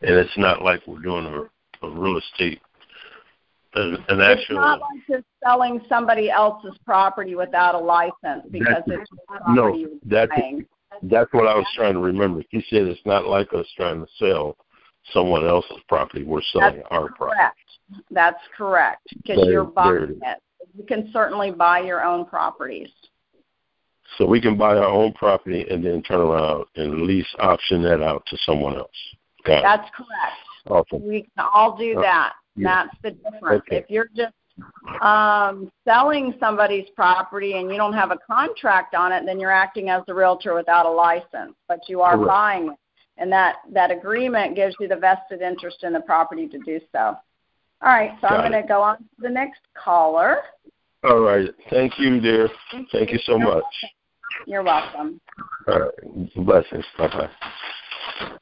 and 0.02 0.16
it's 0.16 0.38
not 0.38 0.62
like 0.62 0.88
we're 0.88 1.00
doing 1.00 1.26
a, 1.26 1.44
a 1.84 1.90
real 1.90 2.18
estate 2.18 2.62
an, 3.74 3.94
an 4.10 4.20
it's 4.20 4.42
actual 4.42 4.56
not 4.56 4.82
like 4.82 5.00
just 5.10 5.26
selling 5.44 5.82
somebody 5.88 6.30
else's 6.30 6.78
property 6.86 7.36
without 7.36 7.76
a 7.76 7.80
license 7.80 8.46
because 8.52 8.84
it's 8.88 9.10
property 9.28 9.54
no 9.56 10.00
that's 10.06 10.32
buying. 10.32 10.66
that's 11.04 11.32
what 11.34 11.48
I 11.48 11.56
was 11.56 11.68
trying 11.76 11.94
to 11.94 12.00
remember. 12.00 12.44
He 12.50 12.64
said 12.70 12.82
it's 12.84 13.00
not 13.06 13.26
like 13.28 13.54
us 13.54 13.66
trying 13.78 14.02
to 14.02 14.08
sell 14.18 14.58
someone 15.14 15.46
else's 15.48 15.78
property. 15.88 16.24
We're 16.24 16.42
selling 16.52 16.78
That's 16.78 16.88
our 16.92 17.10
property. 17.14 17.38
correct. 17.38 17.58
That's 18.12 18.42
correct 18.58 19.08
because 19.26 19.46
you're 19.48 19.64
buying 19.64 20.04
it 20.04 20.18
it. 20.22 20.38
You 20.78 20.84
can 20.86 21.10
certainly 21.12 21.52
buy 21.52 21.80
your 21.80 22.04
own 22.04 22.26
properties. 22.26 22.90
So 24.18 24.26
we 24.26 24.42
can 24.42 24.58
buy 24.58 24.76
our 24.76 24.86
own 24.86 25.14
property 25.14 25.66
and 25.70 25.84
then 25.84 26.02
turn 26.04 26.20
around 26.20 26.66
and 26.76 27.04
lease 27.04 27.34
option 27.40 27.82
that 27.84 28.02
out 28.02 28.24
to 28.28 28.38
someone 28.46 28.76
else. 28.76 28.90
Got 29.46 29.60
it. 29.60 29.62
That's 29.64 29.90
correct. 29.96 30.36
Awesome. 30.68 31.08
We 31.08 31.22
can 31.24 31.46
all 31.54 31.76
do 31.78 31.98
Uh, 31.98 32.02
that. 32.02 32.34
yeah. 32.56 32.86
That's 32.86 32.98
the 33.02 33.12
difference. 33.12 33.64
Okay. 33.68 33.78
If 33.78 33.90
you're 33.90 34.10
just 34.16 34.34
um, 35.02 35.72
selling 35.86 36.36
somebody's 36.40 36.90
property 36.96 37.54
and 37.58 37.72
you 37.72 37.78
don't 37.78 37.94
have 37.94 38.12
a 38.12 38.18
contract 38.18 38.94
on 38.94 39.12
it, 39.12 39.26
then 39.26 39.40
you're 39.40 39.52
acting 39.52 39.90
as 39.90 40.04
a 40.08 40.14
realtor 40.14 40.54
without 40.54 40.86
a 40.86 40.90
license. 40.90 41.56
But 41.68 41.88
you 41.88 42.02
are 42.02 42.16
Correct. 42.16 42.28
buying 42.28 42.68
it, 42.68 42.78
and 43.18 43.32
that 43.32 43.58
that 43.72 43.92
agreement 43.92 44.56
gives 44.56 44.76
you 44.80 44.88
the 44.88 44.96
vested 44.96 45.42
interest 45.42 45.84
in 45.84 45.94
the 45.94 46.02
property 46.02 46.48
to 46.48 46.60
do 46.60 46.80
so. 46.92 47.18
All 47.84 47.92
right, 47.92 48.12
so 48.22 48.28
I'm 48.28 48.42
going 48.48 48.62
to 48.62 48.68
go 48.68 48.82
on 48.84 48.98
to 48.98 49.04
the 49.18 49.30
next 49.30 49.62
caller. 49.74 50.38
All 51.04 51.22
right. 51.22 51.50
Thank 51.72 51.98
you, 51.98 52.22
dear. 52.22 52.48
Thank 52.92 53.12
you 53.12 53.18
so 53.26 53.40
much. 53.40 53.64
You're 54.46 54.62
welcome. 54.62 55.20
All 55.68 55.80
right. 55.80 56.36
Blessings. 56.36 56.86
Bye 56.98 57.08
bye. 57.08 58.38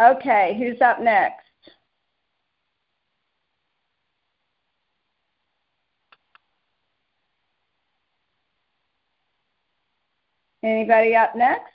Okay, 0.00 0.56
who's 0.58 0.80
up 0.80 1.00
next? 1.00 1.44
Anybody 10.62 11.14
up 11.14 11.36
next? 11.36 11.72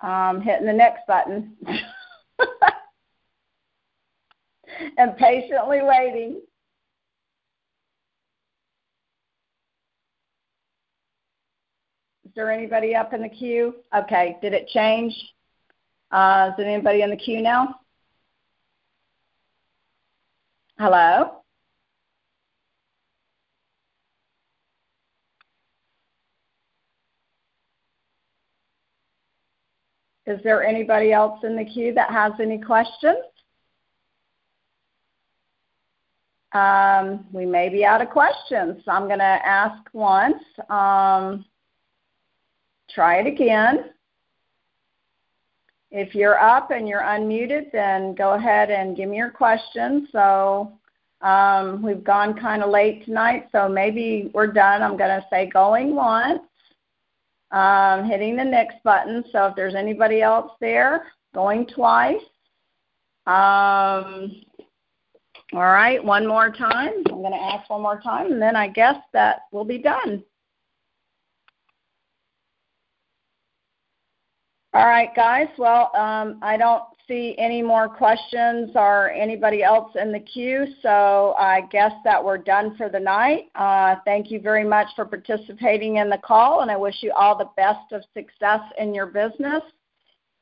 Um, 0.00 0.40
hitting 0.40 0.66
the 0.66 0.72
next 0.72 1.06
button. 1.06 1.56
and 4.98 5.16
patiently 5.16 5.80
waiting. 5.82 6.40
Is 12.28 12.34
there 12.34 12.52
anybody 12.52 12.94
up 12.94 13.14
in 13.14 13.22
the 13.22 13.28
queue? 13.30 13.76
Okay, 13.96 14.36
did 14.42 14.52
it 14.52 14.68
change? 14.68 15.14
Uh, 16.10 16.48
is 16.50 16.54
there 16.58 16.68
anybody 16.68 17.00
in 17.00 17.08
the 17.08 17.16
queue 17.16 17.40
now? 17.40 17.76
Hello? 20.78 21.40
Is 30.26 30.38
there 30.44 30.62
anybody 30.62 31.12
else 31.12 31.40
in 31.44 31.56
the 31.56 31.64
queue 31.64 31.94
that 31.94 32.10
has 32.10 32.32
any 32.38 32.60
questions? 32.60 33.24
Um, 36.52 37.24
we 37.32 37.46
may 37.46 37.70
be 37.70 37.86
out 37.86 38.02
of 38.02 38.10
questions. 38.10 38.82
So 38.84 38.90
I'm 38.90 39.06
going 39.06 39.18
to 39.18 39.24
ask 39.24 39.82
once. 39.94 40.42
Um, 40.68 41.46
try 42.88 43.20
it 43.20 43.26
again. 43.26 43.90
If 45.90 46.14
you're 46.14 46.38
up 46.38 46.70
and 46.70 46.86
you're 46.86 47.02
unmuted, 47.02 47.72
then 47.72 48.14
go 48.14 48.34
ahead 48.34 48.70
and 48.70 48.96
give 48.96 49.08
me 49.08 49.16
your 49.16 49.30
question. 49.30 50.06
So 50.12 50.72
um, 51.22 51.82
we've 51.82 52.04
gone 52.04 52.38
kind 52.38 52.62
of 52.62 52.70
late 52.70 53.04
tonight, 53.04 53.48
so 53.52 53.68
maybe 53.68 54.30
we're 54.34 54.52
done. 54.52 54.82
I'm 54.82 54.96
going 54.96 55.10
to 55.10 55.26
say 55.30 55.46
going 55.46 55.94
once, 55.94 56.42
um, 57.50 58.04
hitting 58.04 58.36
the 58.36 58.44
next 58.44 58.76
button. 58.84 59.24
So 59.32 59.46
if 59.46 59.56
there's 59.56 59.74
anybody 59.74 60.20
else 60.20 60.52
there, 60.60 61.06
going 61.34 61.66
twice. 61.66 62.22
Um, 63.26 64.42
all 65.54 65.62
right, 65.62 66.02
one 66.02 66.26
more 66.26 66.50
time. 66.50 66.92
I'm 67.06 67.22
going 67.22 67.32
to 67.32 67.38
ask 67.38 67.68
one 67.70 67.82
more 67.82 68.00
time, 68.00 68.32
and 68.32 68.42
then 68.42 68.56
I 68.56 68.68
guess 68.68 68.96
that 69.14 69.40
will 69.52 69.64
be 69.64 69.78
done. 69.78 70.22
All 74.74 74.86
right, 74.86 75.14
guys. 75.16 75.48
Well, 75.56 75.90
um, 75.96 76.38
I 76.42 76.58
don't 76.58 76.84
see 77.08 77.34
any 77.38 77.62
more 77.62 77.88
questions 77.88 78.70
or 78.74 79.10
anybody 79.12 79.62
else 79.62 79.90
in 80.00 80.12
the 80.12 80.20
queue, 80.20 80.66
so 80.82 81.34
I 81.38 81.62
guess 81.70 81.92
that 82.04 82.22
we're 82.22 82.36
done 82.36 82.76
for 82.76 82.90
the 82.90 83.00
night. 83.00 83.44
Uh, 83.54 83.96
thank 84.04 84.30
you 84.30 84.40
very 84.40 84.64
much 84.64 84.88
for 84.94 85.06
participating 85.06 85.96
in 85.96 86.10
the 86.10 86.18
call, 86.18 86.60
and 86.60 86.70
I 86.70 86.76
wish 86.76 86.96
you 87.00 87.12
all 87.12 87.36
the 87.36 87.48
best 87.56 87.92
of 87.92 88.02
success 88.12 88.60
in 88.78 88.94
your 88.94 89.06
business. 89.06 89.62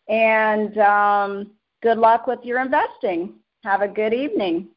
And 0.09 0.77
um, 0.79 1.53
good 1.83 1.99
luck 1.99 2.27
with 2.27 2.41
your 2.43 2.61
investing. 2.61 3.35
Have 3.63 3.83
a 3.83 3.89
good 3.89 4.13
evening. 4.13 4.69